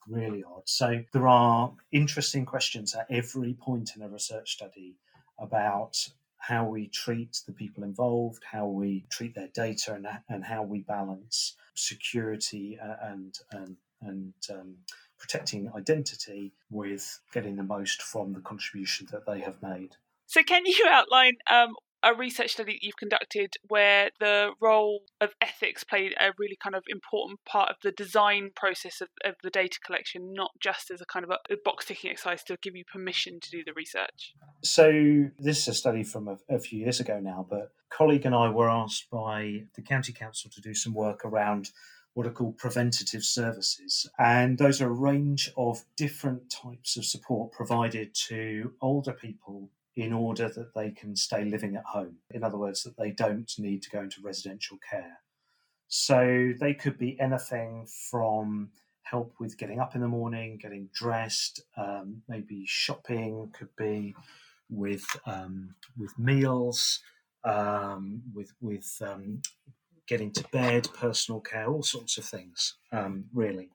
really 0.08 0.44
odd. 0.44 0.64
So 0.66 1.04
there 1.14 1.28
are 1.28 1.72
interesting 1.92 2.46
questions 2.46 2.96
at 2.96 3.08
every 3.10 3.54
point 3.54 3.96
in 3.96 4.02
a 4.02 4.10
research 4.10 4.54
study 4.54 4.96
about 5.40 6.10
how 6.38 6.68
we 6.68 6.88
treat 6.88 7.40
the 7.46 7.54
people 7.54 7.84
involved, 7.84 8.44
how 8.52 8.66
we 8.66 9.06
treat 9.10 9.36
their 9.36 9.50
data, 9.50 9.94
and, 9.94 10.08
and 10.28 10.44
how 10.44 10.64
we 10.64 10.80
balance 10.80 11.56
security 11.76 12.78
and 12.82 13.38
and 13.52 13.78
and 14.02 14.34
um, 14.50 14.76
protecting 15.20 15.72
identity 15.76 16.52
with 16.72 17.20
getting 17.32 17.56
the 17.56 17.64
most 17.64 18.02
from 18.02 18.34
the 18.34 18.42
contribution 18.42 19.08
that 19.12 19.26
they 19.28 19.40
have 19.40 19.62
made. 19.62 19.96
So, 20.26 20.42
can 20.44 20.66
you 20.66 20.88
outline 20.90 21.38
um, 21.50 21.76
a 22.04 22.14
research 22.14 22.54
study 22.54 22.74
that 22.74 22.84
you've 22.84 22.98
conducted 22.98 23.56
where 23.68 24.10
the 24.20 24.52
role 24.60 25.02
of 25.20 25.34
ethics 25.42 25.84
played 25.84 26.14
a 26.20 26.32
really 26.38 26.58
kind 26.62 26.76
of 26.76 26.84
important 26.90 27.40
part 27.46 27.70
of 27.70 27.76
the 27.84 27.92
design 27.92 28.50
process 28.56 29.02
of, 29.02 29.10
of 29.24 29.36
the 29.44 29.50
data 29.50 29.78
collection, 29.86 30.34
not 30.34 30.52
just 30.60 30.90
as 30.92 31.02
a 31.02 31.06
kind 31.06 31.24
of 31.24 31.32
a, 31.32 31.54
a 31.54 31.58
box 31.64 31.86
ticking 31.86 32.12
exercise 32.12 32.44
to 32.44 32.58
give 32.62 32.76
you 32.76 32.84
permission 32.92 33.40
to 33.40 33.50
do 33.52 33.64
the 33.64 33.74
research? 33.74 34.34
So, 34.64 35.30
this 35.38 35.60
is 35.60 35.68
a 35.68 35.74
study 35.74 36.04
from 36.04 36.28
a, 36.28 36.38
a 36.50 36.60
few 36.60 36.80
years 36.80 37.00
ago 37.00 37.20
now, 37.20 37.46
but 37.50 37.72
colleague 37.90 38.26
and 38.26 38.36
I 38.36 38.50
were 38.50 38.70
asked 38.70 39.10
by 39.12 39.66
the 39.76 39.82
County 39.82 40.14
Council 40.14 40.50
to 40.52 40.62
do 40.62 40.74
some 40.74 40.94
work 40.94 41.24
around 41.24 41.70
what 42.14 42.28
are 42.28 42.32
called 42.32 42.58
preventative 42.58 43.24
services. 43.24 44.10
And 44.20 44.58
those 44.58 44.82
are 44.82 44.88
a 44.88 44.94
range 44.94 45.52
of 45.56 45.84
different 45.96 46.50
types 46.50 46.98
of 46.98 47.06
support 47.06 47.52
provided 47.52 48.14
to 48.28 48.74
older 48.82 49.14
people 49.14 49.70
in 49.96 50.14
order 50.14 50.50
that 50.50 50.74
they 50.74 50.92
can 50.92 51.16
stay 51.16 51.44
living 51.44 51.76
at 51.76 51.86
home. 51.86 52.16
In 52.32 52.44
other 52.44 52.58
words, 52.58 52.84
that 52.84 52.98
they 52.98 53.12
don't 53.12 53.52
need 53.58 53.82
to 53.84 53.90
go 53.90 54.02
into 54.02 54.22
residential 54.22 54.78
care. 54.90 55.20
So 55.88 56.54
they 56.60 56.74
could 56.74 56.98
be 56.98 57.20
anything 57.20 57.86
from 58.10 58.70
help 59.04 59.34
with 59.40 59.58
getting 59.58 59.82
up 59.82 59.94
in 59.94 60.02
the 60.02 60.08
morning, 60.08 60.58
getting 60.62 60.90
dressed, 60.94 61.64
um, 61.76 62.22
maybe 62.30 62.64
shopping, 62.66 63.52
could 63.58 63.76
be 63.78 64.16
with 64.70 65.06
um, 65.26 65.76
with 65.98 66.18
meals, 66.18 67.02
um, 67.44 68.22
with 68.34 68.54
with 68.62 68.90
um, 69.02 69.42
getting 70.08 70.32
to 70.32 70.46
bed, 70.54 70.88
personal 70.94 71.42
care, 71.42 71.68
all 71.70 71.84
sorts 71.84 72.18
of 72.18 72.24
things, 72.24 72.76
um, 72.94 73.26
really. 73.34 73.70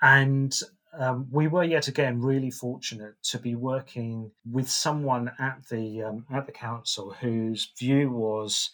And 0.00 0.54
um, 0.96 1.26
we 1.30 1.48
were 1.48 1.64
yet 1.64 1.88
again 1.88 2.20
really 2.20 2.50
fortunate 2.50 3.14
to 3.24 3.38
be 3.38 3.54
working 3.54 4.30
with 4.50 4.68
someone 4.68 5.32
at 5.38 5.68
the 5.70 6.02
um, 6.02 6.26
at 6.32 6.46
the 6.46 6.52
council 6.52 7.14
whose 7.20 7.72
view 7.78 8.10
was, 8.10 8.70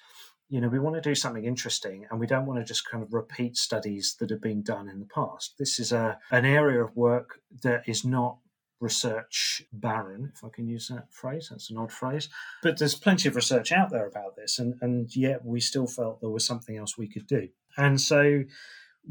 you 0.48 0.60
know, 0.60 0.68
we 0.68 0.78
want 0.78 0.96
to 0.96 1.00
do 1.00 1.14
something 1.14 1.44
interesting, 1.44 2.06
and 2.10 2.20
we 2.20 2.26
don't 2.26 2.46
want 2.46 2.60
to 2.60 2.64
just 2.64 2.88
kind 2.88 3.02
of 3.02 3.12
repeat 3.12 3.56
studies 3.56 4.16
that 4.20 4.30
have 4.30 4.42
been 4.42 4.62
done 4.62 4.88
in 4.88 5.00
the 5.00 5.06
past. 5.06 5.54
This 5.58 5.78
is 5.78 5.92
a 5.92 6.18
an 6.30 6.44
area 6.44 6.84
of 6.84 6.96
work 6.96 7.40
that 7.62 7.88
is 7.88 8.04
not 8.04 8.38
research 8.80 9.62
barren, 9.72 10.30
if 10.34 10.44
I 10.44 10.48
can 10.54 10.68
use 10.68 10.88
that 10.88 11.12
phrase. 11.12 11.48
That's 11.50 11.70
an 11.70 11.78
odd 11.78 11.92
phrase. 11.92 12.28
But 12.62 12.78
there's 12.78 12.94
plenty 12.94 13.28
of 13.28 13.36
research 13.36 13.72
out 13.72 13.90
there 13.90 14.06
about 14.06 14.36
this, 14.36 14.58
and, 14.58 14.74
and 14.80 15.14
yet 15.16 15.44
we 15.44 15.60
still 15.60 15.86
felt 15.86 16.20
there 16.20 16.30
was 16.30 16.44
something 16.44 16.76
else 16.76 16.98
we 16.98 17.08
could 17.08 17.26
do. 17.26 17.48
And 17.76 18.00
so 18.00 18.44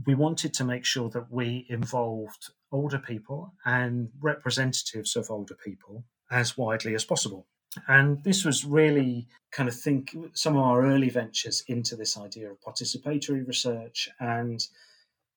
we 0.06 0.16
wanted 0.16 0.54
to 0.56 0.64
make 0.64 0.86
sure 0.86 1.10
that 1.10 1.32
we 1.32 1.66
involved 1.70 2.50
older 2.72 3.00
people 3.00 3.54
and 3.66 4.10
representatives 4.22 5.16
of 5.16 5.30
older 5.30 5.56
people 5.56 6.04
as 6.32 6.58
widely 6.58 6.96
as 6.96 7.06
possible. 7.06 7.48
And 7.88 8.24
this 8.24 8.46
was 8.46 8.66
really 8.66 9.28
kind 9.52 9.68
of 9.68 9.76
think 9.76 10.16
some 10.34 10.58
of 10.58 10.64
our 10.64 10.86
early 10.86 11.10
ventures 11.10 11.64
into 11.68 11.96
this 11.96 12.18
idea 12.18 12.52
of 12.52 12.62
participatory 12.62 13.46
research 13.48 14.10
and 14.20 14.66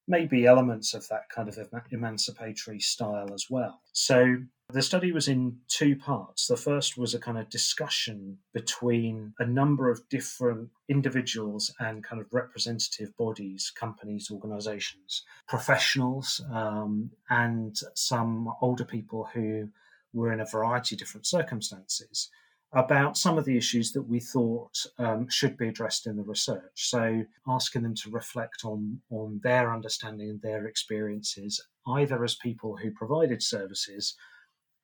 maybe 0.08 0.46
elements 0.46 0.94
of 0.94 1.08
that 1.08 1.28
kind 1.34 1.48
of 1.48 1.58
emancipatory 1.90 2.80
style 2.80 3.32
as 3.32 3.46
well. 3.50 3.80
So 3.92 4.36
the 4.72 4.82
study 4.82 5.12
was 5.12 5.28
in 5.28 5.58
two 5.68 5.94
parts. 5.94 6.48
The 6.48 6.56
first 6.56 6.98
was 6.98 7.14
a 7.14 7.20
kind 7.20 7.38
of 7.38 7.48
discussion 7.48 8.38
between 8.52 9.32
a 9.38 9.46
number 9.46 9.90
of 9.90 10.08
different 10.08 10.70
individuals 10.88 11.72
and 11.78 12.02
kind 12.02 12.20
of 12.20 12.26
representative 12.32 13.16
bodies, 13.16 13.72
companies, 13.74 14.28
organizations, 14.30 15.22
professionals, 15.46 16.42
um, 16.52 17.10
and 17.30 17.78
some 17.94 18.52
older 18.60 18.84
people 18.84 19.28
who 19.32 19.68
were 20.12 20.32
in 20.32 20.40
a 20.40 20.46
variety 20.46 20.96
of 20.96 20.98
different 20.98 21.26
circumstances 21.26 22.28
about 22.72 23.16
some 23.16 23.38
of 23.38 23.44
the 23.44 23.56
issues 23.56 23.92
that 23.92 24.02
we 24.02 24.18
thought 24.18 24.76
um, 24.98 25.28
should 25.28 25.56
be 25.56 25.68
addressed 25.68 26.08
in 26.08 26.16
the 26.16 26.24
research. 26.24 26.90
So, 26.90 27.24
asking 27.46 27.82
them 27.82 27.94
to 27.94 28.10
reflect 28.10 28.64
on, 28.64 29.00
on 29.10 29.40
their 29.44 29.72
understanding 29.72 30.28
and 30.28 30.42
their 30.42 30.66
experiences, 30.66 31.64
either 31.86 32.24
as 32.24 32.34
people 32.34 32.76
who 32.76 32.90
provided 32.90 33.42
services 33.42 34.16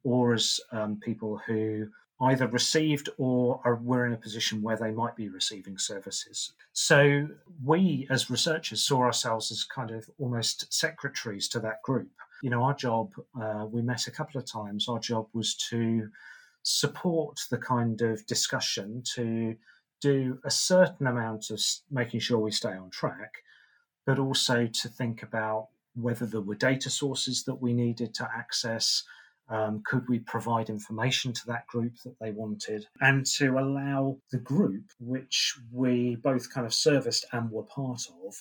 or 0.05 0.35
as 0.35 0.61
um, 0.73 0.99
people 1.01 1.41
who 1.47 1.87
either 2.21 2.47
received 2.47 3.09
or 3.19 3.61
are, 3.65 3.77
were 3.77 4.07
in 4.07 4.13
a 4.13 4.17
position 4.17 4.63
where 4.63 4.77
they 4.77 4.93
might 4.93 5.17
be 5.17 5.29
receiving 5.29 5.77
services. 5.77 6.53
So, 6.73 7.29
we 7.65 8.07
as 8.11 8.31
researchers 8.31 8.83
saw 8.83 9.03
ourselves 9.03 9.51
as 9.51 9.65
kind 9.65 9.91
of 9.91 10.09
almost 10.19 10.73
secretaries 10.73 11.49
to 11.49 11.61
that 11.61 11.83
group. 11.83 12.11
You 12.43 12.51
know, 12.51 12.63
our 12.63 12.75
job, 12.75 13.13
uh, 13.41 13.67
we 13.71 13.83
met 13.83 14.07
a 14.07 14.11
couple 14.11 14.41
of 14.41 14.47
times, 14.47 14.89
our 14.89 14.99
job 14.99 15.27
was 15.33 15.55
to 15.71 16.09
support 16.63 17.41
the 17.51 17.59
kind 17.59 18.01
of 18.03 18.25
discussion 18.27 19.03
to 19.15 19.57
do 20.01 20.39
a 20.45 20.51
certain 20.51 21.07
amount 21.07 21.51
of 21.51 21.61
making 21.91 22.21
sure 22.21 22.39
we 22.39 22.51
stay 22.51 22.73
on 22.73 22.91
track, 22.91 23.43
but 24.05 24.19
also 24.19 24.67
to 24.67 24.89
think 24.89 25.23
about 25.23 25.69
whether 25.95 26.27
there 26.27 26.41
were 26.41 26.55
data 26.55 26.91
sources 26.91 27.45
that 27.45 27.55
we 27.55 27.73
needed 27.73 28.15
to 28.15 28.29
access. 28.37 29.05
Um, 29.53 29.83
could 29.85 30.09
we 30.09 30.19
provide 30.21 30.71
information 30.71 31.33
to 31.35 31.47
that 31.47 31.67
group 31.67 31.93
that 32.05 32.19
they 32.21 32.31
wanted? 32.31 32.87
And 33.01 33.27
to 33.39 33.59
allow 33.59 34.17
the 34.31 34.39
group, 34.39 34.85
which 34.99 35.59
we 35.71 36.17
both 36.17 36.53
kind 36.53 36.67
of 36.67 36.73
serviced 36.73 37.27
and 37.33 37.51
were 37.51 37.65
part 37.65 38.03
of, 38.27 38.35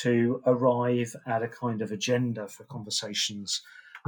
to 0.00 0.42
arrive 0.46 1.14
at 1.26 1.42
a 1.42 1.48
kind 1.48 1.82
of 1.82 1.92
agenda 1.92 2.48
for 2.48 2.64
conversations 2.64 3.60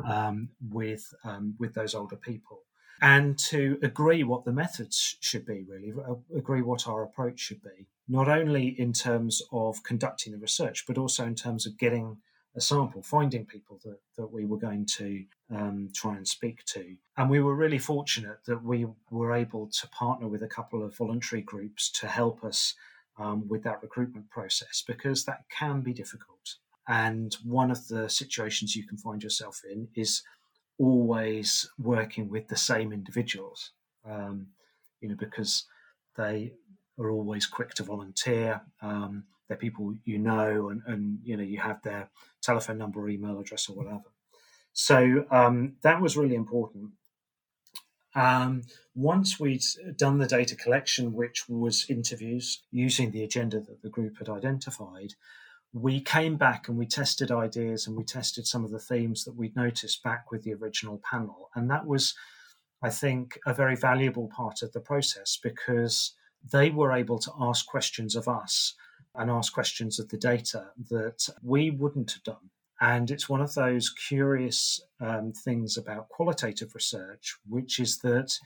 um, 0.05 0.49
with 0.71 1.13
um, 1.25 1.55
with 1.59 1.75
those 1.75 1.95
older 1.95 2.17
people 2.17 2.63
and 3.03 3.39
to 3.39 3.79
agree 3.83 4.23
what 4.23 4.45
the 4.45 4.53
methods 4.53 5.17
should 5.21 5.47
be, 5.47 5.65
really, 5.69 5.93
uh, 5.93 6.15
agree 6.37 6.63
what 6.63 6.87
our 6.87 7.03
approach 7.03 7.41
should 7.41 7.63
be, 7.63 7.87
not 8.09 8.29
only 8.29 8.69
in 8.79 8.93
terms 8.93 9.41
of 9.53 9.83
conducting 9.83 10.33
the 10.33 10.39
research, 10.39 10.85
but 10.87 10.99
also 10.99 11.25
in 11.25 11.35
terms 11.35 11.67
of 11.67 11.79
getting 11.79 12.19
a 12.55 12.61
sample, 12.61 13.03
finding 13.03 13.47
people 13.47 13.81
that, 13.85 13.99
that 14.17 14.31
we 14.31 14.45
were 14.45 14.59
going 14.59 14.85
to 14.85 15.25
um, 15.51 15.91
try 15.95 16.17
and 16.17 16.27
speak 16.27 16.65
to. 16.65 16.97
And 17.17 17.29
we 17.29 17.41
were 17.41 17.55
really 17.55 17.79
fortunate 17.79 18.39
that 18.47 18.63
we 18.63 18.87
were 19.11 19.33
able 19.33 19.69
to 19.69 19.89
partner 19.89 20.29
with 20.29 20.43
a 20.43 20.49
couple 20.49 20.85
of 20.85 20.97
voluntary 20.97 21.43
groups 21.43 21.91
to 22.01 22.07
help 22.07 22.45
us 22.45 22.75
um, 23.19 23.49
with 23.49 23.63
that 23.65 23.83
recruitment 23.83 24.31
process 24.31 24.83
because 24.87 25.25
that 25.25 25.45
can 25.51 25.81
be 25.81 25.93
difficult. 25.93 26.57
And 26.89 27.37
one 27.45 27.71
of 27.71 27.89
the 27.89 28.09
situations 28.09 28.75
you 28.75 28.87
can 28.87 28.97
find 28.97 29.23
yourself 29.23 29.63
in 29.71 29.89
is 29.95 30.23
always 30.79 31.69
working 31.79 32.31
with 32.31 32.49
the 32.49 32.57
same 32.57 32.93
individuals, 32.93 33.73
um, 34.09 34.49
you 35.01 35.09
know, 35.09 35.15
because 35.15 35.65
they 36.17 36.53
are 36.99 37.11
always 37.11 37.47
quick 37.47 37.75
to 37.75 37.83
volunteer. 37.83 38.63
Um, 38.81 39.25
they're 39.47 39.57
people 39.57 39.95
you 40.05 40.19
know, 40.19 40.71
and, 40.71 40.83
and 40.87 41.19
you 41.25 41.37
know 41.37 41.43
you 41.43 41.59
have 41.59 41.83
their 41.83 42.09
telephone 42.41 42.79
number, 42.79 43.09
email 43.09 43.39
address, 43.39 43.69
or 43.69 43.75
whatever. 43.75 44.05
So 44.73 45.25
um, 45.31 45.75
that 45.83 46.01
was 46.01 46.17
really 46.17 46.35
important. 46.35 46.91
Um, 48.15 48.63
once 48.95 49.39
we'd 49.39 49.63
done 49.97 50.19
the 50.19 50.27
data 50.27 50.57
collection, 50.57 51.13
which 51.13 51.49
was 51.49 51.87
interviews 51.89 52.63
using 52.71 53.11
the 53.11 53.23
agenda 53.23 53.61
that 53.61 53.83
the 53.83 53.89
group 53.89 54.19
had 54.19 54.29
identified, 54.29 55.15
we 55.73 56.01
came 56.01 56.37
back 56.37 56.69
and 56.69 56.77
we 56.77 56.87
tested 56.87 57.31
ideas 57.31 57.87
and 57.87 57.97
we 57.97 58.03
tested 58.03 58.47
some 58.47 58.65
of 58.65 58.73
the 58.73 58.81
themes 58.81 59.25
that 59.25 59.37
we'd 59.37 59.55
noticed 59.55 60.03
back 60.03 60.31
with 60.31 60.43
the 60.43 60.55
original 60.55 61.01
panel. 61.09 61.51
And 61.55 61.71
that 61.71 61.87
was, 61.87 62.15
I 62.83 62.91
think, 62.91 63.39
a 63.47 63.55
very 63.55 63.77
valuable 63.77 64.29
part 64.35 64.63
of 64.63 64.73
the 64.73 64.81
process 64.81 65.39
because 65.41 66.15
they 66.53 66.71
were 66.71 66.93
able 66.93 67.19
to 67.21 67.33
ask 67.41 67.67
questions 67.67 68.17
of 68.17 68.27
us 68.27 68.75
and 69.15 69.31
ask 69.31 69.53
questions 69.53 70.01
of 70.01 70.09
the 70.09 70.17
data 70.17 70.71
that 70.89 71.29
we 71.43 71.71
wouldn't 71.71 72.13
have 72.13 72.23
done. 72.25 72.51
And 72.81 73.11
it's 73.11 73.29
one 73.29 73.43
of 73.43 73.55
those 73.55 73.91
curious 73.91 74.81
um, 75.01 75.33
things 75.33 75.77
about 75.77 76.09
qualitative 76.09 76.75
research, 76.75 77.37
which 77.47 77.79
is 77.79 77.99
that 77.99 78.39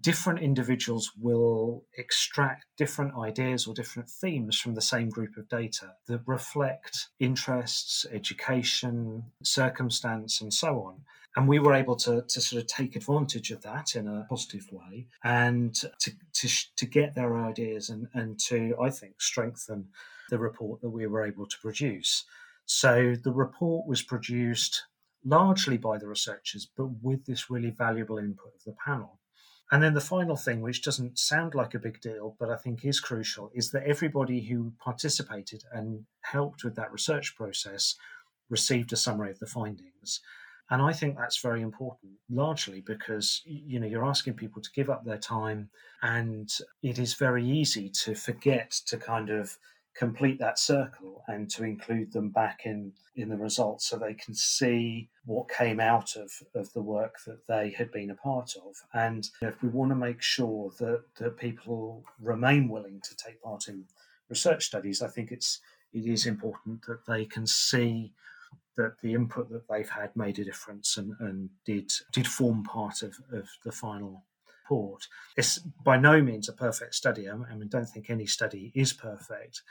different 0.00 0.40
individuals 0.40 1.12
will 1.20 1.84
extract 1.96 2.66
different 2.76 3.16
ideas 3.16 3.66
or 3.66 3.74
different 3.74 4.08
themes 4.08 4.58
from 4.58 4.74
the 4.74 4.82
same 4.82 5.08
group 5.08 5.36
of 5.36 5.48
data 5.48 5.92
that 6.06 6.20
reflect 6.26 7.08
interests, 7.20 8.04
education, 8.10 9.24
circumstance, 9.42 10.40
and 10.40 10.52
so 10.52 10.82
on. 10.82 11.02
And 11.36 11.48
we 11.48 11.58
were 11.58 11.74
able 11.74 11.96
to, 11.96 12.22
to 12.22 12.40
sort 12.40 12.62
of 12.62 12.68
take 12.68 12.96
advantage 12.96 13.50
of 13.50 13.62
that 13.62 13.96
in 13.96 14.06
a 14.06 14.26
positive 14.28 14.66
way 14.70 15.06
and 15.22 15.74
to, 15.74 16.12
to, 16.32 16.48
to 16.76 16.86
get 16.86 17.14
their 17.14 17.36
ideas 17.36 17.88
and, 17.88 18.08
and 18.14 18.38
to, 18.40 18.76
I 18.80 18.90
think, 18.90 19.20
strengthen 19.20 19.88
the 20.30 20.38
report 20.38 20.80
that 20.80 20.90
we 20.90 21.06
were 21.06 21.24
able 21.24 21.46
to 21.46 21.56
produce. 21.60 22.24
So 22.66 23.14
the 23.22 23.32
report 23.32 23.86
was 23.86 24.02
produced 24.02 24.84
largely 25.24 25.76
by 25.78 25.98
the 25.98 26.06
researchers, 26.06 26.68
but 26.76 26.86
with 27.02 27.26
this 27.26 27.50
really 27.50 27.70
valuable 27.70 28.18
input 28.18 28.54
of 28.54 28.64
the 28.64 28.76
panel. 28.84 29.20
And 29.72 29.82
then 29.82 29.94
the 29.94 30.00
final 30.00 30.36
thing, 30.36 30.60
which 30.60 30.82
doesn't 30.82 31.18
sound 31.18 31.54
like 31.54 31.74
a 31.74 31.78
big 31.78 32.00
deal, 32.00 32.36
but 32.38 32.50
I 32.50 32.56
think 32.56 32.84
is 32.84 33.00
crucial, 33.00 33.50
is 33.54 33.70
that 33.70 33.84
everybody 33.84 34.42
who 34.42 34.74
participated 34.78 35.64
and 35.72 36.04
helped 36.20 36.64
with 36.64 36.76
that 36.76 36.92
research 36.92 37.34
process 37.34 37.96
received 38.50 38.92
a 38.92 38.96
summary 38.96 39.30
of 39.30 39.38
the 39.38 39.46
findings. 39.46 40.20
And 40.70 40.80
I 40.80 40.92
think 40.92 41.16
that's 41.16 41.40
very 41.40 41.60
important, 41.60 42.12
largely 42.30 42.80
because 42.80 43.42
you 43.44 43.78
know 43.78 43.86
you're 43.86 44.06
asking 44.06 44.34
people 44.34 44.62
to 44.62 44.70
give 44.74 44.88
up 44.88 45.04
their 45.04 45.18
time, 45.18 45.68
and 46.02 46.50
it 46.82 46.98
is 46.98 47.14
very 47.14 47.44
easy 47.46 47.90
to 48.04 48.14
forget 48.14 48.70
to 48.86 48.96
kind 48.96 49.28
of 49.28 49.58
complete 49.94 50.38
that 50.38 50.58
circle 50.58 51.22
and 51.28 51.48
to 51.50 51.64
include 51.64 52.12
them 52.12 52.30
back 52.30 52.62
in 52.64 52.92
in 53.16 53.28
the 53.28 53.36
results 53.36 53.86
so 53.86 53.96
they 53.96 54.14
can 54.14 54.34
see 54.34 55.08
what 55.24 55.48
came 55.48 55.78
out 55.78 56.16
of 56.16 56.30
of 56.54 56.72
the 56.72 56.82
work 56.82 57.16
that 57.26 57.46
they 57.46 57.70
had 57.70 57.90
been 57.92 58.10
a 58.10 58.14
part 58.14 58.54
of. 58.56 58.74
And 58.92 59.28
if 59.40 59.62
we 59.62 59.68
want 59.68 59.90
to 59.90 59.96
make 59.96 60.20
sure 60.20 60.72
that 60.78 61.02
that 61.18 61.36
people 61.36 62.04
remain 62.20 62.68
willing 62.68 63.00
to 63.02 63.16
take 63.16 63.40
part 63.42 63.68
in 63.68 63.84
research 64.28 64.64
studies 64.66 65.02
i 65.02 65.08
think 65.08 65.30
it's 65.30 65.60
it 65.92 66.06
is 66.06 66.26
important 66.26 66.84
that 66.86 67.06
they 67.06 67.24
can 67.24 67.46
see 67.46 68.12
that 68.76 69.00
the 69.02 69.14
input 69.14 69.48
that 69.50 69.68
they've 69.68 69.88
had 69.88 70.14
made 70.16 70.38
a 70.38 70.44
difference 70.44 70.96
and, 70.96 71.14
and 71.20 71.48
did 71.64 71.92
did 72.12 72.26
form 72.26 72.64
part 72.64 73.02
of, 73.02 73.14
of 73.32 73.48
the 73.64 73.72
final 73.72 74.24
It's 75.36 75.58
by 75.58 75.96
no 75.96 76.22
means 76.22 76.48
a 76.48 76.52
perfect 76.52 76.94
study. 76.94 77.28
I 77.28 77.34
mean, 77.34 77.68
don't 77.68 77.88
think 77.88 78.10
any 78.10 78.26
study 78.26 78.72
is 78.74 78.92
perfect, 78.92 79.62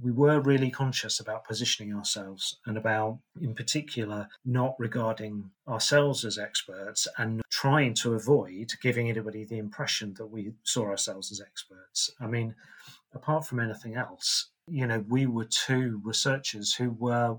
we 0.00 0.10
were 0.10 0.40
really 0.40 0.70
conscious 0.70 1.20
about 1.20 1.44
positioning 1.44 1.94
ourselves 1.94 2.58
and 2.66 2.76
about, 2.76 3.18
in 3.40 3.54
particular, 3.54 4.28
not 4.44 4.74
regarding 4.78 5.50
ourselves 5.68 6.24
as 6.24 6.38
experts 6.38 7.06
and 7.16 7.42
trying 7.50 7.94
to 7.94 8.14
avoid 8.14 8.72
giving 8.82 9.08
anybody 9.08 9.44
the 9.44 9.58
impression 9.58 10.14
that 10.14 10.26
we 10.26 10.52
saw 10.64 10.86
ourselves 10.86 11.30
as 11.30 11.40
experts. 11.40 12.10
I 12.20 12.26
mean, 12.26 12.54
apart 13.14 13.46
from 13.46 13.60
anything 13.60 13.94
else, 13.94 14.48
you 14.66 14.86
know, 14.86 15.04
we 15.08 15.26
were 15.26 15.44
two 15.44 16.00
researchers 16.04 16.74
who 16.74 16.90
were 16.90 17.36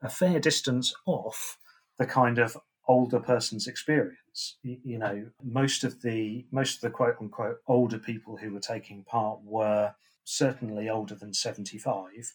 a 0.00 0.08
fair 0.08 0.40
distance 0.40 0.94
off 1.04 1.58
the 1.98 2.06
kind 2.06 2.38
of 2.38 2.56
older 2.90 3.20
person's 3.20 3.68
experience. 3.68 4.56
You, 4.64 4.98
know, 4.98 5.26
most 5.44 5.84
of 5.84 6.02
the 6.02 6.44
most 6.50 6.76
of 6.76 6.80
the 6.80 6.90
quote 6.90 7.14
unquote 7.20 7.58
older 7.68 8.00
people 8.00 8.36
who 8.36 8.52
were 8.52 8.60
taking 8.60 9.04
part 9.04 9.38
were 9.44 9.94
certainly 10.24 10.88
older 10.88 11.14
than 11.14 11.32
75. 11.32 12.34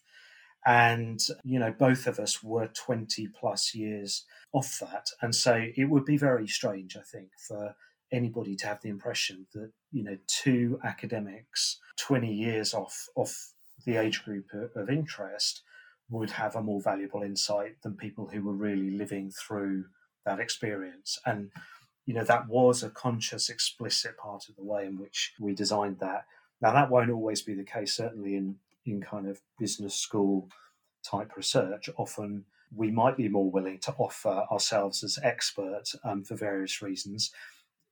And, 0.65 1.19
you 1.43 1.59
know, 1.59 1.75
both 1.77 2.07
of 2.07 2.19
us 2.19 2.41
were 2.41 2.67
20 2.67 3.27
plus 3.39 3.75
years 3.75 4.25
off 4.53 4.79
that. 4.79 5.07
And 5.21 5.35
so 5.35 5.65
it 5.75 5.89
would 5.89 6.05
be 6.05 6.17
very 6.17 6.47
strange, 6.47 6.95
I 6.95 7.03
think, 7.03 7.29
for 7.47 7.75
anybody 8.11 8.55
to 8.55 8.67
have 8.67 8.81
the 8.81 8.89
impression 8.89 9.47
that, 9.53 9.71
you 9.91 10.03
know, 10.03 10.17
two 10.27 10.79
academics 10.85 11.79
20 11.99 12.33
years 12.33 12.73
off, 12.73 13.07
off 13.15 13.51
the 13.85 13.97
age 13.97 14.23
group 14.23 14.47
of 14.75 14.89
interest 14.89 15.61
would 16.09 16.31
have 16.31 16.55
a 16.55 16.63
more 16.63 16.81
valuable 16.81 17.23
insight 17.23 17.75
than 17.83 17.97
people 17.97 18.29
who 18.31 18.41
were 18.41 18.55
really 18.55 18.91
living 18.91 19.31
through 19.31 19.83
that 20.25 20.39
experience. 20.39 21.19
And, 21.25 21.51
you 22.05 22.13
know, 22.13 22.23
that 22.23 22.47
was 22.47 22.83
a 22.83 22.89
conscious, 22.89 23.49
explicit 23.49 24.17
part 24.17 24.49
of 24.49 24.55
the 24.55 24.63
way 24.63 24.85
in 24.85 24.99
which 24.99 25.33
we 25.39 25.53
designed 25.53 25.99
that. 25.99 26.25
Now, 26.61 26.73
that 26.73 26.89
won't 26.89 27.11
always 27.11 27.41
be 27.41 27.53
the 27.53 27.63
case, 27.63 27.93
certainly 27.93 28.35
in, 28.35 28.55
in 28.85 29.01
kind 29.01 29.27
of 29.27 29.41
business 29.59 29.95
school 29.95 30.49
type 31.03 31.35
research. 31.35 31.89
Often 31.97 32.45
we 32.75 32.91
might 32.91 33.17
be 33.17 33.29
more 33.29 33.49
willing 33.49 33.79
to 33.79 33.93
offer 33.97 34.45
ourselves 34.51 35.03
as 35.03 35.19
experts 35.23 35.95
um, 36.03 36.23
for 36.23 36.35
various 36.35 36.81
reasons, 36.81 37.31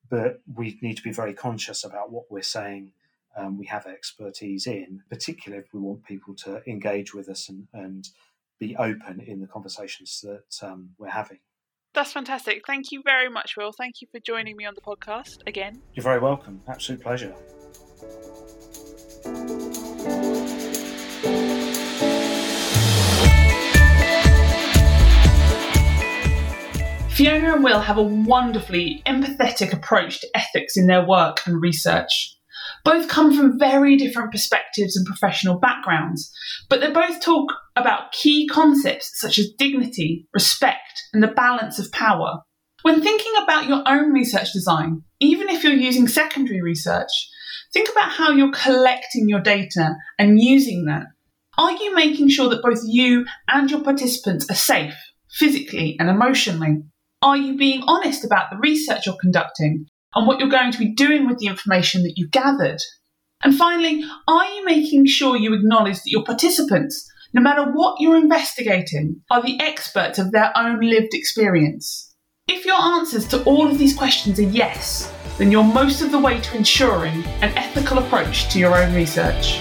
but 0.09 0.41
we 0.53 0.77
need 0.81 0.97
to 0.97 1.03
be 1.03 1.11
very 1.11 1.33
conscious 1.33 1.83
about 1.83 2.11
what 2.11 2.29
we're 2.29 2.41
saying 2.41 2.91
um, 3.35 3.57
we 3.57 3.65
have 3.65 3.85
expertise 3.85 4.67
in, 4.67 5.01
particularly 5.09 5.63
if 5.63 5.73
we 5.73 5.79
want 5.79 6.05
people 6.05 6.35
to 6.35 6.61
engage 6.69 7.13
with 7.13 7.29
us 7.29 7.49
and, 7.49 7.67
and 7.73 8.09
be 8.59 8.75
open 8.77 9.19
in 9.19 9.39
the 9.41 9.47
conversations 9.47 10.21
that 10.21 10.67
um, 10.67 10.89
we're 10.97 11.09
having. 11.09 11.39
That's 11.93 12.11
fantastic. 12.11 12.65
Thank 12.65 12.91
you 12.91 13.03
very 13.03 13.29
much, 13.29 13.55
Will. 13.55 13.71
Thank 13.71 14.01
you 14.01 14.07
for 14.11 14.19
joining 14.19 14.57
me 14.57 14.65
on 14.65 14.73
the 14.73 14.81
podcast 14.81 15.37
again. 15.45 15.81
You're 15.93 16.03
very 16.03 16.19
welcome. 16.19 16.61
Absolute 16.67 17.01
pleasure. 17.01 17.33
Fiona 27.11 27.53
and 27.53 27.63
Will 27.63 27.79
have 27.79 27.97
a 27.97 28.01
wonderfully 28.01 29.03
empathetic 29.05 29.71
approach 29.71 30.19
to 30.21 30.27
ethics 30.33 30.75
in 30.75 30.87
their 30.87 31.05
work 31.05 31.41
and 31.45 31.61
research. 31.61 32.35
Both 32.83 33.07
come 33.07 33.35
from 33.35 33.57
very 33.57 33.95
different 33.95 34.31
perspectives 34.31 34.97
and 34.97 35.05
professional 35.05 35.57
backgrounds, 35.57 36.31
but 36.69 36.81
they 36.81 36.91
both 36.91 37.21
talk 37.21 37.53
about 37.77 38.11
key 38.11 38.47
concepts 38.47 39.19
such 39.19 39.39
as 39.39 39.53
dignity, 39.57 40.27
respect, 40.33 41.01
and 41.13 41.23
the 41.23 41.27
balance 41.27 41.79
of 41.79 41.91
power. 41.91 42.41
When 42.81 43.01
thinking 43.01 43.31
about 43.41 43.69
your 43.69 43.83
own 43.87 44.11
research 44.11 44.51
design, 44.51 45.03
even 45.21 45.47
if 45.47 45.63
you're 45.63 45.71
using 45.71 46.09
secondary 46.09 46.61
research, 46.61 47.29
think 47.71 47.89
about 47.89 48.11
how 48.11 48.31
you're 48.31 48.51
collecting 48.51 49.29
your 49.29 49.39
data 49.39 49.95
and 50.19 50.41
using 50.41 50.85
that. 50.85 51.05
Are 51.57 51.71
you 51.71 51.95
making 51.95 52.29
sure 52.29 52.49
that 52.49 52.63
both 52.63 52.81
you 52.83 53.25
and 53.47 53.71
your 53.71 53.83
participants 53.83 54.49
are 54.49 54.55
safe, 54.55 54.95
physically 55.31 55.95
and 55.99 56.09
emotionally? 56.09 56.83
Are 57.21 57.37
you 57.37 57.57
being 57.57 57.83
honest 57.87 58.25
about 58.25 58.49
the 58.49 58.57
research 58.57 59.05
you're 59.05 59.15
conducting 59.15 59.85
and 60.15 60.27
what 60.27 60.39
you're 60.39 60.49
going 60.49 60.71
to 60.71 60.79
be 60.79 60.93
doing 60.93 61.27
with 61.27 61.39
the 61.39 61.47
information 61.47 62.03
that 62.03 62.13
you've 62.15 62.31
gathered? 62.31 62.79
And 63.43 63.55
finally, 63.55 64.03
are 64.27 64.45
you 64.45 64.65
making 64.65 65.05
sure 65.07 65.35
you 65.35 65.53
acknowledge 65.53 65.97
that 65.97 66.11
your 66.11 66.23
participants, 66.23 67.09
no 67.33 67.41
matter 67.41 67.63
what 67.63 67.99
you're 67.99 68.15
investigating, 68.15 69.21
are 69.29 69.41
the 69.41 69.59
experts 69.59 70.17
of 70.17 70.31
their 70.31 70.51
own 70.57 70.79
lived 70.79 71.13
experience? 71.13 72.13
If 72.47 72.65
your 72.65 72.81
answers 72.81 73.27
to 73.29 73.43
all 73.43 73.67
of 73.67 73.77
these 73.77 73.95
questions 73.95 74.39
are 74.39 74.43
yes, 74.43 75.11
then 75.37 75.51
you're 75.51 75.63
most 75.63 76.01
of 76.01 76.11
the 76.11 76.19
way 76.19 76.39
to 76.39 76.57
ensuring 76.57 77.23
an 77.41 77.51
ethical 77.57 77.99
approach 77.99 78.49
to 78.53 78.59
your 78.59 78.77
own 78.77 78.93
research. 78.93 79.59